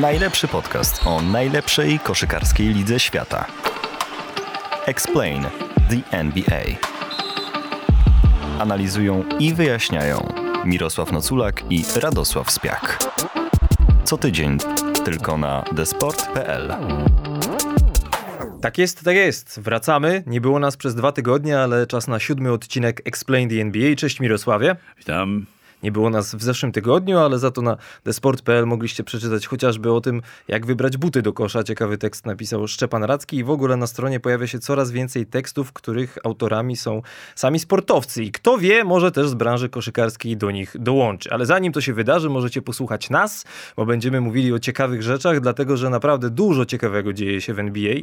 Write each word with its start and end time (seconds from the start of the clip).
Najlepszy 0.00 0.48
podcast 0.48 1.06
o 1.06 1.22
najlepszej 1.22 1.98
koszykarskiej 1.98 2.68
lidze 2.74 3.00
świata. 3.00 3.46
Explain 4.86 5.42
the 5.90 6.18
NBA. 6.18 6.62
Analizują 8.58 9.24
i 9.38 9.54
wyjaśniają 9.54 10.32
Mirosław 10.64 11.12
Noculak 11.12 11.62
i 11.70 11.84
Radosław 11.96 12.50
Spiak. 12.50 12.98
Co 14.04 14.18
tydzień 14.18 14.58
tylko 15.04 15.38
na 15.38 15.64
desport.pl. 15.72 16.74
Tak 18.60 18.78
jest, 18.78 19.04
tak 19.04 19.16
jest. 19.16 19.60
Wracamy. 19.60 20.22
Nie 20.26 20.40
było 20.40 20.58
nas 20.58 20.76
przez 20.76 20.94
dwa 20.94 21.12
tygodnie, 21.12 21.60
ale 21.60 21.86
czas 21.86 22.08
na 22.08 22.20
siódmy 22.20 22.52
odcinek 22.52 23.02
Explain 23.04 23.48
the 23.48 23.60
NBA. 23.60 23.96
Cześć 23.96 24.20
Mirosławie. 24.20 24.76
Witam. 24.98 25.46
Nie 25.82 25.92
było 25.92 26.10
nas 26.10 26.34
w 26.34 26.42
zeszłym 26.42 26.72
tygodniu, 26.72 27.18
ale 27.18 27.38
za 27.38 27.50
to 27.50 27.62
na 27.62 27.76
thesport.pl 28.02 28.66
mogliście 28.66 29.04
przeczytać 29.04 29.46
chociażby 29.46 29.92
o 29.92 30.00
tym, 30.00 30.22
jak 30.48 30.66
wybrać 30.66 30.96
buty 30.96 31.22
do 31.22 31.32
kosza. 31.32 31.64
Ciekawy 31.64 31.98
tekst 31.98 32.26
napisał 32.26 32.68
Szczepan 32.68 33.04
Radzki 33.04 33.36
i 33.36 33.44
w 33.44 33.50
ogóle 33.50 33.76
na 33.76 33.86
stronie 33.86 34.20
pojawia 34.20 34.46
się 34.46 34.58
coraz 34.58 34.90
więcej 34.90 35.26
tekstów, 35.26 35.72
których 35.72 36.18
autorami 36.24 36.76
są 36.76 37.02
sami 37.34 37.58
sportowcy. 37.58 38.24
I 38.24 38.32
kto 38.32 38.58
wie, 38.58 38.84
może 38.84 39.12
też 39.12 39.28
z 39.28 39.34
branży 39.34 39.68
koszykarskiej 39.68 40.36
do 40.36 40.50
nich 40.50 40.76
dołączy. 40.78 41.30
Ale 41.30 41.46
zanim 41.46 41.72
to 41.72 41.80
się 41.80 41.92
wydarzy, 41.92 42.30
możecie 42.30 42.62
posłuchać 42.62 43.10
nas, 43.10 43.44
bo 43.76 43.86
będziemy 43.86 44.20
mówili 44.20 44.52
o 44.52 44.58
ciekawych 44.58 45.02
rzeczach, 45.02 45.40
dlatego 45.40 45.76
że 45.76 45.90
naprawdę 45.90 46.30
dużo 46.30 46.64
ciekawego 46.64 47.12
dzieje 47.12 47.40
się 47.40 47.54
w 47.54 47.58
NBA. 47.58 47.94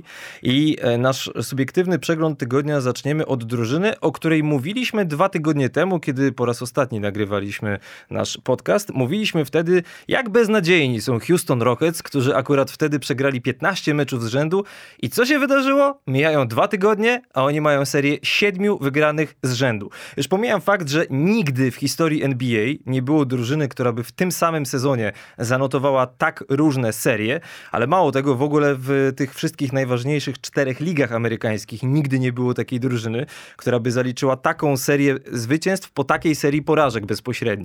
I 0.41 0.77
e, 0.81 0.97
nasz 0.97 1.31
subiektywny 1.41 1.99
przegląd 1.99 2.39
tygodnia 2.39 2.81
zaczniemy 2.81 3.25
od 3.25 3.43
drużyny, 3.43 3.99
o 3.99 4.11
której 4.11 4.43
mówiliśmy 4.43 5.05
dwa 5.05 5.29
tygodnie 5.29 5.69
temu, 5.69 5.99
kiedy 5.99 6.31
po 6.31 6.45
raz 6.45 6.61
ostatni 6.61 6.99
nagrywaliśmy 6.99 7.68
nasz 8.09 8.37
podcast. 8.43 8.93
Mówiliśmy 8.93 9.45
wtedy, 9.45 9.83
jak 10.07 10.29
beznadziejni 10.29 11.01
są 11.01 11.19
Houston 11.19 11.61
Rockets, 11.61 12.03
którzy 12.03 12.35
akurat 12.35 12.71
wtedy 12.71 12.99
przegrali 12.99 13.41
15 13.41 13.93
meczów 13.93 14.23
z 14.23 14.27
rzędu. 14.27 14.63
I 15.01 15.09
co 15.09 15.25
się 15.25 15.39
wydarzyło? 15.39 16.01
Mijają 16.07 16.47
dwa 16.47 16.67
tygodnie, 16.67 17.21
a 17.33 17.43
oni 17.43 17.61
mają 17.61 17.85
serię 17.85 18.17
siedmiu 18.23 18.77
wygranych 18.77 19.35
z 19.43 19.53
rzędu. 19.53 19.89
Już 20.17 20.27
pomijam 20.27 20.61
fakt, 20.61 20.89
że 20.89 21.05
nigdy 21.09 21.71
w 21.71 21.75
historii 21.75 22.23
NBA 22.23 22.67
nie 22.85 23.01
było 23.01 23.25
drużyny, 23.25 23.67
która 23.67 23.91
by 23.91 24.03
w 24.03 24.11
tym 24.11 24.31
samym 24.31 24.65
sezonie 24.65 25.13
zanotowała 25.37 26.07
tak 26.07 26.43
różne 26.49 26.93
serie, 26.93 27.39
ale 27.71 27.87
mało 27.87 28.11
tego, 28.11 28.35
w 28.35 28.41
ogóle 28.41 28.75
w 28.77 29.13
tych 29.15 29.35
wszystkich 29.35 29.73
najważniejszych 29.73 30.41
czterech 30.41 30.79
ligach 30.79 31.11
amerykańskich 31.11 31.83
nigdy 31.83 32.19
nie 32.19 32.33
było 32.33 32.53
takiej 32.53 32.79
drużyny, 32.79 33.25
która 33.57 33.79
by 33.79 33.91
zaliczyła 33.91 34.35
taką 34.37 34.77
serię 34.77 35.15
zwycięstw 35.31 35.91
po 35.91 36.03
takiej 36.03 36.35
serii 36.35 36.61
porażek 36.61 37.05
bezpośrednio. 37.05 37.58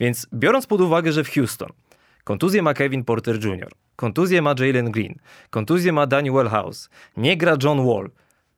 Więc 0.00 0.26
biorąc 0.34 0.66
pod 0.66 0.80
uwagę, 0.80 1.12
że 1.12 1.24
w 1.24 1.34
Houston 1.34 1.68
kontuzję 2.24 2.62
ma 2.62 2.74
Kevin 2.74 3.04
Porter 3.04 3.44
Jr., 3.44 3.70
kontuzję 3.96 4.42
ma 4.42 4.54
Jalen 4.58 4.90
Green, 4.90 5.14
kontuzję 5.50 5.92
ma 5.92 6.06
Daniel 6.06 6.48
House, 6.48 6.90
nie 7.16 7.36
gra 7.36 7.56
John 7.62 7.86
Wall. 7.86 8.10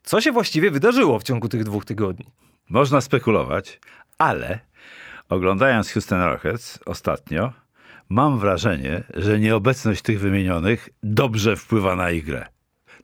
Co 0.03 0.21
się 0.21 0.33
właściwie 0.33 0.71
wydarzyło 0.71 1.19
w 1.19 1.23
ciągu 1.23 1.49
tych 1.49 1.65
dwóch 1.65 1.85
tygodni? 1.85 2.27
Można 2.71 3.01
spekulować, 3.01 3.81
ale 4.19 4.59
oglądając 5.29 5.91
Houston 5.91 6.21
Rockets 6.21 6.79
ostatnio, 6.87 7.53
mam 8.09 8.39
wrażenie, 8.39 9.05
że 9.15 9.39
nieobecność 9.39 10.03
tych 10.03 10.21
wymienionych 10.21 10.89
dobrze 11.03 11.57
wpływa 11.57 11.97
na 11.97 12.11
ich 12.11 12.25
grę. 12.25 12.52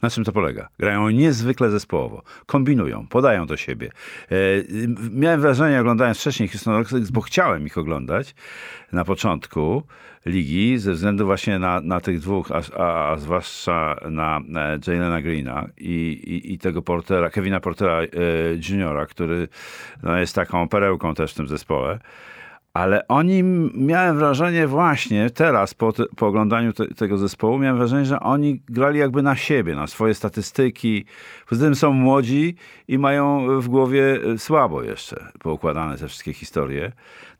Na 0.02 0.10
czym 0.10 0.24
to 0.24 0.32
polega? 0.32 0.68
Grają 0.78 1.08
niezwykle 1.10 1.70
zespołowo, 1.70 2.22
kombinują, 2.46 3.06
podają 3.06 3.46
do 3.46 3.56
siebie. 3.56 3.90
E, 4.30 4.34
miałem 5.10 5.40
wrażenie, 5.40 5.80
oglądając 5.80 6.18
wcześniej 6.18 6.48
Houston 6.48 6.74
Rockets, 6.74 7.10
bo 7.10 7.20
chciałem 7.20 7.66
ich 7.66 7.78
oglądać 7.78 8.34
na 8.92 9.04
początku 9.04 9.82
ligi, 10.26 10.78
ze 10.78 10.92
względu 10.92 11.26
właśnie 11.26 11.58
na, 11.58 11.80
na 11.80 12.00
tych 12.00 12.20
dwóch, 12.20 12.52
a, 12.52 12.60
a, 12.78 13.10
a 13.10 13.16
zwłaszcza 13.16 13.96
na, 14.10 14.40
na 14.48 14.68
Jalena 14.86 15.22
Greena 15.22 15.68
i, 15.78 15.90
i, 16.26 16.52
i, 16.52 16.58
tego 16.58 16.82
Portera, 16.82 17.30
Kevina 17.30 17.60
Portera 17.60 18.02
e, 18.02 18.08
Juniora, 18.68 19.06
który 19.06 19.48
no, 20.02 20.18
jest 20.18 20.34
taką 20.34 20.68
perełką 20.68 21.14
też 21.14 21.32
w 21.32 21.36
tym 21.36 21.48
zespole. 21.48 21.98
Ale 22.74 23.08
oni, 23.08 23.42
miałem 23.74 24.18
wrażenie 24.18 24.66
właśnie 24.66 25.30
teraz, 25.30 25.74
po, 25.74 25.92
po 26.16 26.26
oglądaniu 26.26 26.72
te, 26.72 26.86
tego 26.86 27.18
zespołu, 27.18 27.58
miałem 27.58 27.76
wrażenie, 27.76 28.04
że 28.04 28.20
oni 28.20 28.62
grali 28.68 28.98
jakby 28.98 29.22
na 29.22 29.36
siebie, 29.36 29.74
na 29.74 29.86
swoje 29.86 30.14
statystyki. 30.14 31.04
Poza 31.48 31.64
tym 31.64 31.74
są 31.74 31.92
młodzi 31.92 32.54
i 32.88 32.98
mają 32.98 33.46
w 33.60 33.68
głowie 33.68 34.20
e, 34.34 34.38
słabo 34.38 34.82
jeszcze 34.82 35.26
poukładane 35.38 35.98
te 35.98 36.08
wszystkie 36.08 36.32
historie. 36.32 36.92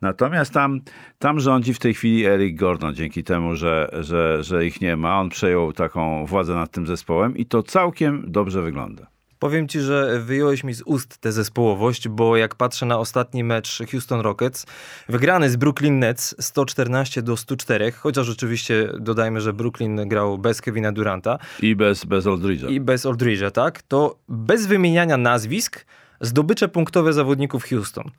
Natomiast 0.03 0.53
tam, 0.53 0.81
tam 1.19 1.41
rządzi 1.41 1.75
w 1.75 1.78
tej 1.78 1.95
chwili 1.95 2.25
Eric 2.25 2.59
Gordon, 2.59 2.95
dzięki 2.95 3.25
temu, 3.25 3.56
że, 3.56 3.91
że, 4.00 4.43
że 4.43 4.66
ich 4.66 4.81
nie 4.81 4.97
ma. 4.97 5.21
On 5.21 5.28
przejął 5.28 5.72
taką 5.72 6.27
władzę 6.27 6.55
nad 6.55 6.71
tym 6.71 6.87
zespołem 6.87 7.37
i 7.37 7.47
to 7.47 7.62
całkiem 7.62 8.25
dobrze 8.27 8.62
wygląda. 8.62 9.18
Powiem 9.38 9.69
ci, 9.69 9.81
że 9.81 10.21
wyjąłeś 10.21 10.65
mi 10.65 10.75
z 10.75 10.82
ust 10.82 11.19
tę 11.19 11.32
zespołowość, 11.32 12.09
bo 12.09 12.37
jak 12.37 12.54
patrzę 12.54 12.87
na 12.87 12.99
ostatni 12.99 13.44
mecz 13.44 13.82
Houston 13.91 14.21
Rockets, 14.21 14.66
wygrany 15.09 15.50
z 15.50 15.56
Brooklyn 15.56 15.99
Nets 15.99 16.34
114 16.41 17.22
do 17.22 17.37
104, 17.37 17.93
chociaż 17.93 18.28
oczywiście 18.28 18.88
dodajmy, 19.00 19.41
że 19.41 19.53
Brooklyn 19.53 20.09
grał 20.09 20.38
bez 20.38 20.62
Kevina 20.62 20.93
Duranta. 20.93 21.38
I 21.60 21.77
bez, 21.77 22.04
bez 22.04 22.25
Aldridge'a. 22.25 22.71
I 22.71 22.81
bez 22.81 23.06
Aldridge'a, 23.06 23.50
tak? 23.50 23.82
To 23.82 24.19
bez 24.28 24.66
wymieniania 24.66 25.16
nazwisk 25.16 25.87
zdobycze 26.21 26.69
punktowe 26.69 27.12
zawodników 27.12 27.65
Houston. 27.65 28.10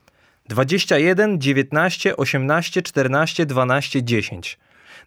21, 0.49 1.39
19, 1.39 2.17
18, 2.17 2.81
14, 2.81 3.45
12, 3.45 4.03
10. 4.03 4.57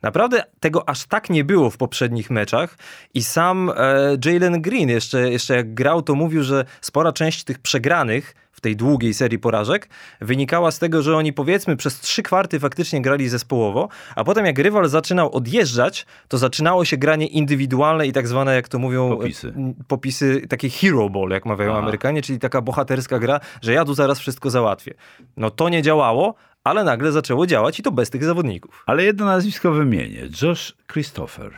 Naprawdę 0.02 0.44
tego 0.60 0.88
aż 0.88 1.04
tak 1.04 1.30
nie 1.30 1.44
było 1.44 1.70
w 1.70 1.76
poprzednich 1.76 2.30
meczach 2.30 2.78
i 3.14 3.22
sam 3.22 3.70
e, 3.76 4.16
Jalen 4.24 4.62
Green 4.62 4.88
jeszcze, 4.88 5.30
jeszcze 5.30 5.56
jak 5.56 5.74
grał, 5.74 6.02
to 6.02 6.14
mówił, 6.14 6.42
że 6.42 6.64
spora 6.80 7.12
część 7.12 7.44
tych 7.44 7.58
przegranych 7.58 8.34
w 8.52 8.60
tej 8.60 8.76
długiej 8.76 9.14
serii 9.14 9.38
porażek 9.38 9.88
wynikała 10.20 10.70
z 10.70 10.78
tego, 10.78 11.02
że 11.02 11.16
oni 11.16 11.32
powiedzmy 11.32 11.76
przez 11.76 12.00
trzy 12.00 12.22
kwarty 12.22 12.60
faktycznie 12.60 13.02
grali 13.02 13.28
zespołowo, 13.28 13.88
a 14.16 14.24
potem 14.24 14.46
jak 14.46 14.58
rywal 14.58 14.88
zaczynał 14.88 15.32
odjeżdżać, 15.32 16.06
to 16.28 16.38
zaczynało 16.38 16.84
się 16.84 16.96
granie 16.96 17.26
indywidualne 17.26 18.06
i 18.06 18.12
tak 18.12 18.28
zwane, 18.28 18.54
jak 18.54 18.69
to 18.69 18.78
mówią, 18.78 19.16
popisy, 19.16 19.54
popisy 19.88 20.46
takie 20.48 20.70
hero 20.70 21.10
ball, 21.10 21.28
jak 21.30 21.46
mawiają 21.46 21.70
Aha. 21.70 21.80
Amerykanie, 21.80 22.22
czyli 22.22 22.38
taka 22.38 22.60
bohaterska 22.60 23.19
gra, 23.19 23.40
że 23.62 23.72
ja 23.72 23.84
tu 23.84 23.94
zaraz 23.94 24.19
wszystko 24.19 24.50
załatwię. 24.50 24.94
No 25.36 25.50
to 25.50 25.69
nie 25.69 25.82
działało, 25.82 26.34
ale 26.64 26.84
nagle 26.84 27.12
zaczęło 27.12 27.46
działać 27.46 27.80
i 27.80 27.82
to 27.82 27.90
bez 27.90 28.10
tych 28.10 28.24
zawodników. 28.24 28.82
Ale 28.86 29.04
jedno 29.04 29.26
nazwisko 29.26 29.72
wymienię. 29.72 30.28
Josh 30.42 30.74
Christopher. 30.92 31.52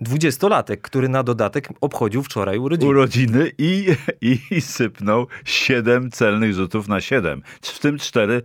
Dwudziestolatek, 0.00 0.80
który 0.80 1.08
na 1.08 1.22
dodatek 1.22 1.68
obchodził 1.80 2.22
wczoraj 2.22 2.58
urodziny. 2.58 2.90
Urodziny 2.90 3.52
i, 3.58 3.86
i 4.50 4.60
sypnął 4.60 5.26
siedem 5.44 6.10
celnych 6.10 6.54
rzutów 6.54 6.88
na 6.88 7.00
siedem. 7.00 7.42
W 7.62 7.78
tym 7.78 7.98
cztery, 7.98 8.42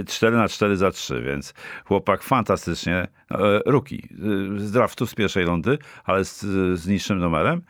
e, 0.00 0.04
cztery 0.04 0.36
na 0.36 0.48
cztery 0.48 0.76
za 0.76 0.90
trzy, 0.90 1.22
więc 1.22 1.54
chłopak 1.84 2.22
fantastycznie, 2.22 2.96
e, 2.96 3.08
ruki, 3.66 4.08
e, 4.56 4.60
z 4.60 4.70
draftu 4.70 5.06
z 5.06 5.14
pierwszej 5.14 5.44
rundy, 5.44 5.78
ale 6.04 6.24
z, 6.24 6.40
z 6.80 6.86
niższym 6.86 7.18
numerem 7.18 7.62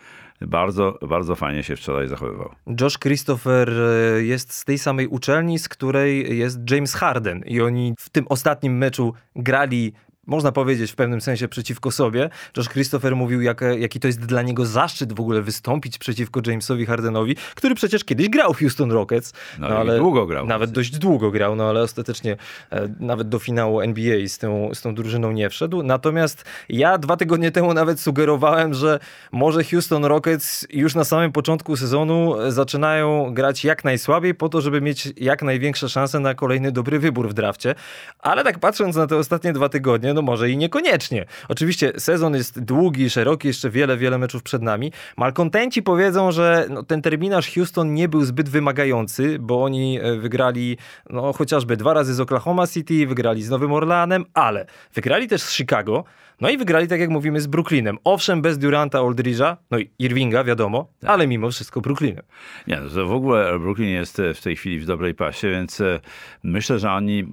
bardzo, 0.46 0.98
bardzo 1.08 1.36
fajnie 1.36 1.62
się 1.62 1.76
wczoraj 1.76 2.08
zachowywał. 2.08 2.50
Josh 2.80 2.98
Christopher 2.98 3.70
e, 3.70 4.22
jest 4.22 4.52
z 4.52 4.64
tej 4.64 4.78
samej 4.78 5.06
uczelni, 5.06 5.58
z 5.58 5.68
której 5.68 6.38
jest 6.38 6.70
James 6.70 6.94
Harden 6.94 7.42
i 7.46 7.60
oni 7.60 7.94
w 7.98 8.10
tym 8.10 8.26
ostatnim 8.28 8.78
meczu 8.78 9.14
grali 9.36 9.92
można 10.32 10.52
powiedzieć 10.52 10.92
w 10.92 10.94
pewnym 10.94 11.20
sensie 11.20 11.48
przeciwko 11.48 11.90
sobie. 11.90 12.30
Josh 12.56 12.68
Christopher 12.68 13.16
mówił, 13.16 13.42
jak, 13.42 13.60
jaki 13.78 14.00
to 14.00 14.06
jest 14.06 14.26
dla 14.26 14.42
niego 14.42 14.66
zaszczyt 14.66 15.12
w 15.12 15.20
ogóle 15.20 15.42
wystąpić 15.42 15.98
przeciwko 15.98 16.40
Jamesowi 16.46 16.86
Hardenowi, 16.86 17.36
który 17.54 17.74
przecież 17.74 18.04
kiedyś 18.04 18.28
grał 18.28 18.54
w 18.54 18.58
Houston 18.58 18.92
Rockets. 18.92 19.32
No, 19.58 19.68
no 19.68 19.78
ale 19.78 19.98
długo 19.98 20.26
grał. 20.26 20.46
Nawet 20.46 20.70
dość 20.70 20.98
długo 20.98 21.30
grał, 21.30 21.56
no 21.56 21.68
ale 21.68 21.82
ostatecznie 21.82 22.36
e, 22.70 22.88
nawet 23.00 23.28
do 23.28 23.38
finału 23.38 23.80
NBA 23.80 24.28
z 24.28 24.38
tą, 24.38 24.70
z 24.74 24.82
tą 24.82 24.94
drużyną 24.94 25.32
nie 25.32 25.50
wszedł. 25.50 25.82
Natomiast 25.82 26.44
ja 26.68 26.98
dwa 26.98 27.16
tygodnie 27.16 27.50
temu 27.50 27.74
nawet 27.74 28.00
sugerowałem, 28.00 28.74
że 28.74 28.98
może 29.32 29.64
Houston 29.64 30.04
Rockets 30.04 30.66
już 30.70 30.94
na 30.94 31.04
samym 31.04 31.32
początku 31.32 31.76
sezonu 31.76 32.34
zaczynają 32.48 33.34
grać 33.34 33.64
jak 33.64 33.84
najsłabiej 33.84 34.34
po 34.34 34.48
to, 34.48 34.60
żeby 34.60 34.80
mieć 34.80 35.08
jak 35.16 35.42
największe 35.42 35.88
szanse 35.88 36.20
na 36.20 36.34
kolejny 36.34 36.72
dobry 36.72 36.98
wybór 36.98 37.28
w 37.28 37.34
drafcie. 37.34 37.74
Ale 38.18 38.44
tak 38.44 38.58
patrząc 38.58 38.96
na 38.96 39.06
te 39.06 39.16
ostatnie 39.16 39.52
dwa 39.52 39.68
tygodnie, 39.68 40.14
no 40.14 40.21
może 40.22 40.50
i 40.50 40.56
niekoniecznie. 40.56 41.26
Oczywiście 41.48 41.92
sezon 41.98 42.34
jest 42.34 42.60
długi, 42.60 43.10
szeroki, 43.10 43.48
jeszcze 43.48 43.70
wiele, 43.70 43.96
wiele 43.96 44.18
meczów 44.18 44.42
przed 44.42 44.62
nami. 44.62 44.92
Malkontenci 45.16 45.82
powiedzą, 45.82 46.32
że 46.32 46.66
no, 46.70 46.82
ten 46.82 47.02
terminarz 47.02 47.54
Houston 47.54 47.94
nie 47.94 48.08
był 48.08 48.24
zbyt 48.24 48.48
wymagający, 48.48 49.38
bo 49.38 49.64
oni 49.64 49.98
e, 50.02 50.16
wygrali 50.16 50.76
no, 51.10 51.32
chociażby 51.32 51.76
dwa 51.76 51.94
razy 51.94 52.14
z 52.14 52.20
Oklahoma 52.20 52.66
City, 52.66 53.06
wygrali 53.06 53.42
z 53.42 53.50
Nowym 53.50 53.72
Orleanem, 53.72 54.24
ale 54.34 54.66
wygrali 54.94 55.28
też 55.28 55.42
z 55.42 55.52
Chicago, 55.52 56.04
no 56.40 56.50
i 56.50 56.58
wygrali, 56.58 56.88
tak 56.88 57.00
jak 57.00 57.10
mówimy, 57.10 57.40
z 57.40 57.46
Brooklynem. 57.46 57.98
Owszem, 58.04 58.42
bez 58.42 58.58
Duranta, 58.58 58.98
Aldridge'a, 58.98 59.56
no 59.70 59.78
i 59.78 59.90
Irvinga, 59.98 60.44
wiadomo, 60.44 60.88
tak. 61.00 61.10
ale 61.10 61.26
mimo 61.26 61.50
wszystko 61.50 61.80
Brooklynem. 61.80 62.22
Nie, 62.66 62.80
no 62.80 62.90
to 62.90 63.06
w 63.06 63.12
ogóle 63.12 63.58
Brooklyn 63.58 63.88
jest 63.88 64.20
e, 64.20 64.34
w 64.34 64.40
tej 64.40 64.56
chwili 64.56 64.78
w 64.78 64.86
dobrej 64.86 65.14
pasie, 65.14 65.50
więc 65.50 65.80
e, 65.80 66.00
myślę, 66.42 66.78
że 66.78 66.90
oni, 66.90 67.24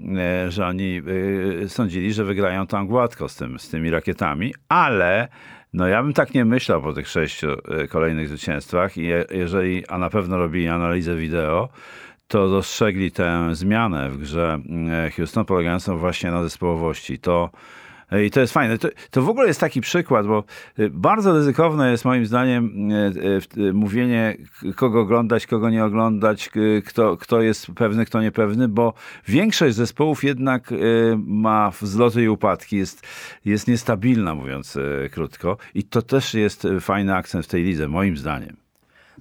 że 0.50 0.68
oni 0.68 1.02
sądzili, 1.68 2.14
że 2.14 2.24
wygrają 2.24 2.68
tam 2.70 2.88
gładko 2.88 3.30
z, 3.30 3.36
tym, 3.36 3.60
z 3.60 3.70
tymi 3.70 3.90
rakietami, 3.90 4.54
ale 4.70 5.28
no 5.74 5.88
ja 5.88 6.04
bym 6.04 6.14
tak 6.14 6.34
nie 6.34 6.46
myślał 6.46 6.82
po 6.82 6.94
tych 6.94 7.08
sześciu 7.08 7.48
e, 7.52 7.88
kolejnych 7.88 8.28
zwycięstwach 8.28 8.98
i 8.98 9.04
je, 9.04 9.26
jeżeli, 9.32 9.88
a 9.88 9.98
na 9.98 10.10
pewno 10.10 10.38
robili 10.38 10.68
analizę 10.68 11.16
wideo, 11.16 11.70
to 12.28 12.50
dostrzegli 12.50 13.12
tę 13.12 13.56
zmianę 13.56 14.10
w 14.10 14.18
grze 14.18 14.60
e, 14.90 15.12
Houston 15.12 15.46
polegającą 15.46 15.98
właśnie 15.98 16.32
na 16.32 16.44
zespołowości. 16.44 17.20
To 17.20 17.50
i 18.26 18.32
to 18.32 18.40
jest 18.40 18.54
fajne. 18.54 18.78
To, 18.78 18.88
to, 19.12 19.22
w 19.22 19.30
ogóle 19.30 19.48
jest 19.48 19.60
taki 19.60 19.82
przykład, 19.82 20.28
bo 20.28 20.44
y, 20.80 20.90
bardzo 20.90 21.34
ryzykowne 21.34 21.92
jest 21.92 22.06
moim 22.06 22.26
zdaniem 22.26 22.92
y, 22.92 23.42
y, 23.58 23.74
mówienie, 23.74 24.38
kogo 24.76 25.02
oglądać, 25.02 25.48
kogo 25.48 25.70
nie 25.70 25.86
oglądać, 25.86 26.50
kto, 26.86 27.18
kto 27.18 27.42
jest 27.42 27.68
pewny, 27.76 28.06
kto 28.06 28.22
niepewny, 28.22 28.68
bo 28.68 28.94
większość 29.28 29.76
zespołów 29.76 30.24
jednak 30.24 30.74
ma 31.18 31.72
wzloty 31.82 32.24
i 32.24 32.30
upadki, 32.30 32.78
jest, 32.78 33.08
jest 33.46 33.68
niestabilna, 33.68 34.36
mówiąc 34.36 34.78
krótko. 35.12 35.58
I 35.74 35.84
to 35.84 36.02
też 36.02 36.34
jest 36.34 36.68
fajny 36.80 37.16
akcent 37.16 37.46
w 37.46 37.50
tej 37.50 37.64
lidze, 37.64 37.88
moim 37.88 38.18
zdaniem. 38.18 38.69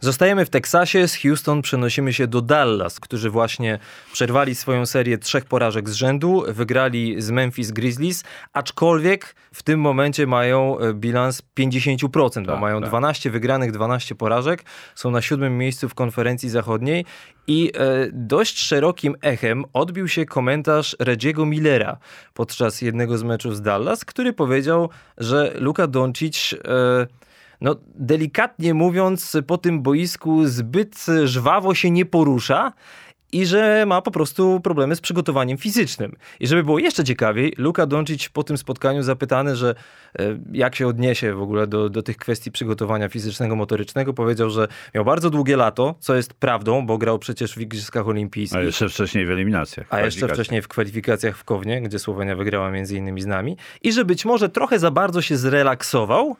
Zostajemy 0.00 0.44
w 0.44 0.50
Teksasie, 0.50 1.08
z 1.08 1.16
Houston 1.16 1.62
przenosimy 1.62 2.12
się 2.12 2.26
do 2.26 2.40
Dallas, 2.40 3.00
którzy 3.00 3.30
właśnie 3.30 3.78
przerwali 4.12 4.54
swoją 4.54 4.86
serię 4.86 5.18
trzech 5.18 5.44
porażek 5.44 5.88
z 5.88 5.94
rzędu, 5.94 6.44
wygrali 6.48 7.22
z 7.22 7.30
Memphis 7.30 7.70
Grizzlies, 7.70 8.24
aczkolwiek 8.52 9.34
w 9.52 9.62
tym 9.62 9.80
momencie 9.80 10.26
mają 10.26 10.78
e, 10.78 10.94
bilans 10.94 11.42
50%, 11.58 12.34
tak, 12.34 12.46
bo 12.46 12.56
mają 12.56 12.80
tak. 12.80 12.88
12 12.88 13.30
wygranych, 13.30 13.72
12 13.72 14.14
porażek, 14.14 14.64
są 14.94 15.10
na 15.10 15.22
siódmym 15.22 15.58
miejscu 15.58 15.88
w 15.88 15.94
konferencji 15.94 16.48
zachodniej 16.48 17.04
i 17.46 17.72
e, 17.74 18.08
dość 18.12 18.60
szerokim 18.60 19.14
echem 19.22 19.64
odbił 19.72 20.08
się 20.08 20.26
komentarz 20.26 20.96
Reggie'ego 21.00 21.46
Millera 21.46 21.98
podczas 22.34 22.82
jednego 22.82 23.18
z 23.18 23.22
meczów 23.22 23.56
z 23.56 23.62
Dallas, 23.62 24.04
który 24.04 24.32
powiedział, 24.32 24.90
że 25.18 25.54
Luka 25.58 25.86
Doncic... 25.86 26.54
E, 26.64 27.27
no 27.60 27.76
delikatnie 27.94 28.74
mówiąc, 28.74 29.36
po 29.46 29.58
tym 29.58 29.82
boisku 29.82 30.46
zbyt 30.46 31.06
żwawo 31.24 31.74
się 31.74 31.90
nie 31.90 32.06
porusza 32.06 32.72
i 33.32 33.46
że 33.46 33.84
ma 33.86 34.02
po 34.02 34.10
prostu 34.10 34.60
problemy 34.60 34.96
z 34.96 35.00
przygotowaniem 35.00 35.58
fizycznym. 35.58 36.16
I 36.40 36.46
żeby 36.46 36.64
było 36.64 36.78
jeszcze 36.78 37.04
ciekawiej, 37.04 37.54
Luka 37.58 37.86
Doncic 37.86 38.28
po 38.28 38.42
tym 38.44 38.58
spotkaniu 38.58 39.02
zapytany, 39.02 39.56
że 39.56 39.74
e, 40.18 40.38
jak 40.52 40.74
się 40.74 40.86
odniesie 40.86 41.34
w 41.34 41.42
ogóle 41.42 41.66
do, 41.66 41.88
do 41.88 42.02
tych 42.02 42.16
kwestii 42.16 42.50
przygotowania 42.52 43.08
fizycznego, 43.08 43.56
motorycznego, 43.56 44.14
powiedział, 44.14 44.50
że 44.50 44.68
miał 44.94 45.04
bardzo 45.04 45.30
długie 45.30 45.56
lato, 45.56 45.94
co 46.00 46.14
jest 46.14 46.34
prawdą, 46.34 46.86
bo 46.86 46.98
grał 46.98 47.18
przecież 47.18 47.54
w 47.54 47.60
Igrzyskach 47.60 48.08
Olimpijskich. 48.08 48.58
A 48.58 48.62
jeszcze 48.62 48.88
wcześniej 48.88 49.26
w 49.26 49.30
eliminacjach. 49.30 49.86
A 49.90 50.00
jeszcze 50.00 50.28
wcześniej 50.28 50.62
w 50.62 50.68
kwalifikacjach 50.68 51.36
w 51.36 51.44
Kownie, 51.44 51.82
gdzie 51.82 51.98
Słowenia 51.98 52.36
wygrała 52.36 52.70
między 52.70 52.96
innymi 52.96 53.20
z 53.20 53.26
nami. 53.26 53.56
I 53.82 53.92
że 53.92 54.04
być 54.04 54.24
może 54.24 54.48
trochę 54.48 54.78
za 54.78 54.90
bardzo 54.90 55.22
się 55.22 55.36
zrelaksował, 55.36 56.36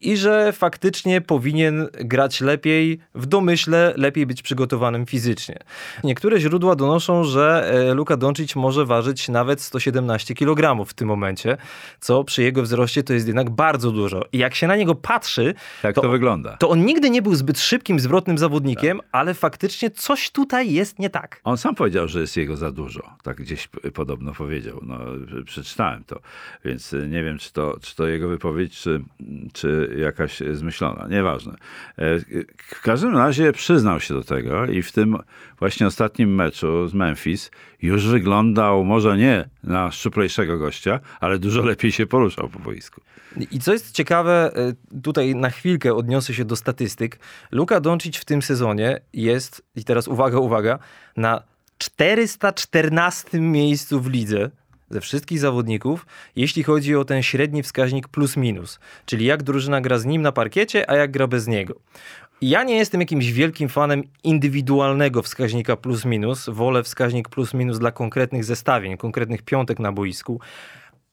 i 0.00 0.16
że 0.16 0.52
faktycznie 0.52 1.20
powinien 1.20 1.88
grać 1.92 2.40
lepiej, 2.40 2.98
w 3.14 3.26
domyśle 3.26 3.94
lepiej 3.96 4.26
być 4.26 4.42
przygotowanym 4.42 5.06
fizycznie. 5.06 5.58
Niektóre 6.04 6.40
źródła 6.40 6.76
donoszą, 6.76 7.24
że 7.24 7.72
e, 7.90 7.94
Luka 7.94 8.16
Doncic 8.16 8.56
może 8.56 8.86
ważyć 8.86 9.28
nawet 9.28 9.60
117 9.60 10.34
kg 10.34 10.84
w 10.84 10.94
tym 10.94 11.08
momencie, 11.08 11.56
co 12.00 12.24
przy 12.24 12.42
jego 12.42 12.62
wzroście 12.62 13.02
to 13.02 13.12
jest 13.12 13.26
jednak 13.26 13.50
bardzo 13.50 13.90
dużo. 13.90 14.24
I 14.32 14.38
jak 14.38 14.54
się 14.54 14.66
na 14.66 14.76
niego 14.76 14.94
patrzy, 14.94 15.54
tak 15.82 15.94
to, 15.94 16.00
to 16.00 16.08
wygląda. 16.08 16.56
To 16.56 16.68
on 16.68 16.84
nigdy 16.84 17.10
nie 17.10 17.22
był 17.22 17.34
zbyt 17.34 17.60
szybkim, 17.60 18.00
zwrotnym 18.00 18.38
zawodnikiem, 18.38 18.98
tak. 18.98 19.08
ale 19.12 19.34
faktycznie 19.34 19.90
coś 19.90 20.30
tutaj 20.30 20.72
jest 20.72 20.98
nie 20.98 21.10
tak. 21.10 21.40
On 21.44 21.58
sam 21.58 21.74
powiedział, 21.74 22.08
że 22.08 22.20
jest 22.20 22.36
jego 22.36 22.56
za 22.56 22.72
dużo. 22.72 23.02
Tak 23.22 23.36
gdzieś 23.36 23.68
podobno 23.94 24.32
powiedział. 24.32 24.80
No, 24.82 24.98
przeczytałem 25.44 26.04
to, 26.04 26.20
więc 26.64 26.92
nie 27.08 27.22
wiem, 27.22 27.38
czy 27.38 27.52
to, 27.52 27.76
czy 27.82 27.96
to 27.96 28.06
jego 28.06 28.28
wypowiedź, 28.28 28.80
czy, 28.80 29.02
czy 29.52 29.89
jakaś 29.96 30.42
zmyślona, 30.52 31.06
nieważne. 31.10 31.52
E, 31.52 32.18
w 32.56 32.80
każdym 32.82 33.16
razie 33.16 33.52
przyznał 33.52 34.00
się 34.00 34.14
do 34.14 34.24
tego 34.24 34.66
i 34.66 34.82
w 34.82 34.92
tym 34.92 35.16
właśnie 35.58 35.86
ostatnim 35.86 36.34
meczu 36.34 36.88
z 36.88 36.94
Memphis 36.94 37.50
już 37.82 38.06
wyglądał 38.06 38.84
może 38.84 39.16
nie 39.16 39.48
na 39.64 39.90
szczuplejszego 39.90 40.58
gościa, 40.58 41.00
ale 41.20 41.38
dużo 41.38 41.62
lepiej 41.62 41.92
się 41.92 42.06
poruszał 42.06 42.48
po 42.48 42.58
boisku. 42.58 43.00
I 43.50 43.58
co 43.58 43.72
jest 43.72 43.92
ciekawe, 43.92 44.52
e, 44.56 45.00
tutaj 45.02 45.34
na 45.34 45.50
chwilkę 45.50 45.94
odniosę 45.94 46.34
się 46.34 46.44
do 46.44 46.56
statystyk. 46.56 47.18
Luka 47.50 47.80
Doncic 47.80 48.16
w 48.16 48.24
tym 48.24 48.42
sezonie 48.42 49.00
jest, 49.12 49.62
i 49.76 49.84
teraz 49.84 50.08
uwaga, 50.08 50.38
uwaga, 50.38 50.78
na 51.16 51.42
414 51.78 53.40
miejscu 53.40 54.00
w 54.00 54.10
lidze 54.10 54.50
ze 54.90 55.00
wszystkich 55.00 55.38
zawodników, 55.38 56.06
jeśli 56.36 56.62
chodzi 56.62 56.96
o 56.96 57.04
ten 57.04 57.22
średni 57.22 57.62
wskaźnik 57.62 58.08
plus 58.08 58.36
minus, 58.36 58.78
czyli 59.06 59.24
jak 59.24 59.42
drużyna 59.42 59.80
gra 59.80 59.98
z 59.98 60.04
nim 60.04 60.22
na 60.22 60.32
parkiecie, 60.32 60.90
a 60.90 60.96
jak 60.96 61.10
gra 61.10 61.26
bez 61.26 61.46
niego. 61.46 61.74
Ja 62.42 62.64
nie 62.64 62.76
jestem 62.76 63.00
jakimś 63.00 63.32
wielkim 63.32 63.68
fanem 63.68 64.02
indywidualnego 64.24 65.22
wskaźnika 65.22 65.76
plus 65.76 66.04
minus. 66.04 66.48
Wolę 66.48 66.82
wskaźnik 66.82 67.28
plus 67.28 67.54
minus 67.54 67.78
dla 67.78 67.92
konkretnych 67.92 68.44
zestawień, 68.44 68.96
konkretnych 68.96 69.42
piątek 69.42 69.78
na 69.78 69.92
boisku. 69.92 70.40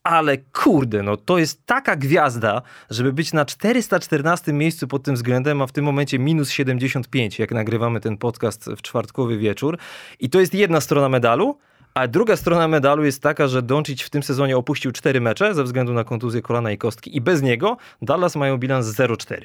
Ale 0.03 0.37
kurde, 0.37 1.03
no 1.03 1.17
to 1.17 1.37
jest 1.37 1.65
taka 1.65 1.95
gwiazda, 1.95 2.61
żeby 2.89 3.13
być 3.13 3.33
na 3.33 3.45
414 3.45 4.53
miejscu 4.53 4.87
pod 4.87 5.03
tym 5.03 5.15
względem, 5.15 5.61
a 5.61 5.67
w 5.67 5.71
tym 5.71 5.85
momencie 5.85 6.19
minus 6.19 6.49
75, 6.49 7.39
jak 7.39 7.51
nagrywamy 7.51 7.99
ten 7.99 8.17
podcast 8.17 8.65
w 8.77 8.81
czwartkowy 8.81 9.37
wieczór. 9.37 9.77
I 10.19 10.29
to 10.29 10.39
jest 10.39 10.53
jedna 10.53 10.81
strona 10.81 11.09
medalu, 11.09 11.57
a 11.97 12.07
druga 12.07 12.35
strona 12.35 12.67
medalu 12.67 13.05
jest 13.05 13.21
taka, 13.21 13.47
że 13.47 13.61
Doncic 13.61 14.01
w 14.01 14.09
tym 14.09 14.23
sezonie 14.23 14.57
opuścił 14.57 14.91
cztery 14.91 15.21
mecze 15.21 15.53
ze 15.53 15.63
względu 15.63 15.93
na 15.93 16.03
kontuzję 16.03 16.41
kolana 16.41 16.71
i 16.71 16.77
kostki 16.77 17.17
i 17.17 17.21
bez 17.21 17.41
niego 17.41 17.77
Dallas 18.01 18.35
mają 18.35 18.57
bilans 18.57 18.87
0-4. 18.87 19.41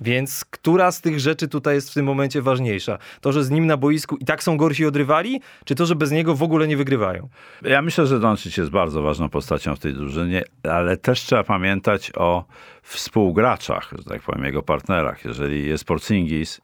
Więc 0.00 0.44
która 0.44 0.92
z 0.92 1.00
tych 1.00 1.20
rzeczy 1.20 1.48
tutaj 1.48 1.74
jest 1.74 1.90
w 1.90 1.94
tym 1.94 2.06
momencie 2.06 2.42
ważniejsza? 2.42 2.98
To, 3.20 3.32
że 3.32 3.44
z 3.44 3.50
nim 3.50 3.66
na 3.66 3.76
boisku 3.76 4.16
i 4.16 4.24
tak 4.24 4.42
są 4.42 4.56
gorsi 4.56 4.86
odrywali, 4.86 5.40
czy 5.64 5.74
to, 5.74 5.86
że 5.86 5.94
bez 5.94 6.10
niego 6.10 6.34
w 6.34 6.42
ogóle 6.42 6.68
nie 6.68 6.76
wygrywają? 6.76 7.28
Ja 7.62 7.82
myślę, 7.82 8.06
że 8.06 8.20
Doncic 8.20 8.56
jest 8.56 8.70
bardzo 8.70 9.02
ważną 9.02 9.28
postacią 9.28 9.76
w 9.76 9.78
tej 9.78 9.94
drużynie, 9.94 10.42
ale 10.62 10.96
też 10.96 11.20
trzeba 11.20 11.44
pamiętać 11.44 12.12
o 12.16 12.44
współgraczach, 12.82 13.92
że 13.98 14.04
tak 14.04 14.22
powiem, 14.22 14.44
jego 14.44 14.62
partnerach. 14.62 15.24
Jeżeli 15.24 15.66
jest 15.66 15.84
Porzingis, 15.84 16.60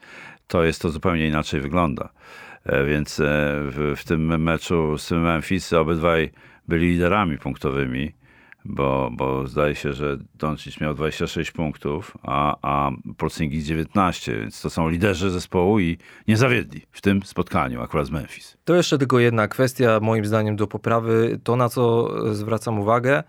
to 0.47 0.65
jest 0.65 0.83
to 0.83 0.91
zupełnie 0.91 1.29
inaczej 1.29 1.61
wygląda. 1.61 2.09
E, 2.65 2.85
więc 2.85 3.21
e, 3.21 3.25
w, 3.63 3.95
w 3.97 4.05
tym 4.05 4.43
meczu 4.43 4.99
z 4.99 5.11
Memphis 5.11 5.73
obydwaj 5.73 6.31
byli 6.69 6.87
liderami 6.87 7.39
punktowymi, 7.39 8.13
bo, 8.65 9.11
bo 9.13 9.47
zdaje 9.47 9.75
się, 9.75 9.93
że 9.93 10.19
Doncic 10.35 10.81
miał 10.81 10.95
26 10.95 11.51
punktów, 11.51 12.17
a, 12.23 12.57
a 12.63 12.91
Porzingis 13.17 13.65
19, 13.65 14.37
więc 14.41 14.63
to 14.63 14.71
są 14.71 14.89
liderzy 14.89 15.31
zespołu 15.31 15.81
i 15.81 15.99
nie 16.29 16.37
zawiedli 16.37 16.83
w 16.91 17.01
tym 17.01 17.23
spotkaniu 17.23 17.83
akurat 17.83 18.07
z 18.07 18.11
Memphis. 18.11 18.57
To 18.65 18.75
jeszcze 18.75 18.99
tylko 18.99 19.19
jedna 19.19 19.49
kwestia 19.49 20.01
moim 20.03 20.25
zdaniem 20.25 20.57
do 20.57 20.67
poprawy. 20.67 21.41
To 21.45 21.57
na 21.57 21.69
co 21.69 22.09
zwracam 22.35 22.79
uwagę, 22.79 23.23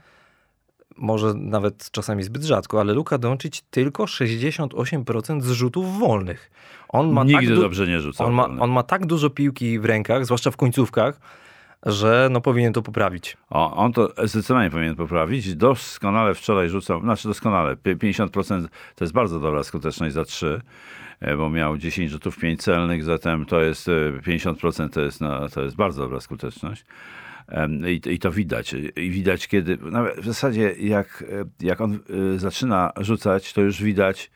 może 0.98 1.34
nawet 1.34 1.92
czasami 1.92 2.24
zbyt 2.24 2.44
rzadko, 2.44 2.80
ale 2.80 2.94
Luka 2.94 3.18
Doncic 3.18 3.64
tylko 3.70 4.04
68% 4.04 5.42
zrzutów 5.42 6.00
wolnych. 6.00 6.52
On 6.90 7.12
ma 7.12 7.24
Nigdy 7.24 7.48
tak 7.48 7.60
dobrze 7.60 7.88
nie 7.88 8.00
rzucał. 8.00 8.28
On 8.28 8.34
ma, 8.34 8.46
on 8.46 8.72
ma 8.72 8.84
tak 8.84 9.06
dużo 9.06 9.30
piłki 9.30 9.80
w 9.80 9.86
rękach, 9.86 10.26
zwłaszcza 10.26 10.52
w 10.52 10.58
końcówkach, 10.58 11.20
że 11.86 12.28
no 12.32 12.42
powinien 12.42 12.74
to 12.74 12.82
poprawić. 12.82 13.38
O, 13.50 13.76
on 13.76 13.94
to 13.94 14.10
zdecydowanie 14.24 14.70
powinien 14.70 14.96
poprawić. 14.96 15.56
Doskonale 15.56 16.34
wczoraj 16.34 16.70
rzucał, 16.70 17.02
znaczy 17.02 17.28
doskonale, 17.28 17.76
50% 17.76 18.68
to 18.96 19.04
jest 19.04 19.14
bardzo 19.14 19.40
dobra 19.40 19.64
skuteczność 19.64 20.14
za 20.14 20.26
3, 20.26 20.62
e, 21.20 21.38
bo 21.38 21.50
miał 21.50 21.78
10 21.78 22.12
rzutów 22.12 22.38
5 22.38 22.64
celnych, 22.64 23.04
zatem 23.04 23.46
to 23.46 23.62
jest 23.62 23.88
50% 24.28 24.86
e, 24.86 24.90
to 24.90 25.02
jest, 25.02 25.22
no, 25.22 25.50
to 25.50 25.62
jest 25.62 25.76
bardzo 25.76 26.02
dobra 26.02 26.20
skuteczność. 26.20 26.86
I, 27.88 28.02
I, 28.10 28.20
to 28.20 28.32
widać. 28.32 28.76
I 28.96 29.10
widać, 29.10 29.48
kiedy, 29.48 29.78
nawet 29.78 30.20
w 30.20 30.26
zasadzie 30.26 30.76
jak, 30.80 31.24
jak 31.60 31.82
on 31.82 32.00
e, 32.36 32.40
zaczyna 32.40 32.92
rzucać, 32.98 33.54
to 33.54 33.62
już 33.62 33.84
widać 33.84 34.32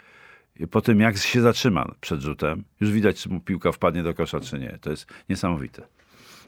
po 0.71 0.81
tym, 0.81 0.99
jak 0.99 1.17
się 1.17 1.41
zatrzyma 1.41 1.91
przed 2.01 2.21
rzutem, 2.21 2.63
już 2.81 2.91
widać, 2.91 3.21
czy 3.21 3.29
mu 3.29 3.39
piłka 3.39 3.71
wpadnie 3.71 4.03
do 4.03 4.13
kosza, 4.13 4.39
czy 4.39 4.59
nie. 4.59 4.77
To 4.81 4.89
jest 4.89 5.07
niesamowite. 5.29 5.96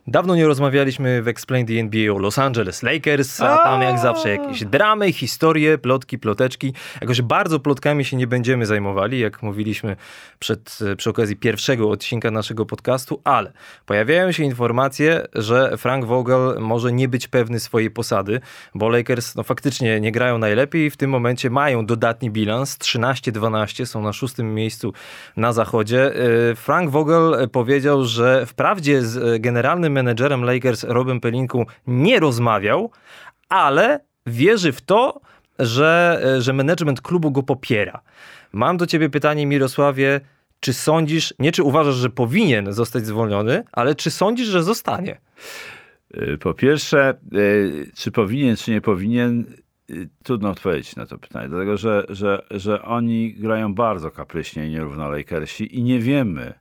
Dawno 0.07 0.35
nie 0.35 0.47
rozmawialiśmy 0.47 1.21
w 1.21 1.27
Explain 1.27 1.65
the 1.65 1.73
NBA 1.73 2.13
o 2.13 2.17
Los 2.17 2.39
Angeles 2.39 2.83
Lakers, 2.83 3.41
a 3.41 3.57
tam 3.57 3.81
jak 3.81 3.99
zawsze 3.99 4.29
jakieś 4.29 4.65
dramy, 4.65 5.11
historie, 5.11 5.77
plotki, 5.77 6.19
ploteczki. 6.19 6.73
Jakoś 7.01 7.21
bardzo 7.21 7.59
plotkami 7.59 8.05
się 8.05 8.17
nie 8.17 8.27
będziemy 8.27 8.65
zajmowali, 8.65 9.19
jak 9.19 9.43
mówiliśmy 9.43 9.95
przed, 10.39 10.79
przy 10.97 11.09
okazji 11.09 11.35
pierwszego 11.35 11.89
odcinka 11.89 12.31
naszego 12.31 12.65
podcastu, 12.65 13.21
ale 13.23 13.51
pojawiają 13.85 14.31
się 14.31 14.43
informacje, 14.43 15.27
że 15.33 15.77
Frank 15.77 16.05
Vogel 16.05 16.57
może 16.59 16.91
nie 16.91 17.07
być 17.07 17.27
pewny 17.27 17.59
swojej 17.59 17.91
posady, 17.91 18.41
bo 18.75 18.89
Lakers 18.89 19.35
no, 19.35 19.43
faktycznie 19.43 19.99
nie 19.99 20.11
grają 20.11 20.37
najlepiej 20.37 20.85
i 20.85 20.89
w 20.89 20.97
tym 20.97 21.09
momencie 21.09 21.49
mają 21.49 21.85
dodatni 21.85 22.31
bilans 22.31 22.77
13-12, 22.77 23.85
są 23.85 24.01
na 24.01 24.13
szóstym 24.13 24.53
miejscu 24.55 24.93
na 25.37 25.53
zachodzie. 25.53 26.11
Y, 26.51 26.55
Frank 26.55 26.89
Vogel 26.89 27.49
powiedział, 27.49 28.05
że 28.05 28.45
wprawdzie 28.45 29.01
z 29.01 29.41
generalnym 29.41 29.88
menedżerem 29.89 30.43
Lakers 30.43 30.83
Robem 30.83 31.19
Pelinku 31.19 31.65
nie 31.87 32.19
rozmawiał, 32.19 32.91
ale 33.49 33.99
wierzy 34.25 34.71
w 34.71 34.81
to, 34.81 35.21
że, 35.59 36.21
że 36.39 36.53
management 36.53 37.01
klubu 37.01 37.31
go 37.31 37.43
popiera. 37.43 38.01
Mam 38.53 38.77
do 38.77 38.87
ciebie 38.87 39.09
pytanie, 39.09 39.45
Mirosławie, 39.45 40.21
czy 40.59 40.73
sądzisz, 40.73 41.33
nie 41.39 41.51
czy 41.51 41.63
uważasz, 41.63 41.95
że 41.95 42.09
powinien 42.09 42.73
zostać 42.73 43.05
zwolniony, 43.05 43.63
ale 43.71 43.95
czy 43.95 44.11
sądzisz, 44.11 44.47
że 44.47 44.63
zostanie? 44.63 45.17
Y, 46.17 46.37
po 46.37 46.53
pierwsze, 46.53 47.13
y, 47.33 47.91
czy 47.95 48.11
powinien, 48.11 48.55
czy 48.55 48.71
nie 48.71 48.81
powinien, 48.81 49.45
trudno 50.23 50.49
odpowiedzieć 50.49 50.95
na 50.95 51.05
to 51.05 51.17
pytanie, 51.17 51.49
dlatego 51.49 51.77
że, 51.77 52.05
że, 52.09 52.45
że 52.51 52.81
oni 52.81 53.33
grają 53.33 53.73
bardzo 53.73 54.11
kapryśnie 54.11 54.67
i 54.67 54.71
nierówno 54.71 55.09
Lakersi 55.09 55.77
i 55.77 55.83
nie 55.83 55.99
wiemy, 55.99 56.53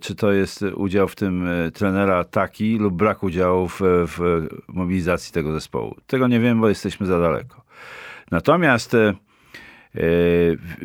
czy 0.00 0.14
to 0.14 0.32
jest 0.32 0.62
udział 0.62 1.08
w 1.08 1.16
tym 1.16 1.48
trenera 1.74 2.24
taki 2.24 2.78
lub 2.78 2.94
brak 2.94 3.22
udziału 3.22 3.68
w, 3.68 3.80
w 3.82 4.46
mobilizacji 4.68 5.32
tego 5.32 5.52
zespołu. 5.52 5.96
Tego 6.06 6.28
nie 6.28 6.40
wiem, 6.40 6.60
bo 6.60 6.68
jesteśmy 6.68 7.06
za 7.06 7.20
daleko. 7.20 7.62
Natomiast 8.30 8.96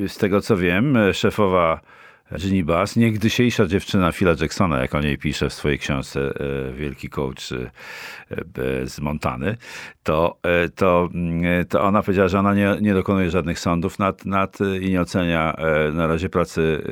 z 0.08 0.18
tego 0.18 0.42
co 0.42 0.58
wiem, 0.58 0.98
szefowa 1.14 1.82
Ginny 2.32 2.64
Bass, 2.64 2.96
niegdysiejsza 2.96 3.66
dziewczyna 3.66 4.12
Phila 4.12 4.36
Jacksona, 4.42 4.82
jak 4.82 4.96
o 4.96 5.02
niej 5.02 5.18
pisze 5.18 5.50
w 5.50 5.54
swojej 5.54 5.80
książce 5.80 6.20
e, 6.22 6.74
Wielki 6.74 7.10
Coach 7.10 7.52
e, 7.52 7.72
e, 8.36 8.88
z 8.88 9.00
Montany, 9.00 9.58
to, 10.04 10.38
to, 10.76 11.10
mm, 11.14 11.66
to 11.66 11.82
ona 11.82 12.02
powiedziała, 12.02 12.28
że 12.28 12.40
ona 12.40 12.54
nie, 12.54 12.78
nie 12.82 12.94
dokonuje 12.94 13.32
żadnych 13.32 13.60
sądów 13.60 14.00
nad, 14.00 14.26
nad 14.26 14.58
i 14.82 14.90
nie 14.90 15.02
ocenia 15.02 15.56
na 15.94 16.08
razie 16.08 16.30
pracy 16.30 16.84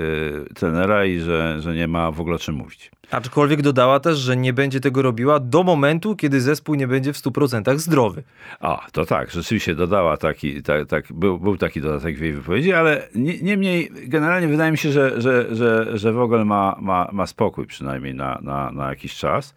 trenera 0.55 1.05
i 1.05 1.19
że, 1.19 1.61
że 1.61 1.75
nie 1.75 1.87
ma 1.87 2.11
w 2.11 2.21
ogóle 2.21 2.35
o 2.35 2.39
czym 2.39 2.55
mówić. 2.55 2.91
Aczkolwiek 3.13 3.61
dodała 3.61 3.99
też, 3.99 4.17
że 4.17 4.37
nie 4.37 4.53
będzie 4.53 4.79
tego 4.79 5.01
robiła 5.01 5.39
do 5.39 5.63
momentu, 5.63 6.15
kiedy 6.15 6.41
zespół 6.41 6.75
nie 6.75 6.87
będzie 6.87 7.13
w 7.13 7.17
100% 7.17 7.77
zdrowy. 7.77 8.23
A, 8.59 8.87
to 8.91 9.05
tak, 9.05 9.31
rzeczywiście 9.31 9.75
dodała 9.75 10.17
taki, 10.17 10.63
tak, 10.63 10.87
tak, 10.87 11.13
był, 11.13 11.39
był 11.39 11.57
taki 11.57 11.81
dodatek 11.81 12.17
w 12.17 12.21
jej 12.21 12.33
wypowiedzi, 12.33 12.73
ale 12.73 13.07
niemniej 13.41 13.91
generalnie 14.07 14.47
wydaje 14.47 14.71
mi 14.71 14.77
się, 14.77 14.91
że, 14.91 15.21
że, 15.21 15.55
że, 15.55 15.97
że 15.97 16.13
w 16.13 16.19
ogóle 16.19 16.45
ma, 16.45 16.75
ma, 16.79 17.09
ma 17.11 17.27
spokój 17.27 17.65
przynajmniej 17.65 18.15
na, 18.15 18.39
na, 18.41 18.71
na 18.71 18.89
jakiś 18.89 19.15
czas, 19.15 19.55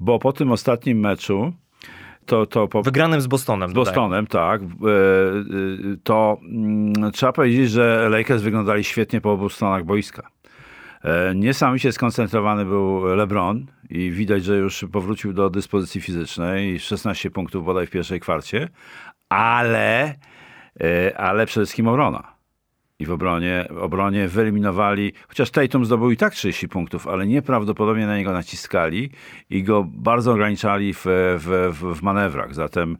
bo 0.00 0.18
po 0.18 0.32
tym 0.32 0.52
ostatnim 0.52 1.00
meczu 1.00 1.52
to, 2.26 2.46
to 2.46 2.68
po... 2.68 2.82
Wygranym 2.82 3.20
z 3.20 3.26
Bostonem. 3.26 3.70
Z 3.70 3.72
Bostonem, 3.72 4.26
tak. 4.26 4.62
E, 4.62 4.64
e, 4.64 4.68
to 6.04 6.38
mm, 6.42 7.12
trzeba 7.12 7.32
powiedzieć, 7.32 7.70
że 7.70 8.08
Lakers 8.10 8.42
wyglądali 8.42 8.84
świetnie 8.84 9.20
po 9.20 9.32
obu 9.32 9.48
stronach 9.48 9.84
boiska. 9.84 10.28
E, 11.04 11.34
niesamowicie 11.34 11.92
skoncentrowany 11.92 12.64
był 12.64 13.04
LeBron 13.04 13.66
i 13.90 14.10
widać, 14.10 14.44
że 14.44 14.56
już 14.56 14.84
powrócił 14.92 15.32
do 15.32 15.50
dyspozycji 15.50 16.00
fizycznej. 16.00 16.80
16 16.80 17.30
punktów 17.30 17.64
bodaj 17.64 17.86
w 17.86 17.90
pierwszej 17.90 18.20
kwarcie, 18.20 18.68
ale, 19.28 20.14
e, 20.80 21.18
ale 21.18 21.46
przede 21.46 21.66
wszystkim 21.66 21.88
obrona. 21.88 22.32
I 22.98 23.06
w 23.06 23.12
obronie, 23.12 23.68
obronie 23.80 24.28
wyeliminowali, 24.28 25.12
chociaż 25.28 25.50
Tatum 25.50 25.84
zdobył 25.84 26.10
i 26.10 26.16
tak 26.16 26.34
30 26.34 26.68
punktów, 26.68 27.08
ale 27.08 27.26
nieprawdopodobnie 27.26 28.06
na 28.06 28.16
niego 28.16 28.32
naciskali 28.32 29.10
i 29.50 29.62
go 29.62 29.84
bardzo 29.88 30.32
ograniczali 30.32 30.94
w, 30.94 31.04
w, 31.38 31.72
w 31.98 32.02
manewrach. 32.02 32.54
Zatem 32.54 32.96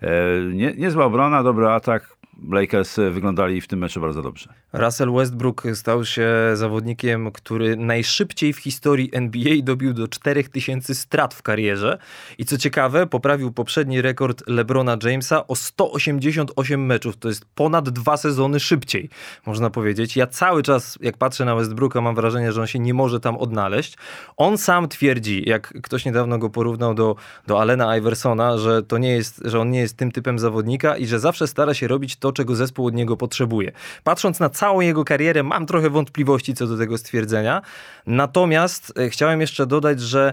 e, 0.00 0.08
nie, 0.52 0.72
niezła 0.72 1.04
obrona, 1.04 1.42
dobry 1.42 1.68
atak, 1.68 2.16
Lakers 2.50 2.96
wyglądali 3.10 3.60
w 3.60 3.68
tym 3.68 3.78
meczu 3.78 4.00
bardzo 4.00 4.22
dobrze. 4.22 4.54
Russell 4.72 5.12
Westbrook 5.12 5.62
stał 5.74 6.04
się 6.04 6.30
zawodnikiem, 6.54 7.32
który 7.32 7.76
najszybciej 7.76 8.52
w 8.52 8.58
historii 8.58 9.10
NBA 9.12 9.54
dobił 9.62 9.92
do 9.92 10.08
4000 10.08 10.94
strat 10.94 11.34
w 11.34 11.42
karierze. 11.42 11.98
I 12.38 12.44
co 12.44 12.58
ciekawe, 12.58 13.06
poprawił 13.06 13.52
poprzedni 13.52 14.02
rekord 14.02 14.42
LeBrona 14.46 14.96
Jamesa 15.02 15.46
o 15.46 15.56
188 15.56 16.86
meczów. 16.86 17.16
To 17.16 17.28
jest 17.28 17.44
ponad 17.54 17.90
dwa 17.90 18.16
sezony 18.16 18.60
szybciej, 18.60 19.08
można 19.46 19.70
powiedzieć. 19.70 20.16
Ja 20.16 20.26
cały 20.26 20.62
czas, 20.62 20.98
jak 21.00 21.18
patrzę 21.18 21.44
na 21.44 21.54
Westbrooka, 21.54 22.00
mam 22.00 22.14
wrażenie, 22.14 22.52
że 22.52 22.60
on 22.60 22.66
się 22.66 22.78
nie 22.78 22.94
może 22.94 23.20
tam 23.20 23.36
odnaleźć. 23.36 23.96
On 24.36 24.58
sam 24.58 24.88
twierdzi, 24.88 25.48
jak 25.48 25.82
ktoś 25.82 26.04
niedawno 26.04 26.38
go 26.38 26.50
porównał 26.50 26.94
do, 26.94 27.16
do 27.46 27.60
Alena 27.60 27.96
Iversona, 27.96 28.58
że 28.58 28.82
to 28.82 28.98
nie 28.98 29.10
jest, 29.10 29.42
że 29.44 29.60
on 29.60 29.70
nie 29.70 29.80
jest 29.80 29.96
tym 29.96 30.12
typem 30.12 30.38
zawodnika 30.38 30.96
i 30.96 31.06
że 31.06 31.20
zawsze 31.20 31.46
stara 31.46 31.74
się 31.74 31.88
robić 31.88 32.16
to, 32.24 32.32
czego 32.32 32.56
zespół 32.56 32.86
od 32.86 32.94
niego 32.94 33.16
potrzebuje. 33.16 33.72
Patrząc 34.04 34.40
na 34.40 34.50
całą 34.50 34.80
jego 34.80 35.04
karierę, 35.04 35.42
mam 35.42 35.66
trochę 35.66 35.90
wątpliwości 35.90 36.54
co 36.54 36.66
do 36.66 36.78
tego 36.78 36.98
stwierdzenia. 36.98 37.62
Natomiast 38.06 38.92
e, 38.98 39.08
chciałem 39.08 39.40
jeszcze 39.40 39.66
dodać, 39.66 40.00
że 40.00 40.32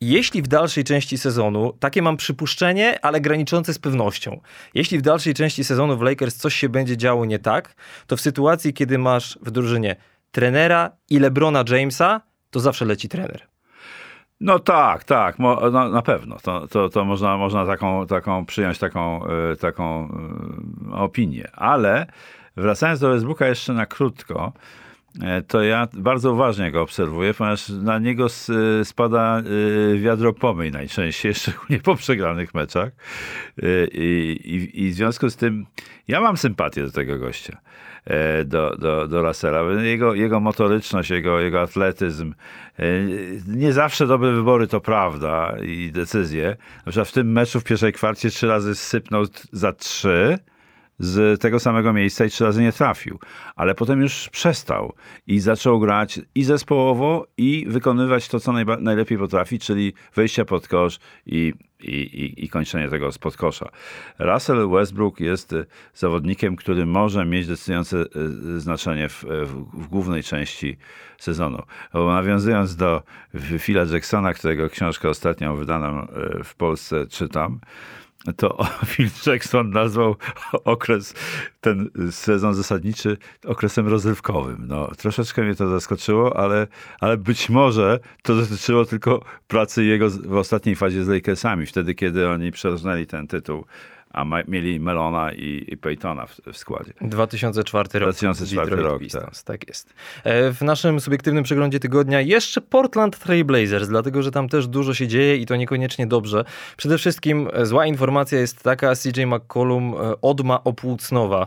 jeśli 0.00 0.42
w 0.42 0.48
dalszej 0.48 0.84
części 0.84 1.18
sezonu, 1.18 1.72
takie 1.80 2.02
mam 2.02 2.16
przypuszczenie, 2.16 3.04
ale 3.04 3.20
graniczące 3.20 3.74
z 3.74 3.78
pewnością, 3.78 4.40
jeśli 4.74 4.98
w 4.98 5.02
dalszej 5.02 5.34
części 5.34 5.64
sezonu 5.64 5.96
w 5.96 6.02
Lakers 6.02 6.36
coś 6.36 6.54
się 6.54 6.68
będzie 6.68 6.96
działo 6.96 7.24
nie 7.24 7.38
tak, 7.38 7.74
to 8.06 8.16
w 8.16 8.20
sytuacji, 8.20 8.74
kiedy 8.74 8.98
masz 8.98 9.38
w 9.42 9.50
drużynie 9.50 9.96
trenera 10.30 10.90
i 11.10 11.18
LeBrona 11.18 11.64
Jamesa, 11.68 12.20
to 12.50 12.60
zawsze 12.60 12.84
leci 12.84 13.08
trener. 13.08 13.53
No 14.44 14.58
tak, 14.58 15.04
tak, 15.04 15.38
no, 15.38 15.70
na 15.90 16.02
pewno. 16.02 16.36
To, 16.42 16.68
to, 16.68 16.88
to 16.88 17.04
można, 17.04 17.36
można 17.36 17.66
taką, 17.66 18.06
taką 18.06 18.46
przyjąć 18.46 18.78
taką, 18.78 19.26
e, 19.26 19.56
taką 19.56 20.08
e, 20.92 20.94
opinię. 20.94 21.48
Ale 21.52 22.06
wracając 22.56 23.00
do 23.00 23.10
Westbrooka 23.10 23.46
jeszcze 23.46 23.72
na 23.72 23.86
krótko, 23.86 24.52
e, 25.22 25.42
to 25.42 25.62
ja 25.62 25.88
bardzo 25.92 26.32
uważnie 26.32 26.72
go 26.72 26.82
obserwuję, 26.82 27.34
ponieważ 27.34 27.68
na 27.68 27.98
niego 27.98 28.26
spada 28.84 29.42
wiadro 29.96 30.32
pomyj 30.32 30.70
najczęściej, 30.70 31.34
szczególnie 31.44 31.78
po 31.82 31.96
przegranych 31.96 32.54
meczach. 32.54 32.92
I, 33.92 34.38
i, 34.44 34.84
I 34.84 34.90
w 34.90 34.94
związku 34.94 35.30
z 35.30 35.36
tym 35.36 35.66
ja 36.08 36.20
mam 36.20 36.36
sympatię 36.36 36.82
do 36.82 36.90
tego 36.90 37.18
gościa. 37.18 37.58
E, 38.06 38.44
do, 38.44 38.76
do, 38.76 39.08
do 39.08 39.22
Russella. 39.22 39.82
Jego, 39.82 40.14
jego 40.14 40.40
motoryczność, 40.40 41.10
jego, 41.10 41.40
jego 41.40 41.60
atletyzm, 41.60 42.34
e, 42.78 42.84
nie 43.46 43.72
zawsze 43.72 44.06
dobre 44.06 44.32
wybory 44.32 44.66
to 44.66 44.80
prawda 44.80 45.56
i 45.62 45.90
decyzje. 45.92 46.56
Na 46.86 47.04
w 47.04 47.12
tym 47.12 47.32
meczu 47.32 47.60
w 47.60 47.64
pierwszej 47.64 47.92
kwarcie 47.92 48.30
trzy 48.30 48.46
razy 48.46 48.74
sypnął 48.74 49.24
za 49.52 49.72
trzy, 49.72 50.38
z 50.98 51.40
tego 51.40 51.60
samego 51.60 51.92
miejsca 51.92 52.24
i 52.24 52.30
trzy 52.30 52.44
razy 52.44 52.62
nie 52.62 52.72
trafił. 52.72 53.18
Ale 53.56 53.74
potem 53.74 54.00
już 54.00 54.28
przestał 54.28 54.92
i 55.26 55.40
zaczął 55.40 55.80
grać 55.80 56.20
i 56.34 56.44
zespołowo, 56.44 57.26
i 57.36 57.66
wykonywać 57.68 58.28
to, 58.28 58.40
co 58.40 58.52
najba- 58.52 58.80
najlepiej 58.80 59.18
potrafi, 59.18 59.58
czyli 59.58 59.92
wejścia 60.14 60.44
pod 60.44 60.68
kosz 60.68 60.98
i, 61.26 61.52
i, 61.80 61.92
i, 61.92 62.44
i 62.44 62.48
kończenie 62.48 62.88
tego 62.88 63.12
spod 63.12 63.36
kosza. 63.36 63.68
Russell 64.18 64.68
Westbrook 64.70 65.20
jest 65.20 65.52
y, 65.52 65.66
zawodnikiem, 65.94 66.56
który 66.56 66.86
może 66.86 67.24
mieć 67.24 67.46
decydujące 67.46 67.96
y, 68.56 68.60
znaczenie 68.60 69.08
w, 69.08 69.24
w, 69.24 69.82
w 69.82 69.86
głównej 69.88 70.22
części 70.22 70.76
sezonu. 71.18 71.62
Bo 71.92 72.12
nawiązując 72.12 72.76
do 72.76 73.02
Phila 73.58 73.84
Jacksona, 73.92 74.34
którego 74.34 74.70
książkę 74.70 75.08
ostatnią 75.08 75.56
wydaną 75.56 76.06
w 76.44 76.54
Polsce 76.54 77.06
czytam, 77.06 77.60
to 78.32 78.66
Phil 78.86 79.08
Jackson 79.26 79.70
nazwał 79.70 80.16
okres, 80.64 81.14
ten 81.60 81.90
sezon 82.10 82.54
zasadniczy 82.54 83.16
okresem 83.46 83.88
rozrywkowym. 83.88 84.64
No, 84.68 84.90
troszeczkę 84.98 85.42
mnie 85.42 85.54
to 85.54 85.68
zaskoczyło, 85.68 86.36
ale, 86.36 86.66
ale 87.00 87.16
być 87.16 87.50
może 87.50 88.00
to 88.22 88.34
dotyczyło 88.34 88.84
tylko 88.84 89.24
pracy 89.48 89.84
jego 89.84 90.10
w 90.10 90.36
ostatniej 90.36 90.76
fazie 90.76 91.04
z 91.04 91.08
Lakersami, 91.08 91.66
wtedy 91.66 91.94
kiedy 91.94 92.28
oni 92.28 92.52
przerżnęli 92.52 93.06
ten 93.06 93.26
tytuł 93.26 93.64
a 94.14 94.24
ma, 94.24 94.42
mieli 94.48 94.80
Melona 94.80 95.32
i, 95.32 95.64
i 95.68 95.76
Peytona 95.76 96.26
w, 96.26 96.40
w, 96.52 96.56
składzie. 96.56 96.92
2004 97.00 97.98
rok. 97.98 98.14
2004 98.14 98.76
rok, 98.76 99.00
Pistons, 99.00 99.44
tak. 99.44 99.58
tak 99.60 99.68
jest. 99.68 99.94
E, 100.24 100.52
w 100.52 100.62
naszym 100.62 101.00
subiektywnym 101.00 101.44
przeglądzie 101.44 101.80
tygodnia 101.80 102.20
jeszcze 102.20 102.60
Portland 102.60 103.18
Trail 103.18 103.44
Blazers, 103.44 103.88
dlatego 103.88 104.22
że 104.22 104.30
tam 104.30 104.48
też 104.48 104.66
dużo 104.66 104.94
się 104.94 105.08
dzieje 105.08 105.36
i 105.36 105.46
to 105.46 105.56
niekoniecznie 105.56 106.06
dobrze. 106.06 106.44
Przede 106.76 106.98
wszystkim 106.98 107.48
e, 107.52 107.66
zła 107.66 107.86
informacja 107.86 108.38
jest 108.38 108.62
taka, 108.62 108.94
CJ 108.94 109.26
McCollum 109.26 109.94
e, 109.94 110.20
odma 110.20 110.64
opłucnowa 110.64 111.46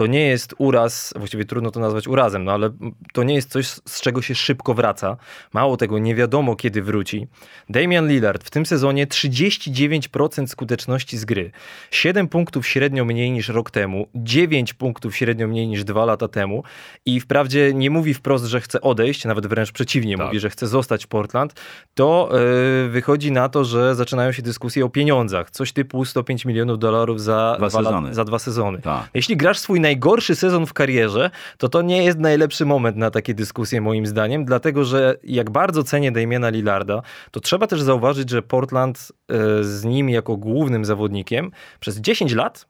to 0.00 0.06
nie 0.06 0.26
jest 0.26 0.54
uraz, 0.58 1.14
właściwie 1.16 1.44
trudno 1.44 1.70
to 1.70 1.80
nazwać 1.80 2.08
urazem, 2.08 2.44
no 2.44 2.52
ale 2.52 2.70
to 3.12 3.22
nie 3.22 3.34
jest 3.34 3.50
coś, 3.50 3.66
z 3.66 4.00
czego 4.00 4.22
się 4.22 4.34
szybko 4.34 4.74
wraca. 4.74 5.16
Mało 5.52 5.76
tego, 5.76 5.98
nie 5.98 6.14
wiadomo 6.14 6.56
kiedy 6.56 6.82
wróci. 6.82 7.26
Damian 7.68 8.08
Lillard 8.08 8.44
w 8.44 8.50
tym 8.50 8.66
sezonie 8.66 9.06
39% 9.06 10.46
skuteczności 10.46 11.18
z 11.18 11.24
gry, 11.24 11.50
7 11.90 12.28
punktów 12.28 12.66
średnio 12.66 13.04
mniej 13.04 13.30
niż 13.30 13.48
rok 13.48 13.70
temu, 13.70 14.06
9 14.14 14.74
punktów 14.74 15.16
średnio 15.16 15.48
mniej 15.48 15.68
niż 15.68 15.84
dwa 15.84 16.04
lata 16.04 16.28
temu 16.28 16.62
i 17.06 17.20
wprawdzie 17.20 17.74
nie 17.74 17.90
mówi 17.90 18.14
wprost, 18.14 18.44
że 18.44 18.60
chce 18.60 18.80
odejść, 18.80 19.24
nawet 19.24 19.46
wręcz 19.46 19.72
przeciwnie, 19.72 20.16
tak. 20.16 20.26
mówi, 20.26 20.40
że 20.40 20.50
chce 20.50 20.66
zostać 20.66 21.04
w 21.04 21.08
Portland, 21.08 21.60
to 21.94 22.30
yy, 22.32 22.88
wychodzi 22.88 23.32
na 23.32 23.48
to, 23.48 23.64
że 23.64 23.94
zaczynają 23.94 24.32
się 24.32 24.42
dyskusje 24.42 24.84
o 24.84 24.88
pieniądzach. 24.88 25.50
Coś 25.50 25.72
typu 25.72 26.04
105 26.04 26.44
milionów 26.44 26.78
dolarów 26.78 27.22
za 27.22 27.54
dwa, 27.58 27.70
sezony. 27.70 28.14
za 28.14 28.24
dwa 28.24 28.38
sezony. 28.38 28.78
Tak. 28.78 29.10
Jeśli 29.14 29.36
grasz 29.36 29.58
swój 29.58 29.80
najgorszy 29.90 30.36
sezon 30.36 30.66
w 30.66 30.72
karierze, 30.72 31.30
to 31.58 31.68
to 31.68 31.82
nie 31.82 32.04
jest 32.04 32.18
najlepszy 32.18 32.64
moment 32.66 32.96
na 32.96 33.10
takie 33.10 33.34
dyskusje 33.34 33.80
moim 33.80 34.06
zdaniem, 34.06 34.44
dlatego 34.44 34.84
że 34.84 35.16
jak 35.22 35.50
bardzo 35.50 35.84
cenię 35.84 36.12
Damiena 36.12 36.48
Lillarda, 36.50 37.02
to 37.30 37.40
trzeba 37.40 37.66
też 37.66 37.82
zauważyć, 37.82 38.30
że 38.30 38.42
Portland 38.42 39.12
e, 39.28 39.64
z 39.64 39.84
nim 39.84 40.08
jako 40.08 40.36
głównym 40.36 40.84
zawodnikiem 40.84 41.50
przez 41.80 42.00
10 42.00 42.34
lat 42.34 42.66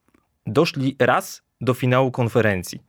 doszli 0.46 0.96
raz 0.98 1.42
do 1.60 1.74
finału 1.74 2.10
konferencji. 2.10 2.80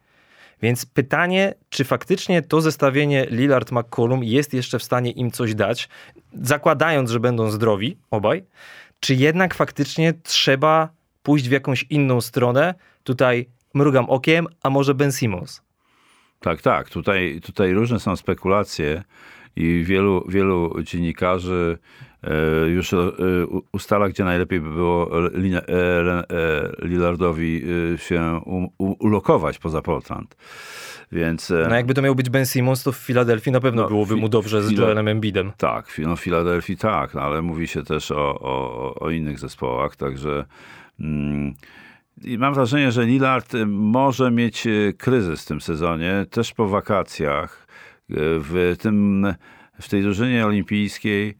Więc 0.61 0.85
pytanie, 0.85 1.53
czy 1.69 1.83
faktycznie 1.83 2.41
to 2.41 2.61
zestawienie 2.61 3.25
Lillard-McCollum 3.25 4.23
jest 4.23 4.53
jeszcze 4.53 4.79
w 4.79 4.83
stanie 4.83 5.11
im 5.11 5.31
coś 5.31 5.55
dać, 5.55 5.89
zakładając, 6.33 7.09
że 7.11 7.19
będą 7.19 7.49
zdrowi 7.49 7.97
obaj, 8.11 8.43
czy 8.99 9.15
jednak 9.15 9.53
faktycznie 9.53 10.13
trzeba 10.23 10.89
pójść 11.23 11.49
w 11.49 11.51
jakąś 11.51 11.85
inną 11.89 12.21
stronę? 12.21 12.73
Tutaj 13.03 13.49
mrugam 13.73 14.05
okiem, 14.09 14.47
a 14.63 14.69
może 14.69 14.93
Ben 14.93 15.11
Simmons? 15.11 15.61
Tak, 16.39 16.61
tak. 16.61 16.89
Tutaj, 16.89 17.41
tutaj 17.43 17.73
różne 17.73 17.99
są 17.99 18.15
spekulacje 18.15 19.03
i 19.55 19.83
wielu, 19.83 20.25
wielu 20.27 20.83
dziennikarzy 20.83 21.77
e, 22.23 22.67
już 22.67 22.93
e, 22.93 22.97
ustala, 23.71 24.09
gdzie 24.09 24.23
najlepiej 24.23 24.61
by 24.61 24.69
było 24.69 25.27
e, 25.27 25.31
Lillardowi 26.81 27.63
się 27.97 28.41
ulokować 28.77 29.59
poza 29.59 29.81
Portland. 29.81 30.35
Więc, 31.11 31.53
no 31.69 31.75
jakby 31.75 31.93
to 31.93 32.01
miał 32.01 32.15
być 32.15 32.29
Ben 32.29 32.45
Simmons, 32.45 32.83
to 32.83 32.91
w 32.91 32.97
Filadelfii 32.97 33.51
na 33.51 33.59
pewno 33.59 33.81
no, 33.81 33.87
byłoby 33.87 34.15
mu 34.15 34.29
dobrze 34.29 34.63
z 34.63 34.71
Joelem 34.71 35.07
Embidem. 35.07 35.51
Tak, 35.57 35.97
no 35.97 36.15
w 36.15 36.19
Filadelfii 36.19 36.77
tak, 36.77 37.13
no, 37.13 37.21
ale 37.21 37.41
mówi 37.41 37.67
się 37.67 37.83
też 37.83 38.11
o, 38.11 38.39
o, 38.39 38.95
o 38.99 39.09
innych 39.09 39.39
zespołach, 39.39 39.95
także... 39.95 40.45
Mm, 40.99 41.53
i 42.23 42.37
mam 42.37 42.53
wrażenie, 42.53 42.91
że 42.91 43.05
Lillard 43.05 43.53
może 43.67 44.31
mieć 44.31 44.67
kryzys 44.97 45.43
w 45.43 45.47
tym 45.47 45.61
sezonie, 45.61 46.25
też 46.29 46.53
po 46.53 46.67
wakacjach. 46.67 47.67
W, 48.09 48.75
tym, 48.79 49.27
w 49.81 49.89
tej 49.89 50.01
drużynie 50.01 50.45
olimpijskiej 50.45 51.37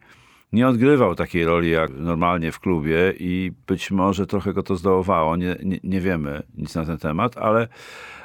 nie 0.52 0.68
odgrywał 0.68 1.14
takiej 1.14 1.44
roli 1.44 1.70
jak 1.70 1.90
normalnie 1.94 2.52
w 2.52 2.60
klubie 2.60 3.14
i 3.18 3.52
być 3.66 3.90
może 3.90 4.26
trochę 4.26 4.52
go 4.52 4.62
to 4.62 4.76
zdołowało. 4.76 5.36
Nie, 5.36 5.56
nie, 5.62 5.78
nie 5.84 6.00
wiemy 6.00 6.42
nic 6.56 6.74
na 6.74 6.84
ten 6.84 6.98
temat, 6.98 7.38
ale, 7.38 7.68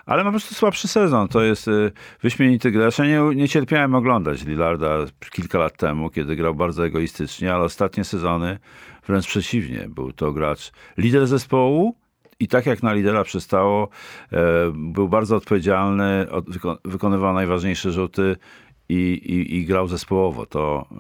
ale 0.06 0.24
ma 0.24 0.30
po 0.30 0.34
prostu 0.34 0.56
słabszy 0.56 0.88
sezon. 0.88 1.28
To 1.28 1.42
jest 1.42 1.68
y, 1.68 1.92
wyśmienity 2.22 2.72
gracz. 2.72 2.98
Ja 2.98 3.06
nie, 3.06 3.36
nie 3.36 3.50
cierpiałem 3.50 3.96
oglądać 3.96 4.46
Lillarda 4.46 4.98
kilka 5.32 5.60
lat 5.60 5.78
temu, 5.78 6.10
kiedy 6.10 6.36
grał 6.36 6.56
bardzo 6.56 6.86
egoistycznie, 6.86 7.54
ale 7.54 7.64
ostatnie 7.64 8.04
sezony 8.04 8.60
wręcz 9.08 9.28
przeciwnie. 9.28 9.86
Był 9.90 10.14
to 10.14 10.32
gracz 10.32 10.72
lider 10.98 11.28
zespołu, 11.28 11.96
i 12.40 12.48
tak 12.48 12.66
jak 12.66 12.84
na 12.84 12.94
lidera 12.94 13.24
przystało, 13.24 13.90
e, 14.32 14.38
był 14.74 15.10
bardzo 15.10 15.36
odpowiedzialny, 15.36 16.28
wykonywał 16.86 17.34
najważniejsze 17.34 17.92
rzuty 17.92 18.36
i, 18.90 18.94
i, 18.96 19.56
i 19.56 19.66
grał 19.66 19.88
zespołowo. 19.88 20.46
To, 20.46 20.86
e, 20.92 20.98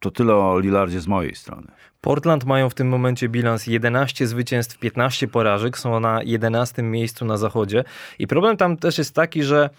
to 0.00 0.10
tyle 0.10 0.34
o 0.34 0.58
Lillardzie 0.58 1.00
z 1.00 1.06
mojej 1.06 1.34
strony. 1.34 1.66
Portland 2.00 2.44
mają 2.44 2.70
w 2.70 2.74
tym 2.74 2.88
momencie 2.88 3.28
bilans 3.28 3.66
11 3.66 4.26
zwycięstw, 4.26 4.78
15 4.78 5.28
porażek, 5.28 5.78
są 5.78 6.00
na 6.00 6.22
11 6.22 6.82
miejscu 6.82 7.24
na 7.24 7.36
zachodzie. 7.36 7.84
I 8.18 8.26
problem 8.26 8.56
tam 8.56 8.76
też 8.76 8.98
jest 8.98 9.14
taki, 9.14 9.42
że 9.42 9.70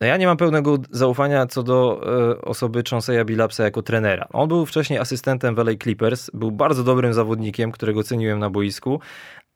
no 0.00 0.06
ja 0.06 0.16
nie 0.16 0.26
mam 0.26 0.36
pełnego 0.36 0.78
zaufania 0.90 1.46
co 1.46 1.62
do 1.62 2.00
e, 2.32 2.40
osoby 2.42 2.82
Chauncey'a 2.82 3.24
Billapsa 3.24 3.64
jako 3.64 3.82
trenera. 3.82 4.28
On 4.32 4.48
był 4.48 4.66
wcześniej 4.66 4.98
asystentem 4.98 5.54
w 5.54 5.58
LA 5.58 5.72
Clippers, 5.82 6.30
był 6.34 6.50
bardzo 6.50 6.84
dobrym 6.84 7.12
zawodnikiem, 7.12 7.72
którego 7.72 8.02
ceniłem 8.02 8.38
na 8.38 8.50
boisku, 8.50 9.00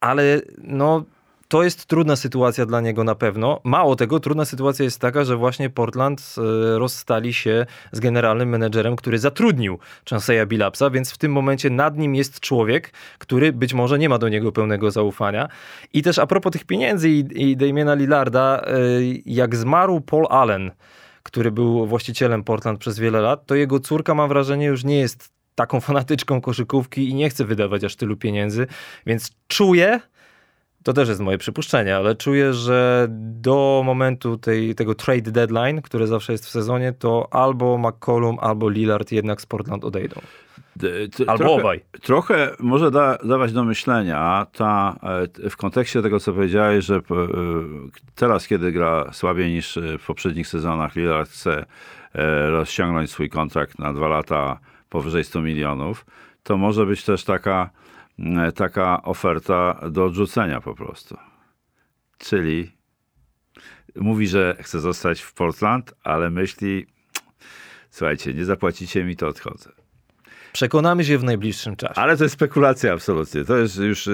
ale 0.03 0.41
no 0.57 1.03
to 1.47 1.63
jest 1.63 1.85
trudna 1.85 2.15
sytuacja 2.15 2.65
dla 2.65 2.81
niego 2.81 3.03
na 3.03 3.15
pewno. 3.15 3.59
Mało 3.63 3.95
tego, 3.95 4.19
trudna 4.19 4.45
sytuacja 4.45 4.85
jest 4.85 4.99
taka, 4.99 5.23
że 5.23 5.37
właśnie 5.37 5.69
Portland 5.69 6.35
e, 6.37 6.79
rozstali 6.79 7.33
się 7.33 7.65
z 7.91 7.99
generalnym 7.99 8.49
menedżerem, 8.49 8.95
który 8.95 9.19
zatrudnił 9.19 9.79
Chanseya 10.09 10.47
Billapsa, 10.47 10.89
więc 10.89 11.11
w 11.11 11.17
tym 11.17 11.31
momencie 11.31 11.69
nad 11.69 11.97
nim 11.97 12.15
jest 12.15 12.39
człowiek, 12.39 12.93
który 13.17 13.53
być 13.53 13.73
może 13.73 13.99
nie 13.99 14.09
ma 14.09 14.17
do 14.17 14.29
niego 14.29 14.51
pełnego 14.51 14.91
zaufania. 14.91 15.47
I 15.93 16.01
też 16.01 16.19
a 16.19 16.27
propos 16.27 16.51
tych 16.51 16.65
pieniędzy 16.65 17.09
i, 17.09 17.49
i 17.49 17.57
Damiena 17.57 17.93
Lillarda, 17.93 18.61
e, 18.61 18.71
jak 19.25 19.55
zmarł 19.55 20.01
Paul 20.01 20.27
Allen, 20.29 20.71
który 21.23 21.51
był 21.51 21.87
właścicielem 21.87 22.43
Portland 22.43 22.79
przez 22.79 22.99
wiele 22.99 23.21
lat, 23.21 23.45
to 23.45 23.55
jego 23.55 23.79
córka, 23.79 24.15
mam 24.15 24.29
wrażenie, 24.29 24.65
już 24.65 24.83
nie 24.83 24.99
jest 24.99 25.33
taką 25.55 25.79
fanatyczką 25.79 26.41
koszykówki 26.41 27.09
i 27.09 27.13
nie 27.13 27.29
chce 27.29 27.45
wydawać 27.45 27.83
aż 27.83 27.95
tylu 27.95 28.17
pieniędzy, 28.17 28.67
więc 29.05 29.31
czuję, 29.47 29.99
to 30.83 30.93
też 30.93 31.09
jest 31.09 31.21
moje 31.21 31.37
przypuszczenie, 31.37 31.95
ale 31.95 32.15
czuję, 32.15 32.53
że 32.53 33.07
do 33.09 33.81
momentu 33.85 34.37
tej, 34.37 34.75
tego 34.75 34.95
trade 34.95 35.31
deadline, 35.31 35.81
który 35.81 36.07
zawsze 36.07 36.31
jest 36.31 36.45
w 36.45 36.49
sezonie, 36.49 36.93
to 36.93 37.27
albo 37.31 37.77
McCollum, 37.77 38.37
albo 38.41 38.69
Lillard 38.69 39.11
jednak 39.11 39.41
z 39.41 39.45
Portland 39.45 39.85
odejdą. 39.85 40.21
Albo 41.27 41.37
trochę, 41.37 41.61
obaj. 41.61 41.81
Trochę 42.01 42.55
może 42.59 42.91
da, 42.91 43.17
dawać 43.17 43.53
do 43.53 43.63
myślenia 43.63 44.47
ta, 44.51 44.95
e, 45.43 45.49
w 45.49 45.57
kontekście 45.57 46.01
tego, 46.01 46.19
co 46.19 46.33
powiedziałeś, 46.33 46.85
że 46.85 46.95
e, 46.95 47.01
teraz, 48.15 48.47
kiedy 48.47 48.71
gra 48.71 49.09
słabiej 49.11 49.51
niż 49.51 49.79
w 49.99 50.05
poprzednich 50.05 50.47
sezonach, 50.47 50.95
Lillard 50.95 51.29
chce 51.29 51.65
e, 52.15 52.49
rozciągnąć 52.49 53.11
swój 53.11 53.29
kontrakt 53.29 53.79
na 53.79 53.93
dwa 53.93 54.07
lata 54.07 54.59
powyżej 54.93 55.23
100 55.23 55.41
milionów, 55.41 56.05
to 56.43 56.57
może 56.57 56.85
być 56.85 57.03
też 57.03 57.23
taka, 57.23 57.69
e, 58.19 58.51
taka 58.51 59.03
oferta 59.03 59.89
do 59.91 60.05
odrzucenia 60.05 60.61
po 60.61 60.75
prostu. 60.75 61.17
Czyli 62.17 62.71
mówi, 63.95 64.27
że 64.27 64.55
chce 64.59 64.79
zostać 64.79 65.21
w 65.21 65.33
Portland, 65.33 65.93
ale 66.03 66.29
myśli, 66.29 66.85
słuchajcie, 67.89 68.33
nie 68.33 68.45
zapłacicie 68.45 69.03
mi, 69.03 69.15
to 69.15 69.27
odchodzę. 69.27 69.71
Przekonamy 70.53 71.03
się 71.03 71.17
w 71.17 71.23
najbliższym 71.23 71.75
czasie. 71.75 71.93
Ale 71.95 72.17
to 72.17 72.23
jest 72.23 72.35
spekulacja 72.35 72.93
absolutnie. 72.93 73.45
To, 73.45 73.57
jest 73.57 73.77
już, 73.77 74.07
e, 74.07 74.11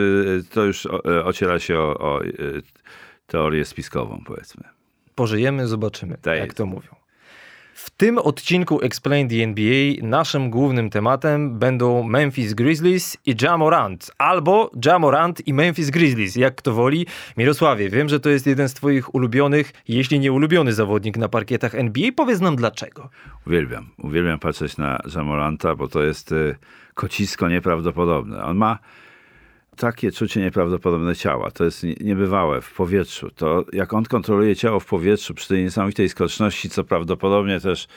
to 0.52 0.64
już 0.64 0.86
e, 0.86 1.26
ociera 1.26 1.60
się 1.60 1.80
o, 1.80 2.00
o 2.00 2.22
teorię 3.28 3.66
spiskową, 3.66 4.24
powiedzmy. 4.26 4.64
Pożyjemy, 5.16 5.68
zobaczymy, 5.68 6.18
tak 6.22 6.38
jak 6.38 6.54
to 6.54 6.66
mówią. 6.66 6.99
W 7.80 7.90
tym 7.90 8.18
odcinku 8.18 8.82
Explain 8.82 9.30
the 9.30 9.36
NBA 9.36 10.08
naszym 10.08 10.50
głównym 10.50 10.90
tematem 10.90 11.60
będą 11.60 12.04
Memphis 12.04 12.54
Grizzlies 12.54 13.18
i 13.26 13.36
Jamorant, 13.42 14.12
albo 14.18 14.72
Jamorant 14.86 15.48
i 15.48 15.54
Memphis 15.54 15.90
Grizzlies, 15.90 16.36
jak 16.36 16.56
kto 16.56 16.74
woli. 16.74 17.06
Mirosławie, 17.38 17.90
wiem, 17.90 18.10
że 18.10 18.20
to 18.20 18.30
jest 18.30 18.48
jeden 18.48 18.70
z 18.70 18.74
twoich 18.74 19.16
ulubionych, 19.16 19.74
jeśli 19.88 20.20
nie 20.20 20.32
ulubiony 20.32 20.74
zawodnik 20.74 21.18
na 21.18 21.30
parkietach 21.30 21.76
NBA. 21.76 22.12
Powiedz 22.16 22.40
nam 22.40 22.56
dlaczego. 22.56 23.10
Uwielbiam, 23.48 23.90
uwielbiam 23.98 24.40
patrzeć 24.40 24.78
na 24.78 25.00
Jamoranta, 25.16 25.76
bo 25.76 25.88
to 25.88 26.04
jest 26.04 26.32
y, 26.32 26.56
kocisko 26.94 27.50
nieprawdopodobne. 27.50 28.44
On 28.44 28.58
ma 28.58 28.80
takie 29.80 30.12
czucie 30.12 30.42
nieprawdopodobne 30.42 31.16
ciała. 31.16 31.52
To 31.52 31.64
jest 31.64 31.84
niebywałe 32.02 32.62
w 32.62 32.74
powietrzu. 32.74 33.30
To 33.32 33.66
jak 33.74 33.94
on 33.94 34.06
kontroluje 34.06 34.56
ciało 34.56 34.80
w 34.80 34.86
powietrzu 34.86 35.34
przy 35.34 35.48
tej 35.48 35.64
niesamowitej 35.64 36.10
skoczności, 36.10 36.70
co 36.70 36.84
prawdopodobnie 36.84 37.60
też 37.60 37.88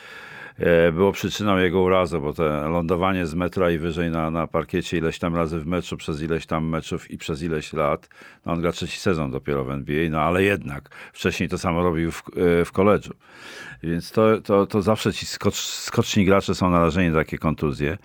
e, 0.59 0.92
było 0.92 1.12
przyczyną 1.12 1.59
jego 1.59 1.81
urazu, 1.81 2.21
bo 2.21 2.33
to 2.33 2.68
lądowanie 2.68 3.27
z 3.27 3.35
metra 3.35 3.71
i 3.71 3.79
wyżej 3.79 4.11
na, 4.11 4.31
na 4.31 4.47
parkiecie 4.47 4.99
ileś 4.99 5.18
tam 5.18 5.37
razy 5.37 5.59
w 5.59 5.66
meczu, 5.66 5.97
przez 5.97 6.23
ileś 6.23 6.47
tam 6.47 6.68
meczów 6.68 7.11
i 7.11 7.18
przez 7.18 7.42
ileś 7.42 7.73
lat. 7.73 8.09
No 8.47 8.53
on 8.53 8.61
gra 8.61 8.73
trzeci 8.73 8.99
sezon 8.99 9.31
dopiero 9.31 9.64
w 9.64 9.71
NBA, 9.71 10.11
no 10.11 10.21
ale 10.21 10.42
jednak 10.42 10.88
wcześniej 11.12 11.49
to 11.49 11.59
samo 11.59 11.83
robił 11.83 12.11
w, 12.12 12.23
e, 12.37 12.64
w 12.64 12.73
koledżu. 12.73 13.14
Więc 13.83 14.11
to, 14.11 14.40
to, 14.40 14.66
to 14.66 14.83
zawsze 14.83 15.12
ci 15.12 15.27
skocz, 15.27 15.57
skoczni 15.61 16.25
gracze 16.25 16.55
są 16.55 16.71
narażeni 16.71 17.11
na 17.11 17.18
takie 17.18 17.38
kontuzje. 17.38 17.99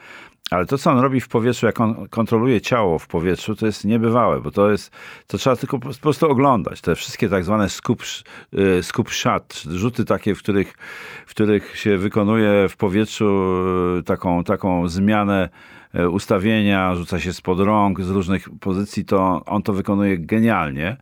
Ale 0.52 0.66
to, 0.66 0.78
co 0.78 0.92
on 0.92 1.00
robi 1.00 1.22
w 1.22 1.28
powietrzu, 1.28 1.66
jak 1.66 1.82
on 1.82 2.08
kontroluje 2.08 2.62
ciało 2.62 3.00
w 3.00 3.08
powietrzu, 3.08 3.56
to 3.56 3.66
jest 3.66 3.86
niebywałe, 3.86 4.42
bo 4.42 4.52
to 4.52 4.72
jest, 4.72 4.92
to 5.28 5.38
trzeba 5.38 5.56
tylko 5.56 5.80
po 5.80 5.90
prostu 6.02 6.32
oglądać. 6.32 6.82
Te 6.82 6.96
wszystkie 6.96 7.30
tak 7.30 7.44
zwane 7.44 7.66
y, 7.66 8.84
scoop 8.84 9.10
shot, 9.10 9.64
rzuty 9.70 10.06
takie, 10.06 10.36
w 10.36 10.40
których, 10.40 10.78
w 11.26 11.30
których 11.30 11.78
się 11.78 11.98
wykonuje 11.98 12.70
w 12.70 12.78
powietrzu 12.78 13.54
y, 14.00 14.04
taką, 14.04 14.44
taką 14.44 14.88
zmianę 14.88 15.50
y, 15.96 16.10
ustawienia, 16.10 16.96
rzuca 16.96 17.20
się 17.20 17.34
spod 17.34 17.60
rąk 17.60 18.02
z 18.02 18.10
różnych 18.10 18.50
pozycji, 18.60 19.06
to 19.06 19.42
on 19.46 19.64
to 19.64 19.74
wykonuje 19.74 20.18
genialnie. 20.18 20.98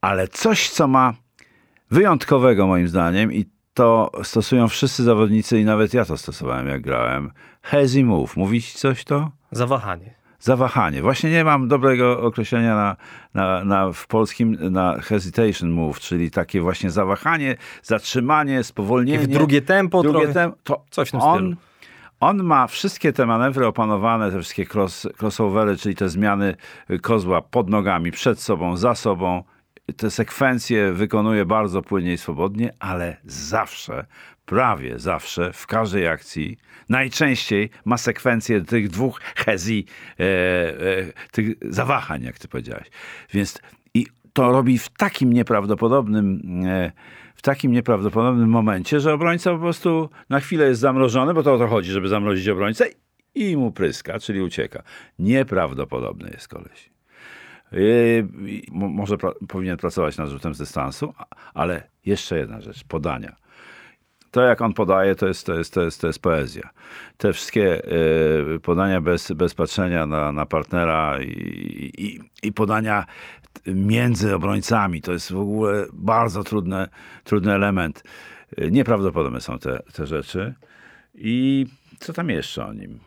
Ale 0.00 0.28
coś, 0.28 0.70
co 0.70 0.88
ma 0.88 1.14
wyjątkowego 1.90 2.66
moim 2.66 2.88
zdaniem 2.88 3.32
i 3.32 3.44
to 3.74 4.10
stosują 4.22 4.68
wszyscy 4.68 5.02
zawodnicy 5.02 5.60
i 5.60 5.64
nawet 5.64 5.94
ja 5.94 6.04
to 6.04 6.16
stosowałem 6.16 6.68
jak 6.68 6.82
grałem. 6.82 7.30
Hazy 7.64 8.04
move. 8.04 8.36
Mówić 8.36 8.72
coś 8.72 9.04
to? 9.04 9.30
Zawahanie. 9.50 10.14
Zawahanie. 10.38 11.02
Właśnie 11.02 11.30
nie 11.30 11.44
mam 11.44 11.68
dobrego 11.68 12.20
określenia 12.22 12.74
na, 12.74 12.96
na, 13.34 13.64
na, 13.64 13.92
w 13.92 14.06
polskim 14.06 14.56
na 14.60 15.00
hesitation 15.00 15.70
move, 15.70 16.00
czyli 16.00 16.30
takie 16.30 16.60
właśnie 16.60 16.90
zawahanie, 16.90 17.56
zatrzymanie, 17.82 18.64
spowolnienie. 18.64 19.18
W 19.18 19.26
drugie 19.26 19.62
tempo 19.62 20.02
drugie 20.02 20.28
tem 20.28 20.52
to 20.64 20.84
Coś 20.90 21.08
w 21.08 21.10
tym 21.10 21.20
on, 21.20 21.38
stylu. 21.38 21.56
On 22.20 22.42
ma 22.42 22.66
wszystkie 22.66 23.12
te 23.12 23.26
manewry 23.26 23.66
opanowane, 23.66 24.30
te 24.30 24.38
wszystkie 24.38 24.66
cross, 24.74 25.06
crossovery, 25.18 25.76
czyli 25.76 25.94
te 25.94 26.08
zmiany 26.08 26.56
kozła 27.02 27.42
pod 27.42 27.70
nogami, 27.70 28.10
przed 28.10 28.40
sobą, 28.40 28.76
za 28.76 28.94
sobą 28.94 29.44
te 29.96 30.10
sekwencje 30.10 30.92
wykonuje 30.92 31.44
bardzo 31.44 31.82
płynnie 31.82 32.12
i 32.12 32.18
swobodnie, 32.18 32.70
ale 32.78 33.16
zawsze, 33.24 34.06
prawie 34.46 34.98
zawsze, 34.98 35.52
w 35.52 35.66
każdej 35.66 36.08
akcji, 36.08 36.58
najczęściej 36.88 37.70
ma 37.84 37.98
sekwencję 37.98 38.60
tych 38.60 38.88
dwóch 38.88 39.20
hezji, 39.20 39.86
e, 40.20 40.22
e, 40.22 41.12
tych 41.32 41.46
zawahań, 41.62 42.22
jak 42.22 42.38
ty 42.38 42.48
powiedziałeś. 42.48 42.86
Więc 43.32 43.60
i 43.94 44.06
to 44.32 44.52
robi 44.52 44.78
w 44.78 44.88
takim 44.88 45.32
nieprawdopodobnym 45.32 46.40
e, 46.66 46.92
w 47.34 47.42
takim 47.42 47.72
nieprawdopodobnym 47.72 48.48
momencie, 48.48 49.00
że 49.00 49.14
obrońca 49.14 49.52
po 49.52 49.58
prostu 49.58 50.10
na 50.30 50.40
chwilę 50.40 50.68
jest 50.68 50.80
zamrożony, 50.80 51.34
bo 51.34 51.42
to 51.42 51.54
o 51.54 51.58
to 51.58 51.66
chodzi, 51.66 51.90
żeby 51.90 52.08
zamrozić 52.08 52.48
obrońcę 52.48 52.86
i 53.34 53.56
mu 53.56 53.72
pryska, 53.72 54.18
czyli 54.18 54.42
ucieka. 54.42 54.82
Nieprawdopodobny 55.18 56.30
jest 56.30 56.48
koleś. 56.48 56.90
Yy, 57.72 58.28
może 58.72 59.18
pra 59.18 59.32
powinien 59.48 59.76
pracować 59.76 60.16
nad 60.16 60.28
rzutem 60.28 60.54
z 60.54 60.58
dystansu, 60.58 61.14
ale 61.54 61.88
jeszcze 62.06 62.38
jedna 62.38 62.60
rzecz, 62.60 62.84
podania. 62.84 63.36
To, 64.34 64.42
jak 64.42 64.60
on 64.60 64.72
podaje, 64.72 65.14
to 65.14 65.26
jest, 65.26 65.46
to 65.46 65.54
jest, 65.54 65.74
to 65.74 65.82
jest, 65.82 66.00
to 66.00 66.06
jest 66.06 66.22
poezja. 66.22 66.70
Te 67.18 67.32
wszystkie 67.32 67.82
yy, 68.50 68.60
podania 68.60 69.00
bez, 69.00 69.32
bez 69.32 69.54
patrzenia 69.54 70.06
na, 70.06 70.32
na 70.32 70.46
partnera 70.46 71.18
i, 71.22 71.92
i, 71.98 72.20
i 72.42 72.52
podania 72.52 73.04
między 73.66 74.34
obrońcami, 74.34 75.02
to 75.02 75.12
jest 75.12 75.32
w 75.32 75.38
ogóle 75.38 75.86
bardzo 75.92 76.44
trudny, 76.44 76.88
trudny 77.24 77.52
element. 77.52 78.02
Yy, 78.58 78.70
nieprawdopodobne 78.70 79.40
są 79.40 79.58
te, 79.58 79.82
te 79.92 80.06
rzeczy. 80.06 80.54
I 81.14 81.66
co 81.98 82.12
tam 82.12 82.30
jeszcze 82.30 82.66
o 82.66 82.72
nim? 82.72 82.98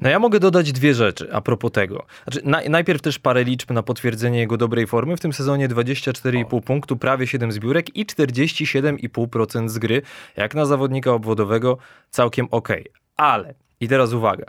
No 0.00 0.10
ja 0.10 0.18
mogę 0.18 0.40
dodać 0.40 0.72
dwie 0.72 0.94
rzeczy 0.94 1.28
a 1.32 1.40
propos 1.40 1.72
tego. 1.72 2.06
Znaczy, 2.24 2.46
na, 2.48 2.60
najpierw 2.68 3.02
też 3.02 3.18
parę 3.18 3.44
liczb 3.44 3.70
na 3.70 3.82
potwierdzenie 3.82 4.38
jego 4.38 4.56
dobrej 4.56 4.86
formy. 4.86 5.16
W 5.16 5.20
tym 5.20 5.32
sezonie 5.32 5.68
24,5 5.68 6.60
punktu, 6.62 6.96
prawie 6.96 7.26
7 7.26 7.52
zbiórek 7.52 7.96
i 7.96 8.06
47,5% 8.06 9.68
z 9.68 9.78
gry. 9.78 10.02
Jak 10.36 10.54
na 10.54 10.66
zawodnika 10.66 11.12
obwodowego 11.12 11.78
całkiem 12.10 12.48
ok. 12.50 12.68
Ale, 13.16 13.54
i 13.80 13.88
teraz 13.88 14.12
uwaga, 14.12 14.44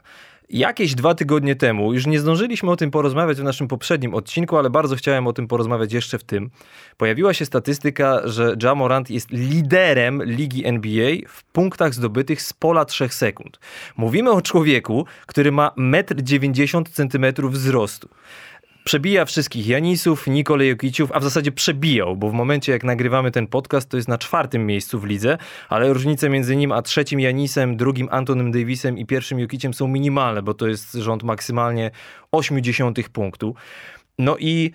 Jakieś 0.53 0.95
dwa 0.95 1.15
tygodnie 1.15 1.55
temu, 1.55 1.93
już 1.93 2.07
nie 2.07 2.19
zdążyliśmy 2.19 2.71
o 2.71 2.75
tym 2.75 2.91
porozmawiać 2.91 3.37
w 3.37 3.43
naszym 3.43 3.67
poprzednim 3.67 4.13
odcinku, 4.13 4.57
ale 4.57 4.69
bardzo 4.69 4.95
chciałem 4.95 5.27
o 5.27 5.33
tym 5.33 5.47
porozmawiać 5.47 5.93
jeszcze 5.93 6.19
w 6.19 6.23
tym. 6.23 6.49
Pojawiła 6.97 7.33
się 7.33 7.45
statystyka, 7.45 8.21
że 8.23 8.55
Jamorant 8.63 9.09
jest 9.09 9.31
liderem 9.31 10.23
ligi 10.23 10.65
NBA 10.65 11.11
w 11.27 11.43
punktach 11.43 11.93
zdobytych 11.93 12.41
z 12.41 12.53
pola 12.53 12.85
3 12.85 13.09
sekund. 13.09 13.59
Mówimy 13.97 14.31
o 14.31 14.41
człowieku, 14.41 15.05
który 15.25 15.51
ma 15.51 15.71
1,90 15.77 17.15
m 17.15 17.51
wzrostu 17.51 18.09
przebija 18.91 19.25
wszystkich 19.25 19.67
Janisów, 19.67 20.27
Nikolaj 20.27 20.67
Jokiciów, 20.67 21.11
a 21.11 21.19
w 21.19 21.23
zasadzie 21.23 21.51
przebijał, 21.51 22.15
bo 22.15 22.29
w 22.29 22.33
momencie 22.33 22.71
jak 22.71 22.83
nagrywamy 22.83 23.31
ten 23.31 23.47
podcast, 23.47 23.89
to 23.89 23.97
jest 23.97 24.09
na 24.09 24.17
czwartym 24.17 24.65
miejscu 24.65 24.99
w 24.99 25.05
lidze, 25.05 25.37
ale 25.69 25.93
różnice 25.93 26.29
między 26.29 26.55
nim 26.55 26.71
a 26.71 26.81
trzecim 26.81 27.19
Janisem, 27.19 27.77
drugim 27.77 28.07
Antonym 28.11 28.51
Davisem 28.51 28.97
i 28.97 29.05
pierwszym 29.05 29.39
Jokiciem 29.39 29.73
są 29.73 29.87
minimalne, 29.87 30.41
bo 30.41 30.53
to 30.53 30.67
jest 30.67 30.93
rząd 30.93 31.23
maksymalnie 31.23 31.91
80 32.31 33.09
punktu. 33.09 33.55
No 34.19 34.37
i 34.39 34.71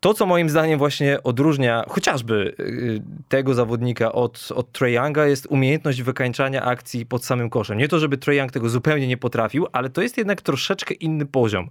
to, 0.00 0.14
co 0.14 0.26
moim 0.26 0.50
zdaniem 0.50 0.78
właśnie 0.78 1.22
odróżnia 1.22 1.84
chociażby 1.88 2.54
y, 2.60 3.02
tego 3.28 3.54
zawodnika 3.54 4.12
od, 4.12 4.48
od 4.54 4.72
Trae 4.72 4.90
Younga, 4.90 5.26
jest 5.26 5.46
umiejętność 5.46 6.02
wykańczania 6.02 6.62
akcji 6.62 7.06
pod 7.06 7.24
samym 7.24 7.50
koszem. 7.50 7.78
Nie 7.78 7.88
to, 7.88 7.98
żeby 7.98 8.18
Trae 8.18 8.36
Young 8.36 8.52
tego 8.52 8.68
zupełnie 8.68 9.06
nie 9.06 9.16
potrafił, 9.16 9.66
ale 9.72 9.90
to 9.90 10.02
jest 10.02 10.18
jednak 10.18 10.42
troszeczkę 10.42 10.94
inny 10.94 11.26
poziom. 11.26 11.68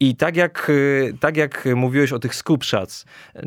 I 0.00 0.16
tak 0.16 0.36
jak, 0.36 0.70
y, 0.70 1.16
tak 1.20 1.36
jak 1.36 1.68
mówiłeś 1.76 2.12
o 2.12 2.18
tych 2.18 2.34
scoop 2.34 2.64
shots 2.64 3.04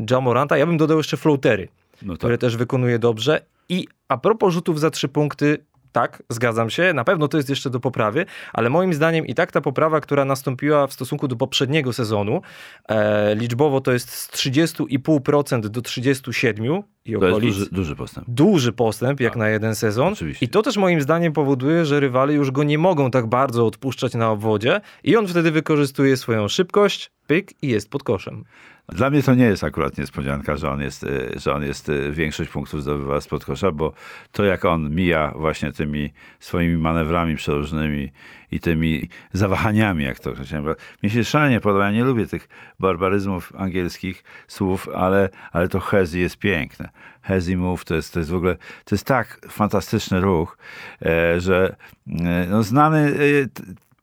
Jamoranta, 0.10 0.58
ja 0.58 0.66
bym 0.66 0.78
dodał 0.78 0.98
jeszcze 0.98 1.18
floatery, 1.18 1.68
no 2.02 2.14
tak. 2.14 2.18
które 2.18 2.38
też 2.38 2.58
wykonuje 2.58 3.00
dobrze. 3.00 3.42
I 3.70 3.88
a 4.08 4.18
propos 4.18 4.54
rzutów 4.54 4.80
za 4.80 4.90
trzy 4.90 5.08
punkty, 5.08 5.58
tak, 5.96 6.24
zgadzam 6.30 6.70
się, 6.70 6.94
na 6.94 7.04
pewno 7.04 7.28
to 7.28 7.38
jest 7.38 7.50
jeszcze 7.50 7.70
do 7.70 7.80
poprawy, 7.80 8.26
ale 8.54 8.70
moim 8.70 8.94
zdaniem 8.94 9.28
i 9.28 9.36
tak 9.36 9.52
ta 9.52 9.62
poprawa, 9.62 10.02
która 10.02 10.26
nastąpiła 10.26 10.88
w 10.88 10.94
stosunku 10.94 11.28
do 11.28 11.36
poprzedniego 11.36 11.94
sezonu, 11.94 12.42
e, 12.90 13.36
liczbowo 13.36 13.82
to 13.82 13.92
jest 13.92 14.10
z 14.12 14.30
30,5% 14.30 15.70
do 15.70 15.82
37% 15.82 16.95
i 17.06 17.16
okolic. 17.16 17.40
To 17.40 17.46
jest 17.46 17.58
duży, 17.58 17.70
duży 17.72 17.96
postęp. 17.96 18.28
Duży 18.30 18.74
postęp, 18.74 19.20
jak 19.20 19.34
tak. 19.34 19.40
na 19.40 19.50
jeden 19.50 19.76
sezon. 19.76 20.14
Oczywiście. 20.14 20.46
I 20.46 20.50
to 20.50 20.62
też 20.62 20.78
moim 20.78 21.02
zdaniem 21.02 21.34
powoduje, 21.34 21.86
że 21.86 22.00
rywale 22.00 22.34
już 22.34 22.52
go 22.52 22.64
nie 22.64 22.78
mogą 22.78 23.12
tak 23.12 23.28
bardzo 23.28 23.66
odpuszczać 23.66 24.14
na 24.14 24.32
obwodzie 24.32 24.82
i 25.04 25.16
on 25.16 25.28
wtedy 25.28 25.52
wykorzystuje 25.52 26.18
swoją 26.18 26.48
szybkość, 26.48 27.12
pyk 27.28 27.64
i 27.64 27.68
jest 27.68 27.90
pod 27.90 28.04
koszem. 28.04 28.44
Dla 28.90 29.10
mnie 29.10 29.24
to 29.24 29.36
nie 29.36 29.46
jest 29.46 29.64
akurat 29.64 29.98
niespodzianka, 29.98 30.58
że 30.58 30.70
on 30.70 30.82
jest, 30.82 31.04
y, 31.04 31.32
że 31.36 31.54
on 31.54 31.64
jest 31.64 31.90
y, 31.90 32.12
większość 32.12 32.50
punktów 32.50 32.82
zdobywa 32.82 33.22
z 33.22 33.28
kosza, 33.28 33.72
bo 33.72 33.94
to 34.32 34.44
jak 34.44 34.66
on 34.66 34.96
mija 34.96 35.34
właśnie 35.36 35.72
tymi 35.72 36.14
swoimi 36.40 36.78
manewrami 36.78 37.36
przeróżnymi 37.36 38.12
i 38.52 38.60
tymi 38.60 39.10
zawahaniami, 39.34 40.04
jak 40.04 40.20
to 40.20 40.34
chciałem. 40.44 40.76
Mnie 41.04 41.10
się 41.10 41.24
szalenie 41.24 41.60
podoba, 41.60 41.86
ja 41.86 41.92
nie 41.92 42.04
lubię 42.04 42.28
tych 42.28 42.48
barbaryzmów 42.80 43.54
angielskich 43.58 44.24
słów, 44.48 44.90
ale, 44.96 45.30
ale 45.52 45.68
to 45.68 45.80
Hezi 45.80 46.20
jest 46.20 46.38
piękne. 46.38 46.90
Hezi 47.22 47.58
Move 47.58 47.86
to 47.86 47.96
jest, 47.96 48.14
to 48.14 48.20
jest 48.20 48.32
w 48.32 48.36
ogóle, 48.36 48.56
to 48.86 48.96
jest 48.96 49.06
tak 49.06 49.40
fantastyczny 49.50 50.22
ruch, 50.22 50.58
e, 51.06 51.40
że 51.40 51.76
e, 52.08 52.48
no, 52.50 52.64
znany 52.64 53.00
e, 53.00 53.14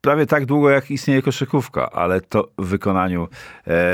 prawie 0.01 0.27
tak 0.27 0.47
długo, 0.47 0.71
jak 0.71 0.91
istnieje 0.91 1.23
koszykówka, 1.23 1.91
ale 1.91 2.21
to 2.21 2.51
w 2.59 2.67
wykonaniu 2.67 3.29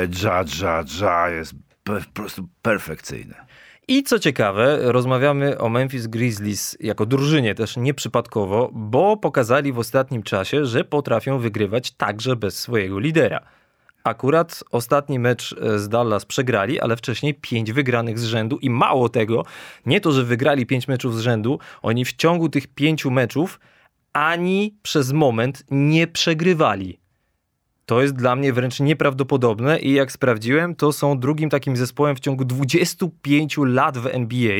dża, 0.08 0.44
dża, 0.44 0.84
dża 0.84 1.30
jest 1.30 1.54
po 1.84 1.92
prostu 2.14 2.48
perfekcyjne. 2.62 3.48
I 3.90 4.03
co 4.03 4.18
ciekawe, 4.18 4.79
rozmawiamy 4.81 5.59
o 5.59 5.68
Memphis 5.68 6.07
Grizzlies 6.07 6.77
jako 6.81 7.07
drużynie 7.07 7.55
też 7.55 7.77
nieprzypadkowo, 7.77 8.70
bo 8.72 9.16
pokazali 9.16 9.72
w 9.72 9.79
ostatnim 9.79 10.22
czasie, 10.22 10.64
że 10.64 10.85
potrafią 10.85 11.38
wygrywać 11.38 11.90
także 11.90 12.37
bez 12.37 12.59
swojego 12.59 12.98
lidera. 12.98 13.40
Akurat 14.05 14.64
ostatni 14.70 15.18
mecz 15.18 15.57
e, 15.61 15.79
z 15.79 15.88
Dallas 15.88 16.24
przegrali, 16.24 16.81
ale 16.81 16.96
wcześniej 16.96 17.35
pięć 17.35 17.72
wygranych 17.72 18.18
z 18.18 18.24
rzędu 18.24 18.59
i 18.59 18.70
mało 18.70 19.09
tego, 19.09 19.44
nie 19.87 20.01
to, 20.01 20.12
że 20.12 20.24
wygrali 20.24 20.66
pięć 20.66 20.88
meczów 20.88 21.16
z 21.16 21.20
rzędu, 21.20 21.59
oni 21.83 22.05
w 22.05 22.12
ciągu 22.12 22.48
tych 22.48 22.66
pięciu 22.66 23.11
meczów 23.11 23.61
ani 24.12 24.74
przez 24.83 25.12
moment 25.12 25.64
nie 25.70 26.07
przegrywali. 26.07 26.98
To 27.88 28.03
jest 28.03 28.14
dla 28.14 28.37
mnie 28.37 28.53
wręcz 28.53 28.81
nieprawdopodobne 28.81 29.79
i 29.79 29.92
jak 29.92 30.12
sprawdziłem, 30.12 30.74
to 30.74 30.92
są 30.92 31.18
drugim 31.18 31.51
takim 31.51 31.77
zespołem 31.77 32.16
w 32.16 32.20
ciągu 32.20 32.44
25 32.44 33.57
lat 33.59 33.98
w 33.98 34.07
NBA, 34.07 34.59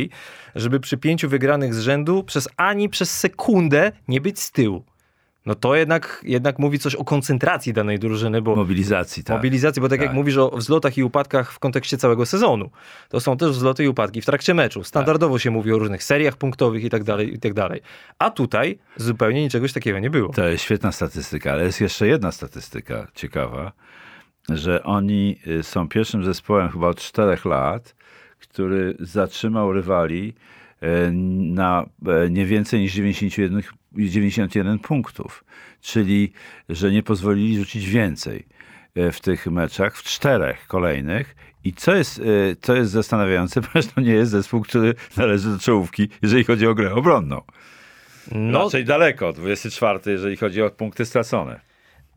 żeby 0.55 0.81
przy 0.81 0.99
pięciu 0.99 1.29
wygranych 1.29 1.75
z 1.75 1.81
rzędu 1.81 2.25
przez 2.25 2.49
ani 2.57 2.89
przez 2.89 3.19
sekundę 3.19 3.93
nie 4.09 4.21
być 4.21 4.41
z 4.41 4.53
tyłu 4.53 4.85
no 5.49 5.55
to 5.55 5.77
jednak, 5.77 6.23
jednak 6.25 6.59
mówi 6.59 6.79
coś 6.79 6.95
o 6.95 7.05
koncentracji 7.05 7.73
danej 7.73 7.99
drużyny. 7.99 8.43
Bo, 8.43 8.57
mobilizacji, 8.57 9.25
tak. 9.25 9.37
Mobilizacji, 9.37 9.83
bo 9.83 9.89
tak, 9.89 9.99
tak, 9.99 10.07
jak 10.07 10.15
mówisz 10.15 10.37
o 10.37 10.51
wzlotach 10.51 10.99
i 10.99 11.03
upadkach 11.03 11.53
w 11.53 11.59
kontekście 11.59 11.99
całego 11.99 12.27
sezonu, 12.27 12.71
to 13.09 13.21
są 13.21 13.37
też 13.37 13.51
wzloty 13.51 13.85
i 13.85 13.89
upadki 13.89 14.21
w 14.21 14.27
trakcie 14.27 14.55
meczu. 14.55 14.85
Standardowo 14.85 15.35
tak. 15.35 15.43
się 15.43 15.51
mówi 15.51 15.73
o 15.73 15.79
różnych 15.79 16.05
seriach 16.05 16.37
punktowych 16.37 16.85
i 16.85 16.91
tak 16.91 17.05
dalej, 17.05 17.35
i 17.35 17.39
tak 17.39 17.55
dalej. 17.55 17.81
A 18.19 18.31
tutaj 18.31 18.79
zupełnie 18.97 19.43
niczegoś 19.43 19.73
takiego 19.73 19.99
nie 19.99 20.11
było. 20.11 20.33
To 20.33 20.49
jest 20.49 20.65
świetna 20.65 20.93
statystyka, 20.93 21.53
ale 21.53 21.65
jest 21.65 21.81
jeszcze 21.81 22.07
jedna 22.07 22.33
statystyka 22.33 23.07
ciekawa, 23.15 23.73
że 24.49 24.83
oni 24.83 25.39
y, 25.47 25.63
są 25.63 25.89
pierwszym 25.89 26.25
zespołem 26.25 26.69
chyba 26.69 26.89
od 26.89 27.01
czterech 27.01 27.45
lat, 27.45 27.95
który 28.39 28.97
zatrzymał 29.01 29.73
rywali 29.73 30.35
na 31.13 31.87
y, 32.27 32.31
nie 32.31 32.47
więcej 32.47 32.81
niż 32.81 32.95
91 32.95 33.63
91 33.93 34.79
punktów, 34.79 35.45
czyli 35.81 36.33
że 36.69 36.93
nie 36.93 37.03
pozwolili 37.03 37.59
rzucić 37.59 37.89
więcej 37.89 38.47
e, 38.95 39.13
w 39.13 39.21
tych 39.21 39.47
meczach, 39.47 39.97
w 39.97 40.03
czterech 40.03 40.67
kolejnych. 40.67 41.37
I 41.65 41.73
co 41.73 41.95
jest, 41.95 42.19
e, 42.19 42.23
co 42.61 42.75
jest 42.75 42.91
zastanawiające, 42.91 43.61
ponieważ 43.63 43.87
to 43.95 44.01
nie 44.01 44.13
jest 44.13 44.31
zespół, 44.31 44.61
który 44.61 44.95
należy 45.17 45.49
do 45.49 45.59
czołówki, 45.59 46.09
jeżeli 46.23 46.45
chodzi 46.45 46.67
o 46.67 46.75
grę 46.75 46.95
obronną. 46.95 47.43
No, 48.33 48.65
Raczej 48.65 48.85
daleko, 48.85 49.33
24, 49.33 50.01
jeżeli 50.07 50.37
chodzi 50.37 50.63
o 50.63 50.71
punkty 50.71 51.05
stracone. 51.05 51.68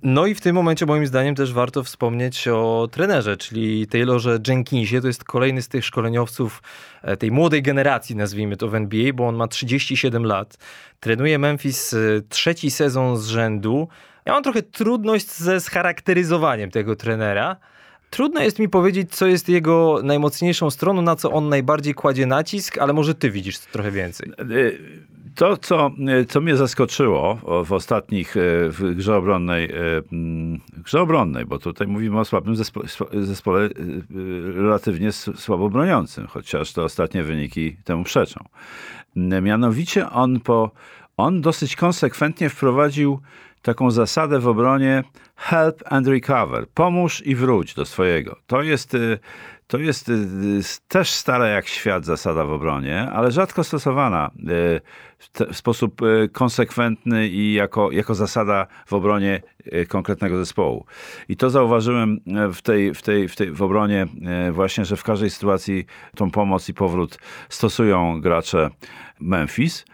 No 0.04 0.26
i 0.26 0.36
w 0.36 0.42
tym 0.42 0.56
momencie 0.56 0.86
moim 0.86 1.08
zdaniem 1.08 1.36
też 1.36 1.54
warto 1.54 1.84
wspomnieć 1.84 2.48
o 2.48 2.88
trenerze, 2.92 3.38
czyli 3.38 3.88
Taylorze 3.88 4.40
Jenkinsie. 4.48 5.02
To 5.02 5.08
jest 5.08 5.24
kolejny 5.24 5.62
z 5.62 5.68
tych 5.68 5.86
szkoleniowców 5.86 6.64
e, 7.02 7.18
tej 7.18 7.32
młodej 7.32 7.62
generacji, 7.62 8.16
nazwijmy 8.16 8.58
to 8.58 8.68
w 8.68 8.76
NBA, 8.76 9.14
bo 9.14 9.28
on 9.28 9.36
ma 9.36 9.48
37 9.48 10.26
lat. 10.26 10.58
Trenuje 11.00 11.40
Memphis 11.40 11.94
e, 11.94 11.98
trzeci 12.30 12.72
sezon 12.72 13.18
z 13.18 13.28
rzędu. 13.28 13.88
Ja 14.26 14.34
mam 14.34 14.44
trochę 14.44 14.62
trudność 14.62 15.32
ze 15.32 15.60
scharakteryzowaniem 15.60 16.72
tego 16.72 16.96
trenera. 16.96 17.56
Trudno 18.10 18.42
jest 18.42 18.60
mi 18.60 18.70
powiedzieć, 18.70 19.16
co 19.16 19.28
jest 19.28 19.50
jego 19.50 20.00
najmocniejszą 20.04 20.70
stroną, 20.70 21.02
na 21.02 21.16
co 21.16 21.32
on 21.32 21.50
najbardziej 21.50 21.94
kładzie 21.94 22.26
nacisk, 22.26 22.78
ale 22.78 22.94
może 22.94 23.16
ty 23.16 23.32
widzisz 23.32 23.60
trochę 23.60 23.92
więcej. 23.92 24.32
E, 25.32 25.36
To, 25.36 25.58
co, 25.58 25.92
co 26.30 26.42
mnie 26.42 26.56
zaskoczyło 26.56 27.40
w 27.66 27.74
ostatnich, 27.74 28.36
w 28.70 28.94
grze 28.96 29.16
obronnej, 29.16 29.72
mm, 30.12 30.60
grze 30.78 31.02
obronnej, 31.02 31.46
bo 31.46 31.60
tutaj 31.60 31.88
mówimy 31.88 32.20
o 32.20 32.26
słabym 32.26 32.56
zespole, 32.56 32.88
zespole 33.14 33.70
relatywnie 34.56 35.12
słabo 35.12 35.70
broniącym, 35.70 36.28
chociaż 36.28 36.74
te 36.74 36.84
ostatnie 36.84 37.24
wyniki 37.24 37.78
temu 37.84 38.04
przeczą. 38.04 38.46
Mianowicie 39.16 40.10
on 40.10 40.40
po, 40.40 40.72
on 41.18 41.42
dosyć 41.42 41.76
konsekwentnie 41.76 42.50
wprowadził 42.50 43.20
taką 43.62 43.92
zasadę 43.92 44.40
w 44.40 44.48
obronie 44.48 45.04
help 45.36 45.84
and 45.86 46.08
recover. 46.08 46.68
Pomóż 46.74 47.26
i 47.26 47.36
wróć 47.36 47.74
do 47.74 47.86
swojego. 47.86 48.36
To 48.48 48.62
jest, 48.62 48.98
to 49.72 49.78
jest 49.78 50.10
y, 50.10 50.16
też 50.88 51.10
stara 51.10 51.48
jak 51.48 51.68
świat 51.68 52.06
zasada 52.06 52.46
w 52.46 52.52
obronie, 52.52 53.02
ale 53.02 53.32
rzadko 53.32 53.64
stosowana 53.64 54.32
y, 54.40 54.82
w 55.54 55.58
sposób 55.58 56.02
konsekwentny 56.32 57.28
i 57.28 57.54
jako, 57.54 57.92
jako 57.92 58.16
zasada 58.16 58.68
w 58.86 58.94
obronie 58.94 59.42
konkretnego 59.88 60.38
zespołu. 60.38 60.86
I 61.30 61.38
to 61.38 61.50
zauważyłem 61.50 62.20
w 62.54 62.62
tej, 62.62 62.94
w 62.94 63.02
tej, 63.02 63.28
w 63.28 63.36
tej 63.36 63.52
w 63.52 63.62
obronie 63.62 64.08
właśnie, 64.52 64.86
że 64.86 64.98
w 64.98 65.04
każdej 65.04 65.30
sytuacji 65.30 65.86
tą 66.16 66.32
pomoc 66.32 66.70
i 66.70 66.74
powrót 66.74 67.18
stosują 67.50 68.22
gracze 68.22 68.70
Memphis. 69.20 69.86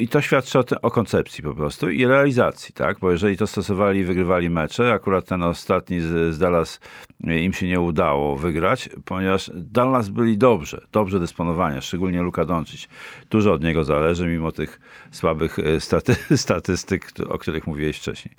I 0.00 0.08
to 0.08 0.20
świadczy 0.20 0.58
o, 0.58 0.64
te, 0.64 0.82
o, 0.82 0.90
koncepcji 0.90 1.44
po 1.44 1.54
prostu 1.54 1.90
i 1.90 2.06
realizacji, 2.06 2.74
tak? 2.74 2.98
Bo 2.98 3.10
jeżeli 3.10 3.36
to 3.36 3.46
stosowali, 3.46 4.04
wygrywali 4.04 4.50
mecze, 4.50 4.92
akurat 4.92 5.24
ten 5.26 5.42
ostatni 5.42 6.00
z, 6.00 6.34
z 6.34 6.38
Dallas 6.38 6.80
e, 7.26 7.40
im 7.40 7.52
się 7.52 7.66
nie 7.66 7.80
udało 7.80 8.36
wygrać, 8.36 8.88
ponieważ 9.04 9.50
Dallas 9.54 10.08
byli 10.08 10.38
dobrze, 10.38 10.86
dobrze 10.92 11.20
dysponowani, 11.20 11.82
szczególnie 11.82 12.22
Luka 12.22 12.44
Doncic. 12.44 12.88
Dużo 13.30 13.52
od 13.52 13.62
niego 13.62 13.84
zależy, 13.84 14.26
mimo 14.26 14.52
tych 14.52 14.80
słabych 15.10 15.58
e, 15.58 15.80
staty, 15.80 16.14
statystyk, 16.36 17.12
o 17.28 17.38
których 17.38 17.66
mówiłeś 17.66 17.98
wcześniej. 17.98 18.34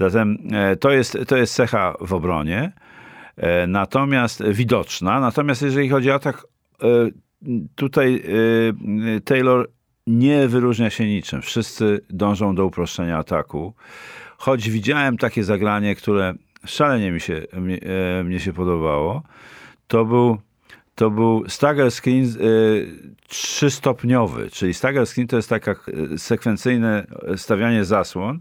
Zatem 0.00 0.38
e, 0.52 0.76
to 0.76 0.90
jest, 0.90 1.18
to 1.28 1.36
jest 1.36 1.54
cecha 1.54 1.94
w 2.00 2.12
obronie, 2.12 2.72
natomiast 3.68 4.44
widoczna. 4.44 5.20
Natomiast 5.20 5.62
jeżeli 5.62 5.88
chodzi 5.88 6.10
o 6.10 6.14
atak, 6.14 6.46
tutaj 7.74 8.22
Taylor 9.24 9.68
nie 10.06 10.48
wyróżnia 10.48 10.90
się 10.90 11.06
niczym. 11.06 11.42
Wszyscy 11.42 12.00
dążą 12.10 12.54
do 12.54 12.66
uproszczenia 12.66 13.18
ataku. 13.18 13.74
Choć 14.38 14.70
widziałem 14.70 15.18
takie 15.18 15.44
zagranie, 15.44 15.94
które 15.94 16.34
szalenie 16.66 17.12
mi 17.12 17.20
się, 17.20 17.42
mnie, 17.52 17.78
e, 18.18 18.24
mnie 18.24 18.40
się 18.40 18.52
podobało, 18.52 19.22
to 19.86 20.04
był, 20.04 20.38
to 20.94 21.10
był 21.10 21.44
stagger 21.48 21.90
screen 21.92 22.24
y, 22.24 23.14
trzystopniowy, 23.28 24.50
czyli 24.50 24.74
stagger 24.74 25.06
screen 25.06 25.28
to 25.28 25.36
jest 25.36 25.48
takie 25.48 25.70
e, 25.70 26.18
sekwencyjne 26.18 27.06
stawianie 27.36 27.84
zasłon, 27.84 28.40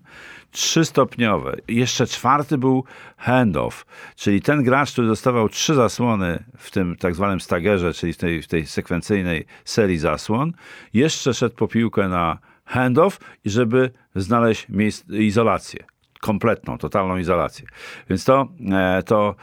trzystopniowe. 0.52 1.56
Jeszcze 1.68 2.08
czwarty 2.08 2.58
był 2.58 2.84
handoff, 3.18 3.86
czyli 4.16 4.42
ten 4.42 4.64
gracz, 4.64 4.92
który 4.92 5.08
dostawał 5.08 5.50
trzy 5.50 5.76
zasłony 5.76 6.44
w 6.58 6.72
tym 6.72 6.96
tak 6.96 7.16
zwanym 7.16 7.42
stagerze, 7.42 7.94
czyli 7.94 8.14
w 8.14 8.18
tej, 8.18 8.42
w 8.42 8.48
tej 8.48 8.66
sekwencyjnej 8.66 9.46
serii 9.66 9.98
zasłon, 9.98 10.54
jeszcze 10.94 11.34
szedł 11.34 11.56
po 11.56 11.68
piłkę 11.68 12.08
na 12.08 12.38
handoff, 12.66 13.20
żeby 13.46 13.92
znaleźć 14.16 14.70
miejsce, 14.70 15.18
izolację 15.18 15.84
kompletną, 16.22 16.78
totalną 16.78 17.18
izolację. 17.18 17.68
Więc 18.10 18.26
to, 18.26 18.48
e, 18.72 19.04
to, 19.04 19.36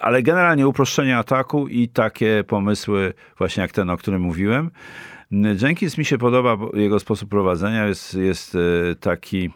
ale 0.00 0.22
generalnie 0.22 0.68
uproszczenie 0.68 1.18
ataku 1.18 1.68
i 1.68 1.88
takie 1.88 2.44
pomysły, 2.46 3.14
właśnie 3.38 3.60
jak 3.60 3.72
ten, 3.72 3.90
o 3.90 3.96
którym 3.96 4.22
mówiłem. 4.22 4.70
Jenkins 5.62 5.98
mi 5.98 6.04
się 6.04 6.18
podoba, 6.18 6.56
jego 6.74 7.00
sposób 7.00 7.30
prowadzenia 7.30 7.86
jest, 7.86 8.14
jest 8.14 8.54
e, 8.54 8.94
taki 8.94 9.50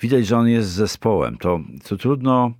widać, 0.00 0.26
że 0.26 0.36
on 0.36 0.48
jest 0.48 0.68
zespołem. 0.68 1.38
To, 1.38 1.60
to 1.88 1.96
trudno 1.96 2.52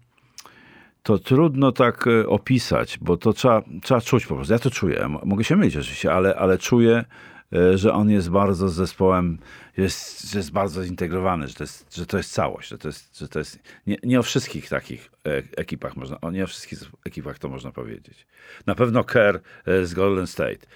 to 1.03 1.19
trudno 1.19 1.73
tak 1.73 2.07
e, 2.07 2.27
opisać, 2.27 2.99
bo 3.01 3.17
to 3.17 3.33
trzeba, 3.33 3.63
trzeba 3.83 4.01
czuć 4.01 4.27
po 4.27 4.35
prostu. 4.35 4.53
Ja 4.53 4.59
to 4.59 4.71
czuję. 4.71 5.09
Mogę 5.25 5.45
się 5.45 5.57
mylić 5.57 5.77
oczywiście, 5.77 6.13
ale, 6.13 6.37
ale 6.37 6.59
czuję, 6.59 7.05
e, 7.53 7.79
że 7.79 7.93
on 7.93 8.11
jest 8.11 8.31
bardzo 8.31 8.69
z 8.69 8.75
zespołem, 8.75 9.39
jest, 9.77 10.35
jest 10.35 10.53
bardzo 10.53 10.85
zintegrowany, 10.85 11.49
że 11.49 11.55
to 11.55 11.65
jest, 11.65 11.97
że 11.97 12.07
to 12.07 12.17
jest 12.17 12.33
całość, 12.33 12.69
że 12.69 12.79
to 12.79 12.89
jest, 12.89 13.19
że 13.19 13.29
to 13.29 13.39
jest 13.39 13.59
nie, 13.87 13.97
nie 14.03 14.21
o 14.21 14.23
wszystkich 14.23 14.69
takich 14.69 15.11
e, 15.27 15.43
ekipach 15.57 15.97
można, 15.97 16.19
nie 16.33 16.45
o 16.45 16.47
wszystkich 16.47 16.79
ekipach 17.07 17.39
to 17.39 17.49
można 17.49 17.73
powiedzieć. 17.73 18.27
Na 18.67 18.75
pewno 18.75 19.05
Kerr 19.05 19.41
z 19.83 19.95
Golden 19.95 20.27
State, 20.27 20.67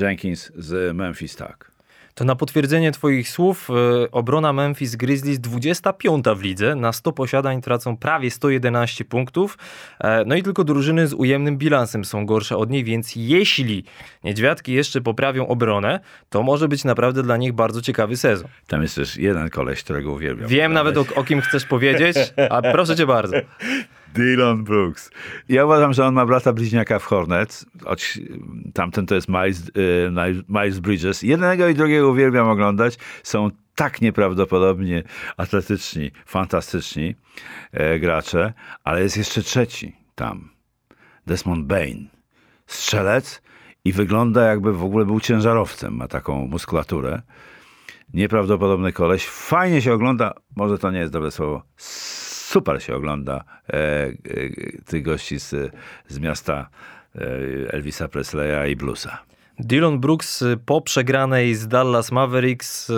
Jenkins 0.00 0.52
z 0.56 0.96
Memphis 0.96 1.36
tak. 1.36 1.67
To 2.18 2.24
na 2.24 2.36
potwierdzenie 2.36 2.92
Twoich 2.92 3.28
słów 3.28 3.68
e, 3.70 4.10
obrona 4.10 4.52
Memphis 4.52 4.96
Grizzlies 4.96 5.40
25 5.40 6.24
w 6.36 6.42
lidze. 6.42 6.74
Na 6.74 6.92
100 6.92 7.12
posiadań 7.12 7.62
tracą 7.62 7.96
prawie 7.96 8.30
111 8.30 9.04
punktów. 9.04 9.58
E, 10.00 10.24
no 10.26 10.34
i 10.34 10.42
tylko 10.42 10.64
drużyny 10.64 11.08
z 11.08 11.14
ujemnym 11.14 11.58
bilansem 11.58 12.04
są 12.04 12.26
gorsze 12.26 12.56
od 12.56 12.70
niej, 12.70 12.84
więc 12.84 13.16
jeśli 13.16 13.84
Niedźwiadki 14.24 14.72
jeszcze 14.72 15.00
poprawią 15.00 15.46
obronę, 15.46 16.00
to 16.28 16.42
może 16.42 16.68
być 16.68 16.84
naprawdę 16.84 17.22
dla 17.22 17.36
nich 17.36 17.52
bardzo 17.52 17.82
ciekawy 17.82 18.16
sezon. 18.16 18.48
Tam 18.66 18.82
jest 18.82 18.94
też 18.94 19.16
jeden 19.16 19.50
koleś, 19.50 19.82
którego 19.82 20.12
uwielbiam. 20.12 20.48
Wiem 20.48 20.72
nawet 20.72 20.96
o, 20.96 21.04
o 21.14 21.24
kim 21.24 21.40
chcesz 21.40 21.64
powiedzieć, 21.64 22.16
a 22.50 22.62
proszę 22.62 22.96
cię 22.96 23.06
bardzo. 23.06 23.36
Dylan 24.14 24.64
Brooks. 24.64 25.10
Ja 25.48 25.64
uważam, 25.64 25.92
że 25.92 26.06
on 26.06 26.14
ma 26.14 26.26
brata 26.26 26.52
bliźniaka 26.52 26.98
w 26.98 27.04
Hornets. 27.04 27.66
Tamten 28.74 29.06
to 29.06 29.14
jest 29.14 29.28
Miles, 29.28 29.68
y, 29.68 30.44
Miles 30.48 30.78
Bridges. 30.78 31.22
Jednego 31.22 31.68
i 31.68 31.74
drugiego 31.74 32.08
uwielbiam 32.08 32.48
oglądać. 32.48 32.98
Są 33.22 33.50
tak 33.74 34.00
nieprawdopodobnie 34.00 35.02
atletyczni, 35.36 36.10
fantastyczni 36.26 37.14
e, 37.72 37.98
gracze, 37.98 38.52
ale 38.84 39.02
jest 39.02 39.16
jeszcze 39.16 39.42
trzeci 39.42 39.96
tam. 40.14 40.50
Desmond 41.26 41.66
Bain. 41.66 42.08
Strzelec 42.66 43.42
i 43.84 43.92
wygląda 43.92 44.42
jakby 44.46 44.72
w 44.72 44.84
ogóle 44.84 45.04
był 45.04 45.20
ciężarowcem. 45.20 45.96
Ma 45.96 46.08
taką 46.08 46.46
muskulaturę. 46.46 47.22
Nieprawdopodobny 48.14 48.92
koleś. 48.92 49.26
Fajnie 49.26 49.82
się 49.82 49.92
ogląda, 49.92 50.34
może 50.56 50.78
to 50.78 50.90
nie 50.90 50.98
jest 50.98 51.12
dobre 51.12 51.30
słowo, 51.30 51.62
super 52.48 52.82
się 52.82 52.96
ogląda 52.96 53.44
e, 53.68 53.74
e, 53.74 54.12
tych 54.86 55.02
gości 55.02 55.40
z, 55.40 55.72
z 56.08 56.18
miasta 56.18 56.68
e, 57.14 57.20
Elvisa 57.72 58.08
Presleya 58.08 58.70
i 58.70 58.76
bluesa. 58.76 59.18
Dylan 59.58 60.00
Brooks 60.00 60.44
po 60.66 60.80
przegranej 60.80 61.54
z 61.54 61.68
Dallas 61.68 62.12
Mavericks 62.12 62.92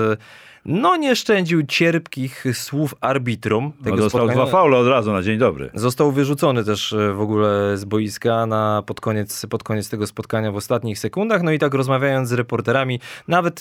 no 0.64 0.96
nie 0.96 1.16
szczędził 1.16 1.66
cierpkich 1.66 2.44
słów 2.52 2.94
arbitrum. 3.00 3.72
Tego 3.72 3.96
no, 3.96 4.02
dostał 4.02 4.20
spotkania. 4.20 4.42
dwa 4.42 4.52
faule 4.52 4.76
od 4.78 4.86
razu 4.86 5.12
na 5.12 5.22
dzień 5.22 5.38
dobry. 5.38 5.70
Został 5.74 6.12
wyrzucony 6.12 6.64
też 6.64 6.94
w 7.14 7.20
ogóle 7.20 7.76
z 7.76 7.84
boiska 7.84 8.46
na, 8.46 8.82
pod, 8.86 9.00
koniec, 9.00 9.46
pod 9.46 9.62
koniec 9.62 9.88
tego 9.88 10.06
spotkania 10.06 10.52
w 10.52 10.56
ostatnich 10.56 10.98
sekundach. 10.98 11.42
No 11.42 11.52
i 11.52 11.58
tak 11.58 11.74
rozmawiając 11.74 12.28
z 12.28 12.32
reporterami, 12.32 13.00
nawet 13.28 13.60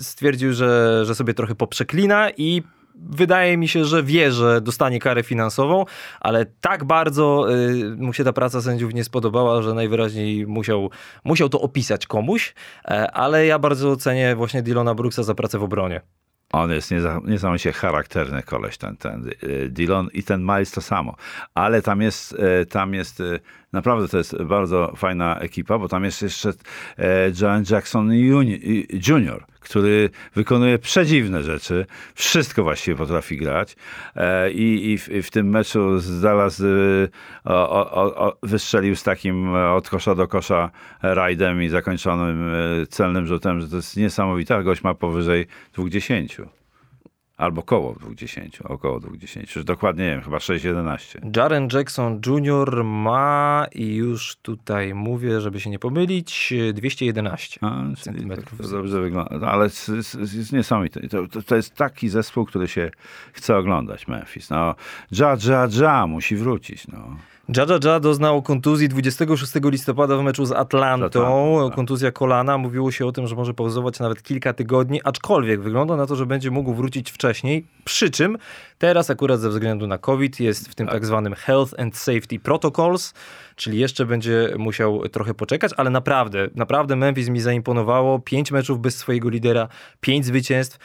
stwierdził, 0.00 0.52
że, 0.52 1.02
że 1.04 1.14
sobie 1.14 1.34
trochę 1.34 1.54
poprzeklina 1.54 2.30
i 2.36 2.62
wydaje 2.94 3.56
mi 3.56 3.68
się, 3.68 3.84
że 3.84 4.02
wie, 4.02 4.32
że 4.32 4.60
dostanie 4.60 5.00
karę 5.00 5.22
finansową, 5.22 5.84
ale 6.20 6.46
tak 6.60 6.84
bardzo 6.84 7.46
y, 7.54 7.96
mu 7.96 8.12
się 8.12 8.24
ta 8.24 8.32
praca 8.32 8.62
sędziów 8.62 8.94
nie 8.94 9.04
spodobała, 9.04 9.62
że 9.62 9.74
najwyraźniej 9.74 10.46
musiał, 10.46 10.90
musiał 11.24 11.48
to 11.48 11.60
opisać 11.60 12.06
komuś, 12.06 12.54
e, 12.84 13.10
ale 13.10 13.46
ja 13.46 13.58
bardzo 13.58 13.96
cenię 13.96 14.36
właśnie 14.36 14.62
Dylona 14.62 14.94
Brooksa 14.94 15.22
za 15.22 15.34
pracę 15.34 15.58
w 15.58 15.62
obronie. 15.62 16.00
On 16.52 16.70
jest 16.70 16.90
niesamowicie 17.24 17.72
charakterny 17.72 18.42
koleś, 18.42 18.78
ten, 18.78 18.96
ten 18.96 19.30
y, 19.42 19.68
Dillon 19.68 20.08
i 20.12 20.22
ten 20.22 20.42
Miles 20.42 20.70
to 20.70 20.80
samo. 20.80 21.16
Ale 21.54 21.82
tam 21.82 22.02
jest, 22.02 22.32
y, 22.32 22.66
tam 22.66 22.94
jest 22.94 23.22
Naprawdę 23.72 24.08
to 24.08 24.18
jest 24.18 24.42
bardzo 24.42 24.92
fajna 24.96 25.38
ekipa, 25.38 25.78
bo 25.78 25.88
tam 25.88 26.04
jest 26.04 26.22
jeszcze 26.22 26.52
e, 26.98 27.04
John 27.40 27.64
Jackson 27.70 28.12
Jr., 29.08 29.44
który 29.60 30.10
wykonuje 30.34 30.78
przedziwne 30.78 31.42
rzeczy. 31.42 31.86
Wszystko 32.14 32.62
właściwie 32.62 32.96
potrafi 32.96 33.36
grać. 33.36 33.76
E, 34.16 34.52
I, 34.52 34.90
i, 34.90 34.98
w, 34.98 35.08
i 35.08 35.22
w 35.22 35.30
tym 35.30 35.48
meczu 35.48 35.98
z 35.98 36.20
Dallas 36.20 36.60
e, 36.60 36.64
o, 37.44 37.92
o, 37.92 38.16
o, 38.16 38.36
wystrzelił 38.42 38.96
z 38.96 39.02
takim 39.02 39.54
od 39.54 39.88
kosza 39.88 40.14
do 40.14 40.28
kosza 40.28 40.70
rajdem 41.02 41.62
i 41.62 41.68
zakończonym 41.68 42.50
celnym 42.88 43.26
rzutem, 43.26 43.60
że 43.60 43.68
to 43.68 43.76
jest 43.76 43.96
niesamowite. 43.96 44.64
Gość 44.64 44.82
ma 44.82 44.94
powyżej 44.94 45.46
20. 45.74 46.61
Albo 47.42 47.62
koło 47.62 47.94
20, 47.94 48.42
około 48.64 49.00
20. 49.00 49.40
Już 49.40 49.64
dokładnie 49.64 50.04
nie 50.04 50.10
wiem, 50.10 50.22
chyba 50.22 50.36
6,11. 50.36 51.36
Jaren 51.36 51.68
Jackson 51.72 52.20
Jr. 52.26 52.84
ma 52.84 53.66
i 53.72 53.94
już 53.94 54.36
tutaj 54.36 54.94
mówię, 54.94 55.40
żeby 55.40 55.60
się 55.60 55.70
nie 55.70 55.78
pomylić, 55.78 56.54
211 56.74 57.60
A, 57.62 57.82
centymetrów. 57.96 58.58
To 58.58 58.68
dobrze 58.68 59.00
wygląda, 59.00 59.38
no, 59.38 59.46
ale 59.46 59.64
jest, 59.64 59.88
jest 60.14 60.52
niesamowite. 60.52 61.08
To, 61.08 61.42
to, 61.46 61.56
jest 61.56 61.74
taki 61.74 62.08
zespół, 62.08 62.44
który 62.44 62.68
się 62.68 62.90
chce 63.32 63.56
oglądać, 63.56 64.08
Memphis. 64.08 64.50
No, 64.50 64.74
ja, 65.10 65.36
ja, 65.48 65.68
ja 65.80 66.06
musi 66.06 66.36
wrócić. 66.36 66.86
No. 66.88 67.16
Jaja 67.56 67.78
Ja 67.84 68.00
doznał 68.00 68.42
kontuzji 68.42 68.88
26 68.88 69.52
listopada 69.64 70.16
w 70.16 70.22
meczu 70.22 70.44
z 70.44 70.52
Atlantą. 70.52 71.06
Atlantą, 71.06 71.66
tak. 71.68 71.76
Kontuzja 71.76 72.12
kolana. 72.12 72.58
Mówiło 72.58 72.92
się 72.92 73.06
o 73.06 73.12
tym, 73.12 73.26
że 73.26 73.36
może 73.36 73.54
pauzować 73.54 74.00
nawet 74.00 74.22
kilka 74.22 74.52
tygodni, 74.52 75.00
aczkolwiek 75.04 75.60
wygląda 75.60 75.96
na 75.96 76.06
to, 76.06 76.16
że 76.16 76.26
będzie 76.26 76.50
mógł 76.50 76.74
wrócić 76.74 77.10
wcześniej. 77.10 77.66
Przy 77.84 78.10
czym 78.10 78.38
teraz 78.78 79.10
akurat 79.10 79.40
ze 79.40 79.48
względu 79.48 79.86
na 79.86 79.98
COVID 79.98 80.40
jest 80.40 80.68
w 80.68 80.74
tym 80.74 80.86
tak, 80.86 81.06
zwanym 81.06 81.34
Health 81.34 81.80
and 81.80 81.96
Safety 81.96 82.38
Protocols, 82.38 83.14
czyli 83.56 83.78
jeszcze 83.78 84.06
będzie 84.06 84.54
musiał 84.58 85.08
trochę 85.08 85.34
poczekać, 85.34 85.72
ale 85.76 85.90
naprawdę, 85.90 86.48
naprawdę 86.54 86.96
Memphis 86.96 87.28
mi 87.28 87.40
zaimponowało. 87.40 88.18
Pięć 88.18 88.52
meczów 88.52 88.80
bez 88.80 88.96
swojego 88.96 89.28
lidera, 89.28 89.68
pięć 90.00 90.26
zwycięstw. 90.26 90.78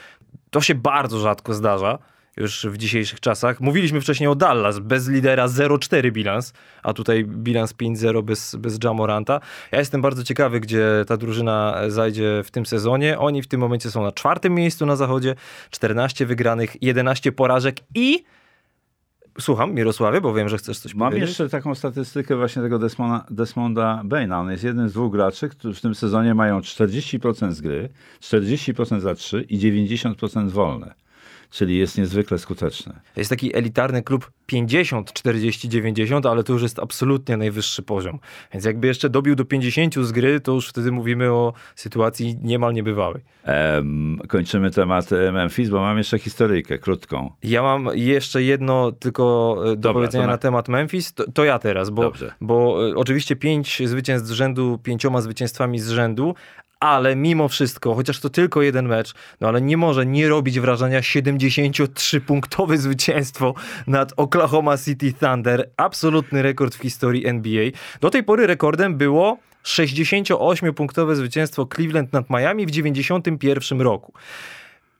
To 0.49 0.61
się 0.61 0.75
bardzo 0.75 1.19
rzadko 1.19 1.53
zdarza 1.53 1.97
już 2.37 2.65
w 2.65 2.77
dzisiejszych 2.77 3.19
czasach. 3.19 3.61
Mówiliśmy 3.61 4.01
wcześniej 4.01 4.29
o 4.29 4.35
Dallas, 4.35 4.79
bez 4.79 5.09
lidera 5.09 5.47
0-4 5.47 6.11
bilans, 6.11 6.53
a 6.83 6.93
tutaj 6.93 7.25
bilans 7.25 7.73
5-0 7.73 8.23
bez, 8.23 8.55
bez 8.55 8.79
Jamoranta. 8.83 9.39
Ja 9.71 9.79
jestem 9.79 10.01
bardzo 10.01 10.23
ciekawy, 10.23 10.59
gdzie 10.59 10.87
ta 11.07 11.17
drużyna 11.17 11.77
zajdzie 11.87 12.41
w 12.43 12.51
tym 12.51 12.65
sezonie. 12.65 13.19
Oni 13.19 13.41
w 13.41 13.47
tym 13.47 13.59
momencie 13.59 13.91
są 13.91 14.03
na 14.03 14.11
czwartym 14.11 14.53
miejscu 14.53 14.85
na 14.85 14.95
zachodzie, 14.95 15.35
14 15.71 16.25
wygranych, 16.25 16.83
11 16.83 17.31
porażek 17.31 17.77
i 17.95 18.23
Słucham, 19.39 19.73
Mirosławie, 19.73 20.21
bo 20.21 20.33
wiem, 20.33 20.49
że 20.49 20.57
chcesz 20.57 20.79
coś 20.79 20.95
Mam 20.95 21.09
powiedzieć. 21.09 21.29
jeszcze 21.29 21.49
taką 21.49 21.75
statystykę 21.75 22.35
właśnie 22.35 22.61
tego 22.61 22.79
Desmonda, 22.79 23.25
Desmonda 23.29 24.01
Baina. 24.05 24.39
On 24.39 24.51
jest 24.51 24.63
jednym 24.63 24.89
z 24.89 24.93
dwóch 24.93 25.11
graczy, 25.11 25.49
którzy 25.49 25.79
w 25.79 25.81
tym 25.81 25.95
sezonie 25.95 26.33
mają 26.33 26.59
40% 26.59 27.51
z 27.51 27.61
gry, 27.61 27.89
40% 28.21 28.99
za 28.99 29.15
3 29.15 29.41
i 29.41 29.59
90% 29.59 30.49
wolne 30.49 31.06
czyli 31.49 31.77
jest 31.77 31.97
niezwykle 31.97 32.37
skuteczny. 32.37 32.93
Jest 33.15 33.29
taki 33.29 33.55
elitarny 33.55 34.03
klub 34.03 34.31
50, 34.45 35.13
40, 35.13 35.69
90, 35.69 36.25
ale 36.25 36.43
to 36.43 36.53
już 36.53 36.61
jest 36.61 36.79
absolutnie 36.79 37.37
najwyższy 37.37 37.83
poziom. 37.83 38.19
Więc 38.53 38.65
jakby 38.65 38.87
jeszcze 38.87 39.09
dobił 39.09 39.35
do 39.35 39.45
50 39.45 39.95
z 39.95 40.11
gry, 40.11 40.39
to 40.39 40.51
już 40.51 40.69
wtedy 40.69 40.91
mówimy 40.91 41.31
o 41.31 41.53
sytuacji 41.75 42.37
niemal 42.41 42.73
niebywałej. 42.73 43.23
Um, 43.47 44.19
kończymy 44.27 44.71
temat 44.71 45.11
e, 45.11 45.31
Memphis, 45.31 45.69
bo 45.69 45.79
mam 45.79 45.97
jeszcze 45.97 46.19
historyjkę 46.19 46.77
krótką. 46.79 47.31
Ja 47.43 47.61
mam 47.61 47.89
jeszcze 47.93 48.43
jedno 48.43 48.91
tylko 48.91 49.55
e, 49.61 49.65
do 49.65 49.75
Dobra, 49.75 49.93
powiedzenia 49.93 50.25
na... 50.25 50.31
na... 50.31 50.37
temat 50.37 50.69
Memphis. 50.69 51.13
To, 51.13 51.31
to 51.31 51.45
ja 51.45 51.59
teraz, 51.59 51.89
bo, 51.89 52.11
bo 52.41 52.87
e, 52.89 52.95
oczywiście 52.95 53.35
pięć 53.35 53.81
zwycięstw 53.85 54.27
z 54.27 54.31
rzędu, 54.31 54.79
pięcioma 54.83 55.21
zwycięstwami 55.21 55.79
z 55.79 55.89
rzędu, 55.89 56.35
ale 56.79 57.15
mimo 57.15 57.47
wszystko, 57.47 57.95
chociaż 57.95 58.19
to 58.19 58.29
tylko 58.29 58.61
jeden 58.61 58.87
mecz, 58.87 59.13
no 59.41 59.47
ale 59.47 59.61
nie 59.61 59.77
może 59.77 60.05
nie 60.05 60.29
robić 60.29 60.59
wrażenia 60.59 60.99
73-punktowe 60.99 62.77
zwycięstwo 62.77 63.53
nad 63.87 64.13
Oklahoma 64.17 64.77
City 64.77 65.13
Thunder. 65.13 65.69
Absolutny 65.77 66.41
rekord 66.41 66.75
w 66.75 66.81
historii 66.81 67.27
NBA. 67.27 67.65
Do 68.01 68.09
tej 68.09 68.23
pory 68.23 68.47
rekordem 68.47 68.97
było 68.97 69.37
68-punktowe 69.63 71.15
zwycięstwo 71.15 71.65
Cleveland 71.75 72.13
nad 72.13 72.29
Miami 72.29 72.65
w 72.65 72.71
91 72.71 73.81
roku. 73.81 74.13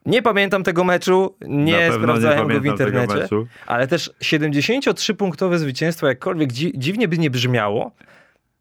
Nie 0.06 0.22
pamiętam 0.22 0.64
tego 0.64 0.84
meczu, 0.84 1.36
nie 1.42 1.92
sprawdzałem 1.94 2.48
nie 2.48 2.54
go 2.54 2.62
w 2.62 2.66
internecie, 2.66 3.28
ale 3.66 3.88
też 3.88 4.12
73-punktowe 4.24 5.58
zwycięstwo, 5.58 6.08
jakkolwiek 6.08 6.52
dziwnie 6.52 7.08
by 7.08 7.18
nie 7.18 7.30
brzmiało, 7.30 7.92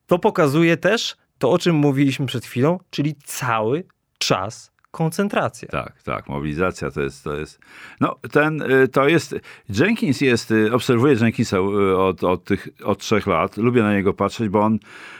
to 0.06 0.18
pokazuje 0.18 0.76
też, 0.76 1.16
to, 1.38 1.50
o 1.50 1.58
czym 1.58 1.76
mówiliśmy 1.76 2.26
przed 2.26 2.44
chwilą, 2.44 2.78
czyli 2.90 3.14
cały 3.24 3.84
czas 4.18 4.76
koncentracja. 4.90 5.68
Tak, 5.68 6.02
tak, 6.02 6.28
mobilizacja 6.28 6.90
to 6.90 7.02
jest, 7.02 7.24
to 7.24 7.36
jest, 7.36 7.60
no 8.00 8.16
ten, 8.32 8.62
y, 8.62 8.88
to 8.88 9.08
jest, 9.08 9.34
Jenkins 9.68 10.20
jest, 10.20 10.50
y, 10.50 10.74
obserwuję 10.74 11.16
Jenkinsa 11.20 11.56
y, 11.56 11.96
od, 11.96 12.24
od 12.24 12.44
tych, 12.44 12.68
od 12.84 12.98
trzech 12.98 13.26
lat, 13.26 13.56
lubię 13.56 13.82
na 13.82 13.94
niego 13.94 14.14
patrzeć, 14.14 14.48
bo 14.48 14.60
on, 14.60 14.78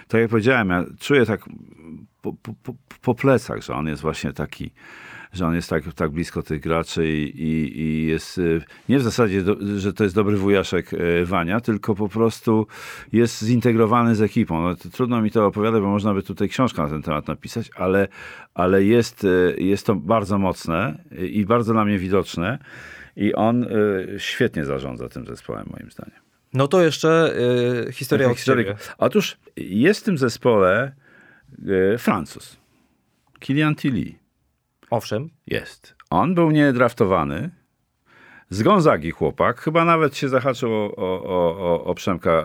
tak 0.09 0.21
jak 0.21 0.31
powiedziałem, 0.31 0.71
ja 0.71 0.85
czuję 1.01 1.27
tak 1.27 1.41
po, 2.23 2.33
po, 2.63 2.75
po 3.03 3.15
plecach, 3.15 3.63
że 3.63 3.75
on 3.75 3.87
jest 3.87 4.03
właśnie 4.03 4.33
taki, 4.33 4.71
że 5.33 5.47
on 5.47 5.55
jest 5.55 5.71
tak, 5.71 5.85
tak 5.95 6.11
blisko 6.11 6.43
tych 6.43 6.61
graczy 6.61 7.09
i, 7.09 7.43
i, 7.43 7.81
i 7.81 8.07
jest 8.07 8.39
y, 8.39 8.63
nie 8.89 8.99
w 8.99 9.03
zasadzie, 9.03 9.43
do, 9.43 9.57
że 9.77 9.93
to 9.93 10.05
jest 10.05 10.17
dobry 10.17 10.37
wujaszek 10.37 10.93
y, 10.93 11.27
Wania, 11.27 11.61
tylko 11.61 11.95
po 11.95 12.09
prostu 12.09 12.67
jest 13.13 13.45
zintegrowany 13.45 14.15
z 14.15 14.23
ekipą. 14.23 14.63
No, 14.63 14.75
trudno 14.93 15.23
mi 15.23 15.31
to 15.31 15.47
opowiadać, 15.47 15.83
bo 15.83 15.89
można 15.89 16.15
by 16.15 16.23
tutaj 16.23 16.49
książkę 16.49 16.83
na 16.83 16.89
ten 16.89 17.03
temat 17.03 17.29
napisać, 17.29 17.71
ale, 17.77 18.09
ale 18.55 18.85
jest, 18.85 19.25
y, 19.25 19.57
jest 19.59 19.87
to 19.87 19.95
bardzo 19.95 20.39
mocne 20.39 20.99
i 21.31 21.47
bardzo 21.47 21.73
dla 21.73 21.85
mnie 21.85 21.99
widoczne 21.99 22.59
i 23.17 23.35
on 23.35 23.67
świetnie 24.19 24.65
zarządza 24.65 25.09
tym 25.09 25.27
zespołem 25.27 25.67
moim 25.71 25.91
zdaniem. 25.91 26.27
No 26.57 26.69
to 26.69 26.83
jeszcze 26.83 27.35
y, 27.89 27.93
historia 27.93 28.31
od 28.31 28.39
Otóż 28.99 29.37
jest 29.57 30.01
w 30.01 30.05
tym 30.05 30.19
zespole 30.19 30.93
y, 31.95 31.99
Francuz. 31.99 32.57
Kilian 33.41 33.75
Tilly. 33.75 34.15
Owszem. 34.91 35.31
Jest. 35.47 35.97
On 36.11 36.35
był 36.35 36.51
niedraftowany. 36.51 37.51
Z 38.51 38.63
Gonzagi 38.63 39.11
chłopak, 39.11 39.61
chyba 39.61 39.85
nawet 39.85 40.17
się 40.17 40.29
zahaczył 40.29 40.73
o, 40.73 40.97
o, 40.97 41.57
o, 41.59 41.85
o 41.85 41.95
Przemka 41.95 42.31
e, 42.31 42.45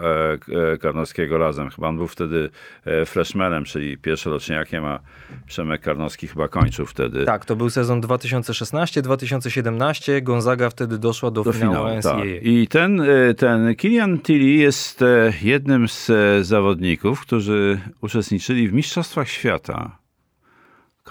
e, 0.73 0.77
Karnowskiego 0.77 1.37
razem. 1.37 1.69
Chyba 1.69 1.87
on 1.87 1.97
był 1.97 2.07
wtedy 2.07 2.49
e, 2.85 3.05
freshmanem, 3.05 3.65
czyli 3.65 3.97
pierwszoroczniakiem, 3.97 4.85
a 4.85 4.99
Przemek 5.45 5.81
Karnowski 5.81 6.27
chyba 6.27 6.47
kończył 6.47 6.85
wtedy. 6.85 7.25
Tak, 7.25 7.45
to 7.45 7.55
był 7.55 7.69
sezon 7.69 8.01
2016-2017. 8.01 10.23
Gonzaga 10.23 10.69
wtedy 10.69 10.97
doszła 10.97 11.31
do, 11.31 11.43
do 11.43 11.53
finału, 11.53 11.75
finału. 11.75 12.01
Tak. 12.01 12.19
I 12.41 12.67
ten, 12.67 13.03
ten 13.37 13.75
Kilian 13.75 14.19
Tilly 14.19 14.51
jest 14.51 15.03
jednym 15.41 15.87
z 15.87 16.11
zawodników, 16.41 17.21
którzy 17.21 17.79
uczestniczyli 18.01 18.67
w 18.67 18.73
Mistrzostwach 18.73 19.29
Świata 19.29 20.00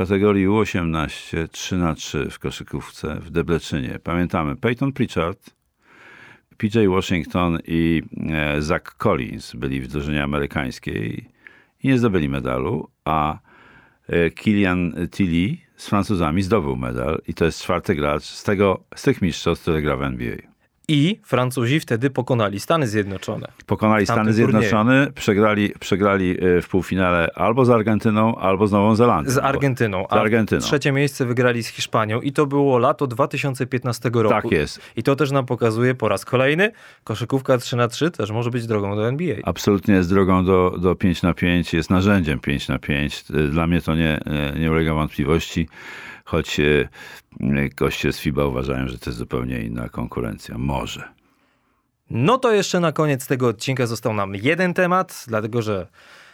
kategorii 0.01 0.47
U18 0.47 1.49
3 1.49 1.77
na 1.77 1.95
3 1.95 2.31
w 2.31 2.39
koszykówce 2.39 3.15
w 3.15 3.31
Debleczynie. 3.31 3.99
Pamiętamy 4.05 4.57
Peyton 4.57 4.93
Pritchard, 4.93 5.51
PJ 6.57 6.87
Washington 6.89 7.59
i 7.67 8.03
e, 8.31 8.63
Zach 8.63 8.97
Collins 8.97 9.55
byli 9.55 9.81
w 9.81 9.89
drużynie 9.89 10.23
amerykańskiej 10.23 11.27
i 11.83 11.89
nie 11.89 11.99
zdobyli 11.99 12.29
medalu, 12.29 12.89
a 13.05 13.39
e, 14.09 14.31
Kilian 14.31 15.09
Tilly 15.11 15.57
z 15.77 15.89
Francuzami 15.89 16.43
zdobył 16.43 16.77
medal 16.77 17.21
i 17.29 17.35
to 17.35 17.45
jest 17.45 17.63
czwarty 17.63 17.95
gracz 17.95 18.25
z, 18.25 18.45
tego, 18.45 18.85
z 18.95 19.03
tych 19.03 19.23
mistrzostw, 19.23 19.63
który 19.63 19.83
gra 19.83 19.97
w 19.97 20.03
NBA. 20.03 20.50
I 20.91 21.21
Francuzi 21.25 21.81
wtedy 21.81 22.11
pokonali 22.11 22.61
Stany 22.61 22.87
Zjednoczone. 22.87 23.49
Pokonali 23.67 24.07
Stany 24.07 24.33
Zjednoczone, 24.33 25.13
przegrali, 25.15 25.73
przegrali 25.81 26.31
e, 26.31 26.63
w 26.63 26.69
półfinale 26.69 27.31
albo 27.35 27.65
z 27.65 27.71
Argentyną, 27.71 28.37
albo 28.37 28.67
z 28.67 28.73
Nową 28.73 28.95
Zelandią. 28.95 29.31
Z 29.31 29.39
Argentyną. 29.39 30.05
Z 30.11 30.13
Argentyną. 30.13 30.61
trzecie 30.61 30.93
miejsce 30.93 31.27
wygrali 31.27 31.63
z 31.63 31.69
Hiszpanią 31.69 32.21
i 32.21 32.33
to 32.33 32.47
było 32.47 32.79
lato 32.79 33.07
2015 33.07 34.11
roku. 34.15 34.29
Tak 34.29 34.51
jest. 34.51 34.81
I 34.97 35.03
to 35.03 35.17
też 35.17 35.31
nam 35.31 35.47
pokazuje 35.47 35.95
po 35.95 36.09
raz 36.09 36.25
kolejny, 36.25 36.73
koszykówka 37.05 37.59
3 37.59 37.77
na 37.77 37.89
3 37.89 38.11
też 38.11 38.31
może 38.31 38.51
być 38.51 38.67
drogą 38.67 38.97
do 38.97 39.09
NBA. 39.09 39.37
Absolutnie 39.45 39.95
jest 39.95 40.09
drogą 40.09 40.45
do, 40.45 40.75
do 40.79 40.95
5 40.95 41.23
na 41.23 41.35
5 41.35 41.75
jest 41.75 41.91
narzędziem 41.91 42.41
5 42.41 42.69
na 42.69 42.79
5 42.79 43.25
Dla 43.51 43.67
mnie 43.67 43.81
to 43.81 43.95
nie, 43.95 44.21
nie 44.59 44.71
ulega 44.71 44.95
wątpliwości 44.95 45.69
choć 46.31 46.61
e, 46.61 46.89
goście 47.77 48.13
z 48.13 48.19
FIBA 48.19 48.45
uważają, 48.45 48.89
że 48.89 48.99
to 48.99 49.11
jest 49.11 49.19
zupełnie 49.19 49.61
inna 49.61 49.89
konkurencja. 49.89 50.59
Może. 50.59 51.09
No 52.11 52.39
to 52.39 52.53
jeszcze 52.53 52.81
na 52.81 52.93
koniec 52.93 53.27
tego 53.27 53.49
odcinka 53.49 53.87
został 53.87 54.15
nam 54.15 54.35
jeden 54.35 54.75
temat, 54.75 55.25
dlatego 55.29 55.63
że 55.63 55.87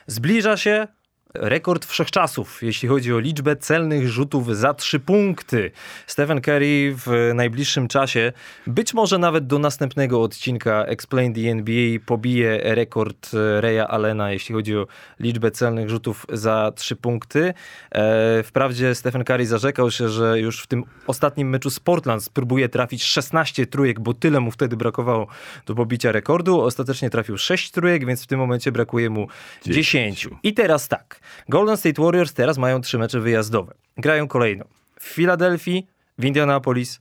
zbliża 0.07 0.57
się 0.57 0.89
rekord 1.35 1.87
wszechczasów, 1.87 2.62
jeśli 2.62 2.89
chodzi 2.89 3.12
o 3.12 3.19
liczbę 3.19 3.57
celnych 3.57 4.09
rzutów 4.09 4.57
za 4.57 4.75
trzy 4.75 5.01
punkty. 5.01 5.71
Stephen 6.07 6.41
Curry 6.41 6.95
w 6.97 7.33
najbliższym 7.35 7.89
czasie, 7.89 8.33
być 8.67 8.95
może 8.95 9.19
nawet 9.19 9.47
do 9.47 9.59
następnego 9.59 10.23
odcinka 10.23 10.85
Explain 10.85 11.35
the 11.35 11.41
NBA 11.41 11.99
pobije 12.07 12.75
rekord 12.75 13.31
Reya 13.61 13.81
Allena, 13.89 14.33
jeśli 14.33 14.55
chodzi 14.55 14.77
o 14.77 14.87
liczbę 15.21 15.51
celnych 15.51 15.91
rzutów 15.91 16.27
za 16.33 16.73
trzy 16.77 16.97
punkty. 16.97 17.55
E, 17.93 18.43
wprawdzie 18.43 18.95
Stephen 18.95 19.25
Curry 19.25 19.47
zarzekał 19.47 19.91
się, 19.91 20.09
że 20.09 20.41
już 20.41 20.62
w 20.62 20.67
tym 20.67 20.85
ostatnim 21.07 21.49
meczu 21.49 21.71
z 21.71 21.81
Portland 21.81 22.25
spróbuje 22.25 22.69
trafić 22.69 23.05
16 23.05 23.67
trójek, 23.67 24.01
bo 24.01 24.15
tyle 24.15 24.41
mu 24.41 24.51
wtedy 24.51 24.77
brakowało 24.77 25.27
do 25.67 25.75
pobicia 25.75 26.12
rekordu. 26.12 26.61
Ostatecznie 26.61 27.11
trafił 27.11 27.39
6 27.39 27.71
trójek, 27.71 28.07
więc 28.07 28.25
w 28.25 28.27
tym 28.27 28.39
momencie 28.39 28.73
brakuje 28.73 29.11
mu 29.11 29.29
10. 29.65 29.77
10. 29.77 30.29
I 30.43 30.55
teraz 30.55 30.89
tak. 30.89 31.21
Golden 31.49 31.77
State 31.77 32.03
Warriors 32.03 32.33
teraz 32.33 32.59
mają 32.59 32.81
trzy 32.81 32.99
mecze 32.99 33.21
wyjazdowe. 33.21 33.75
Grają 33.97 34.29
kolejno 34.29 34.65
w 35.01 35.05
Filadelfii, 35.05 35.87
w 36.18 36.24
Indianapolis 36.24 37.01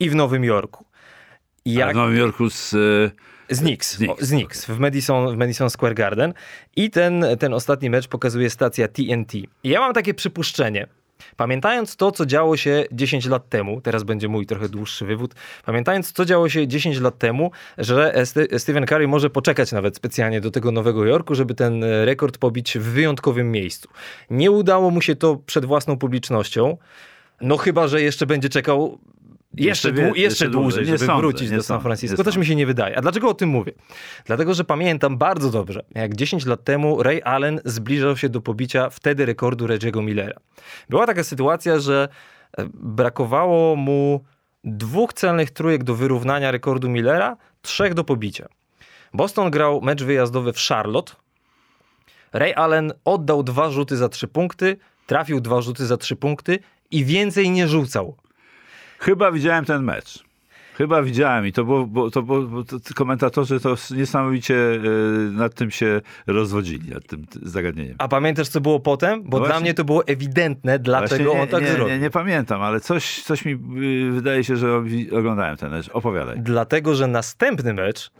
i 0.00 0.10
w 0.10 0.14
Nowym 0.14 0.44
Jorku. 0.44 0.84
Jak... 1.64 1.92
w 1.92 1.96
Nowym 1.96 2.16
Jorku 2.16 2.50
z... 2.50 2.70
Z 3.50 3.60
Knicks, 3.60 3.94
z 3.94 3.98
Knicks, 3.98 4.24
z 4.24 4.30
Knicks 4.30 4.64
w, 4.66 4.78
Madison, 4.78 5.34
w 5.34 5.36
Madison 5.36 5.70
Square 5.70 5.94
Garden. 5.94 6.34
I 6.76 6.90
ten, 6.90 7.24
ten 7.38 7.54
ostatni 7.54 7.90
mecz 7.90 8.08
pokazuje 8.08 8.50
stacja 8.50 8.88
TNT. 8.88 9.34
I 9.34 9.48
ja 9.68 9.80
mam 9.80 9.94
takie 9.94 10.14
przypuszczenie, 10.14 10.86
Pamiętając 11.36 11.96
to, 11.96 12.12
co 12.12 12.26
działo 12.26 12.56
się 12.56 12.84
10 12.92 13.26
lat 13.26 13.48
temu, 13.48 13.80
teraz 13.80 14.02
będzie 14.02 14.28
mój 14.28 14.46
trochę 14.46 14.68
dłuższy 14.68 15.04
wywód, 15.06 15.34
pamiętając, 15.64 16.12
co 16.12 16.24
działo 16.24 16.48
się 16.48 16.68
10 16.68 17.00
lat 17.00 17.18
temu, 17.18 17.50
że 17.78 18.12
Ste- 18.16 18.58
Stephen 18.58 18.86
Curry 18.86 19.08
może 19.08 19.30
poczekać 19.30 19.72
nawet 19.72 19.96
specjalnie 19.96 20.40
do 20.40 20.50
tego 20.50 20.72
Nowego 20.72 21.04
Jorku, 21.04 21.34
żeby 21.34 21.54
ten 21.54 21.84
rekord 22.04 22.38
pobić 22.38 22.78
w 22.78 22.82
wyjątkowym 22.82 23.52
miejscu. 23.52 23.88
Nie 24.30 24.50
udało 24.50 24.90
mu 24.90 25.00
się 25.00 25.16
to 25.16 25.36
przed 25.46 25.64
własną 25.64 25.98
publicznością, 25.98 26.76
no 27.40 27.56
chyba, 27.56 27.88
że 27.88 28.02
jeszcze 28.02 28.26
będzie 28.26 28.48
czekał 28.48 28.98
jeszcze, 29.56 29.92
dłu- 29.92 29.98
jeszcze, 30.04 30.20
jeszcze 30.20 30.48
dłużej, 30.48 30.86
żeby 30.86 30.98
sądzę, 30.98 31.16
wrócić 31.16 31.50
do 31.50 31.62
San 31.62 31.80
Francisco. 31.80 32.16
nie 32.18 32.24
Też 32.24 32.36
mi 32.36 32.46
się 32.46 32.56
nie 32.56 32.66
wydaje. 32.66 32.98
A 32.98 33.00
dlaczego 33.00 33.28
o 33.28 33.34
tym 33.34 33.48
mówię? 33.48 33.72
Dlatego, 34.24 34.54
że 34.54 34.64
pamiętam 34.64 35.18
bardzo 35.18 35.50
dobrze, 35.50 35.84
jak 35.94 36.16
10 36.16 36.46
lat 36.46 36.64
temu 36.64 37.02
Ray 37.02 37.22
Allen 37.22 37.60
zbliżał 37.64 38.16
się 38.16 38.28
do 38.28 38.40
pobicia 38.40 38.90
wtedy 38.90 39.26
rekordu 39.26 39.66
Reggie'ego 39.66 40.02
Millera. 40.02 40.40
Była 40.90 41.06
taka 41.06 41.24
sytuacja, 41.24 41.78
że 41.78 42.08
e, 42.58 42.66
brakowało 42.74 43.76
mu 43.76 44.24
dwóch 44.64 45.12
celnych 45.12 45.50
trójek 45.50 45.84
do 45.84 45.94
wyrównania 45.94 46.50
rekordu 46.50 46.88
Millera, 46.88 47.36
trzech 47.62 47.94
do 47.94 48.04
pobicia. 48.04 48.48
Boston 49.14 49.50
grał 49.50 49.80
mecz 49.80 50.02
wyjazdowy 50.02 50.52
w 50.52 50.58
Charlotte. 50.58 51.12
Ray 52.32 52.54
Allen 52.54 52.92
oddał 53.04 53.42
dwa 53.42 53.70
rzuty 53.70 53.96
za 53.96 54.08
trzy 54.08 54.28
punkty, 54.28 54.76
trafił 55.06 55.40
dwa 55.40 55.60
rzuty 55.60 55.86
za 55.86 55.96
trzy 55.96 56.16
punkty 56.16 56.58
i 56.90 57.04
więcej 57.04 57.50
nie 57.50 57.68
rzucał. 57.68 58.16
Chyba 58.98 59.32
widziałem 59.32 59.64
ten 59.64 59.82
mecz. 59.82 60.26
Chyba 60.76 61.02
widziałem 61.02 61.46
i 61.46 61.52
to 61.52 61.64
było, 61.64 61.86
bo, 61.86 62.10
to 62.10 62.22
bo 62.22 62.64
to, 62.64 62.76
komentatorzy 62.94 63.60
to 63.60 63.76
niesamowicie 63.96 64.56
e, 64.56 64.78
nad 65.32 65.54
tym 65.54 65.70
się 65.70 66.00
rozwodzili, 66.26 66.90
nad 66.90 67.06
tym 67.06 67.26
zagadnieniem. 67.42 67.94
A 67.98 68.08
pamiętasz, 68.08 68.48
co 68.48 68.60
było 68.60 68.80
potem? 68.80 69.22
Bo 69.22 69.38
Właśnie- 69.38 69.52
dla 69.52 69.60
mnie 69.60 69.74
to 69.74 69.84
było 69.84 70.06
ewidentne, 70.06 70.78
dlaczego 70.78 71.24
Właśnie 71.24 71.42
on 71.42 71.48
tak 71.48 71.62
nie, 71.62 71.72
zrobił. 71.72 71.94
Nie, 71.94 71.98
nie 71.98 72.10
pamiętam, 72.10 72.62
ale 72.62 72.80
coś, 72.80 73.22
coś 73.22 73.44
mi 73.44 73.52
y, 73.52 74.10
wydaje 74.10 74.44
się, 74.44 74.56
że 74.56 74.82
oglądałem 75.12 75.56
ten 75.56 75.70
mecz. 75.70 75.88
Opowiadaj. 75.88 76.36
Dlatego, 76.40 76.94
że 76.94 77.06
następny 77.06 77.74
mecz 77.74 78.10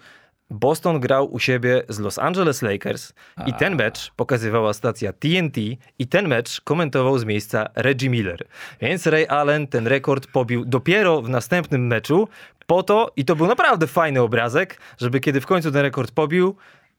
Boston 0.50 1.00
grał 1.00 1.32
u 1.32 1.38
siebie 1.38 1.82
z 1.88 1.98
Los 1.98 2.18
Angeles 2.18 2.62
Lakers 2.62 3.12
i 3.46 3.54
ten 3.54 3.76
mecz 3.76 4.12
pokazywała 4.16 4.72
stacja 4.72 5.12
TNT 5.12 5.56
i 5.98 6.06
ten 6.06 6.28
mecz 6.28 6.60
komentował 6.60 7.18
z 7.18 7.24
miejsca 7.24 7.68
Reggie 7.74 8.10
Miller. 8.10 8.46
Więc 8.80 9.06
Ray 9.06 9.26
Allen 9.26 9.66
ten 9.66 9.86
rekord 9.86 10.26
pobił 10.26 10.64
dopiero 10.64 11.22
w 11.22 11.28
następnym 11.28 11.86
meczu 11.86 12.28
po 12.66 12.82
to, 12.82 13.12
i 13.16 13.24
to 13.24 13.36
był 13.36 13.46
naprawdę 13.46 13.86
fajny 13.86 14.20
obrazek, 14.20 14.80
żeby 14.98 15.20
kiedy 15.20 15.40
w 15.40 15.46
końcu 15.46 15.72
ten 15.72 15.82
rekord 15.82 16.10
pobił, 16.10 16.56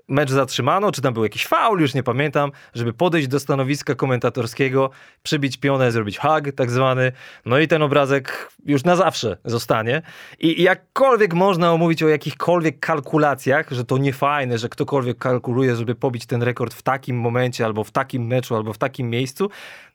mecz 0.08 0.32
zatrzymano, 0.32 0.92
czy 0.92 1.02
tam 1.02 1.14
był 1.14 1.24
jakiś 1.24 1.48
faul, 1.48 1.80
już 1.80 1.94
nie 1.94 2.04
pamiętam, 2.04 2.52
żeby 2.74 2.94
podejść 2.94 3.28
do 3.28 3.40
stanowiska 3.40 3.96
komentatorskiego, 3.96 4.90
przybić 5.24 5.58
pionę, 5.58 5.92
zrobić 5.92 6.18
hug 6.18 6.52
tak 6.56 6.72
zwany, 6.72 7.12
no 7.46 7.60
i 7.60 7.68
ten 7.68 7.82
obrazek 7.82 8.52
już 8.66 8.84
na 8.84 8.96
zawsze 8.96 9.38
zostanie. 9.46 10.02
I 10.40 10.64
jakkolwiek 10.64 11.34
można 11.34 11.74
omówić 11.74 12.04
o 12.04 12.08
jakichkolwiek 12.08 12.80
kalkulacjach, 12.80 13.72
że 13.72 13.86
to 13.86 13.98
nie 13.98 14.14
fajne, 14.14 14.58
że 14.58 14.70
ktokolwiek 14.70 15.18
kalkuluje, 15.18 15.76
żeby 15.76 15.96
pobić 15.96 16.26
ten 16.26 16.44
rekord 16.44 16.74
w 16.74 16.82
takim 16.82 17.20
momencie, 17.20 17.66
albo 17.66 17.84
w 17.84 17.92
takim 17.92 18.28
meczu, 18.28 18.56
albo 18.56 18.74
w 18.74 18.78
takim 18.78 19.10
miejscu, 19.10 19.50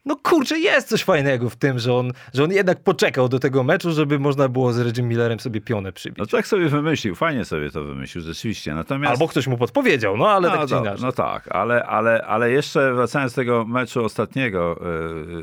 no 0.04 0.16
kurczę, 0.22 0.58
jest 0.58 0.88
coś 0.88 1.04
fajnego 1.04 1.50
w 1.50 1.56
tym, 1.56 1.78
że 1.78 1.94
on, 1.94 2.12
że 2.34 2.44
on 2.44 2.52
jednak 2.52 2.80
poczekał 2.80 3.28
do 3.28 3.38
tego 3.38 3.62
meczu, 3.62 3.92
żeby 3.92 4.18
można 4.18 4.48
było 4.48 4.72
z 4.72 4.78
Reggie 4.78 5.02
Millerem 5.02 5.40
sobie 5.40 5.60
pionę 5.60 5.92
przybić. 5.92 6.18
No 6.18 6.26
tak 6.26 6.46
sobie 6.46 6.68
wymyślił, 6.68 7.14
fajnie 7.14 7.44
sobie 7.44 7.70
to 7.70 7.84
wymyślił, 7.84 8.24
rzeczywiście. 8.24 8.74
Natomiast... 8.74 9.12
Albo 9.12 9.28
ktoś 9.28 9.46
mu 9.46 9.58
podpowiedział, 9.58 10.01
no 10.16 10.30
ale 10.30 10.48
no, 10.48 10.56
tak 10.56 10.68
czy 10.68 10.74
inaczej. 10.74 11.04
no 11.04 11.12
tak, 11.12 11.48
ale, 11.50 11.86
ale, 11.86 12.24
ale 12.26 12.50
jeszcze 12.50 12.94
wracając 12.94 13.32
do 13.32 13.36
tego 13.36 13.64
meczu 13.64 14.04
ostatniego 14.04 14.80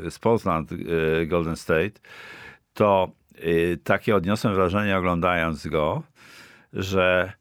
y, 0.06 0.10
z 0.10 0.18
Portland 0.18 0.72
y, 0.72 1.26
Golden 1.26 1.56
State, 1.56 2.00
to 2.74 3.10
y, 3.44 3.78
takie 3.84 4.16
odniosłem 4.16 4.54
wrażenie 4.54 4.98
oglądając 4.98 5.66
go, 5.66 6.02
że 6.72 7.32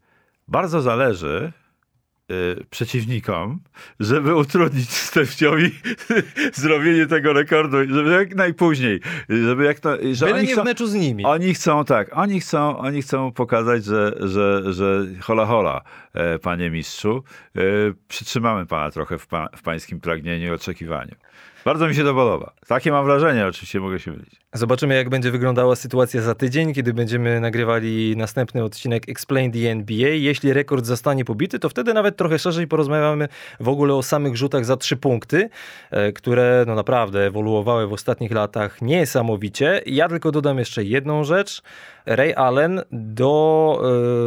bardzo 0.47 0.82
zależy 0.82 1.51
y, 1.55 1.68
przeciwnikom, 2.69 3.59
żeby 3.99 4.36
utrudnić 4.36 4.89
Stefciowi 4.89 5.71
zrobienie 6.53 7.07
tego 7.07 7.34
rekordu, 7.34 7.77
żeby 7.77 8.09
jak 8.11 8.36
najpóźniej, 8.36 8.99
żeby 9.30 9.65
jak 9.65 9.80
to, 9.80 9.97
że 10.13 10.25
Byle 10.25 10.43
nie 10.43 10.53
chcą, 10.53 10.61
w 10.61 10.65
meczu 10.65 10.88
z 10.88 10.93
nimi. 10.93 11.25
oni 11.25 11.53
chcą 11.53 11.86
tak, 11.86 12.17
oni 12.17 12.39
chcą, 12.39 12.77
oni 12.77 13.01
chcą 13.01 13.32
pokazać, 13.32 13.86
że, 13.86 14.15
że, 14.19 14.73
że 14.73 15.05
hola 15.21 15.45
hola, 15.45 15.82
e, 16.13 16.39
panie 16.39 16.69
mistrzu, 16.69 17.23
e, 17.55 17.61
przytrzymamy 18.07 18.65
pana 18.65 18.91
trochę 18.91 19.17
w, 19.17 19.27
pa, 19.27 19.49
w 19.55 19.61
pańskim 19.61 19.99
pragnieniu 19.99 20.47
i 20.47 20.51
oczekiwaniu. 20.51 21.15
Bardzo 21.66 21.88
mi 21.88 21.95
się 21.95 22.03
to 22.03 22.14
podoba. 22.14 22.51
Takie 22.68 22.91
mam 22.91 23.05
wrażenie, 23.05 23.47
oczywiście 23.47 23.80
mogę 23.80 23.99
się 23.99 24.12
mylić. 24.12 24.41
Zobaczymy, 24.53 24.95
jak 24.95 25.10
będzie 25.10 25.32
wyglądała 25.32 25.76
sytuacja 25.76 26.22
za 26.22 26.36
tydzień, 26.36 26.74
kiedy 26.74 26.93
będziemy 26.93 27.39
nagrywali 27.39 28.18
następny 28.18 28.64
odcinek 28.64 29.10
Explain 29.10 29.51
the 29.51 29.72
NBA. 29.72 30.10
Jeśli 30.10 30.53
rekord 30.53 30.86
zostanie 30.86 31.26
pobity, 31.26 31.60
to 31.60 31.70
wtedy 31.70 31.93
nawet 31.93 32.18
trochę 32.18 32.39
szerzej 32.39 32.68
porozmawiamy 32.68 33.28
w 33.60 33.70
ogóle 33.70 33.93
o 33.93 34.03
samych 34.03 34.38
rzutach 34.38 34.66
za 34.66 34.78
trzy 34.78 34.97
punkty, 34.97 35.49
e, 35.91 36.12
które 36.12 36.64
no 36.68 36.76
naprawdę 36.76 37.26
ewoluowały 37.26 37.88
w 37.88 37.93
ostatnich 37.93 38.32
latach 38.32 38.82
niesamowicie. 38.82 39.82
Ja 39.86 40.10
tylko 40.10 40.32
dodam 40.32 40.60
jeszcze 40.60 40.84
jedną 40.84 41.24
rzecz. 41.24 41.62
Ray 42.05 42.34
Allen 42.34 42.82
do, 42.91 43.82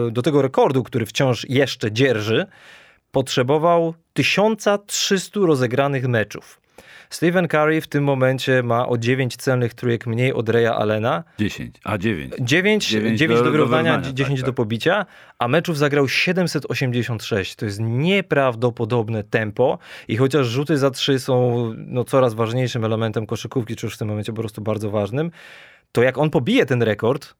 e, 0.09 0.11
do 0.11 0.23
tego 0.23 0.43
rekordu, 0.43 0.83
który 0.83 1.07
wciąż 1.07 1.47
jeszcze 1.49 1.93
dzierży, 1.93 2.47
potrzebował 3.13 3.95
1300 4.13 5.41
rozegranych 5.41 6.09
meczów. 6.09 6.62
Stephen 7.11 7.49
Curry 7.49 7.81
w 7.81 7.87
tym 7.87 8.05
momencie 8.05 8.63
ma 8.63 8.89
o 8.89 8.99
9 8.99 9.37
celnych 9.37 9.75
trójek 9.75 10.07
mniej 10.07 10.33
od 10.33 10.49
Raya 10.49 10.67
Allena. 10.67 11.25
10, 11.39 11.77
a 11.85 11.99
9. 11.99 12.35
9, 12.41 12.89
9, 12.89 13.19
Dziewięć 13.19 13.39
do, 13.39 13.45
do 13.45 13.51
wyrównania, 13.51 13.91
wyrównania, 13.91 14.15
10 14.15 14.41
tak, 14.41 14.47
do 14.47 14.53
tak. 14.53 14.57
pobicia, 14.57 15.07
a 15.39 15.49
meczów 15.49 15.79
zagrał 15.79 16.09
786. 16.09 17.55
To 17.57 17.65
jest 17.65 17.81
nieprawdopodobne 17.81 19.25
tempo 19.25 19.79
i 20.09 20.17
chociaż 20.17 20.47
rzuty 20.47 20.79
za 20.79 20.91
trzy 20.91 21.19
są 21.19 21.71
no, 21.77 22.05
coraz 22.05 22.35
ważniejszym 22.35 22.85
elementem 22.85 23.27
koszykówki, 23.27 23.77
czy 23.77 23.87
już 23.87 23.95
w 23.95 23.99
tym 23.99 24.09
momencie 24.09 24.33
po 24.33 24.41
prostu 24.41 24.63
bardzo 24.63 24.91
ważnym, 24.91 25.31
to 25.93 26.03
jak 26.03 26.19
on 26.19 26.31
pobije 26.31 26.67
ten 26.67 26.83
rekord 26.83 27.35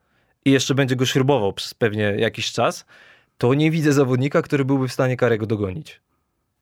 i 0.45 0.51
jeszcze 0.51 0.75
będzie 0.75 0.97
go 0.97 1.07
śrubował 1.07 1.53
przez 1.53 1.75
pewnie 1.75 2.03
jakiś 2.03 2.53
czas, 2.53 2.87
to 3.39 3.55
nie 3.55 3.71
widzę 3.71 3.93
zawodnika, 3.93 4.43
który 4.43 4.65
byłby 4.65 4.89
w 4.89 4.93
stanie 4.93 5.17
Karego 5.17 5.47
dogonić. 5.47 6.01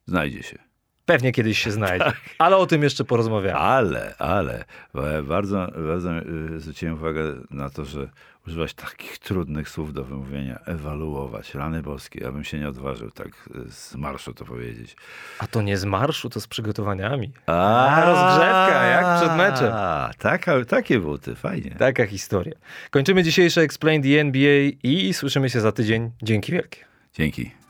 Znajdzie 0.07 0.43
się. 0.43 0.70
Pewnie 1.11 1.31
kiedyś 1.31 1.59
się 1.59 1.71
znajdzie, 1.71 2.05
Tak. 2.05 2.15
ale 2.37 2.57
o 2.57 2.65
tym 2.65 2.83
jeszcze 2.83 3.03
porozmawiamy. 3.03 3.59
Ale, 3.59 4.15
ale, 4.19 4.65
e, 4.95 5.23
bardzo, 5.23 5.67
bardzo 5.87 6.17
y, 6.19 6.59
zwróciłem 6.59 6.93
uwagę 6.95 7.23
na 7.49 7.69
to, 7.69 7.85
że 7.85 8.09
używać 8.47 8.73
takich 8.73 9.17
trudnych 9.17 9.69
słów 9.69 9.93
do 9.93 10.03
wymówienia, 10.03 10.59
ewaluować, 10.65 11.55
rany 11.55 11.81
boskie. 11.81 12.23
Ja 12.23 12.31
bym 12.31 12.43
się 12.43 12.59
nie 12.59 12.69
odważył 12.69 13.11
tak 13.11 13.27
y, 13.27 13.71
z 13.71 13.95
marszu 13.95 14.33
to 14.33 14.45
powiedzieć. 14.45 14.95
A 15.39 15.47
to 15.47 15.61
nie 15.61 15.77
z 15.77 15.85
marszu, 15.85 16.29
to 16.29 16.41
z 16.41 16.47
przygotowaniami. 16.47 17.31
A, 17.45 18.01
rozgrzewka, 18.05 18.83
jak 18.83 19.21
przed 19.21 19.37
meczem. 19.37 19.73
Taka, 20.17 20.65
takie 20.65 20.99
buty, 20.99 21.35
fajnie. 21.35 21.75
Taka 21.79 22.05
historia. 22.05 22.53
Kończymy 22.91 23.23
dzisiejsze 23.23 23.61
Explain 23.61 24.03
the 24.03 24.19
NBA 24.19 24.71
i 24.83 25.13
słyszymy 25.13 25.49
się 25.49 25.61
za 25.61 25.71
tydzień. 25.71 26.11
Dzięki 26.23 26.51
wielkie. 26.51 26.85
Dzięki. 27.13 27.60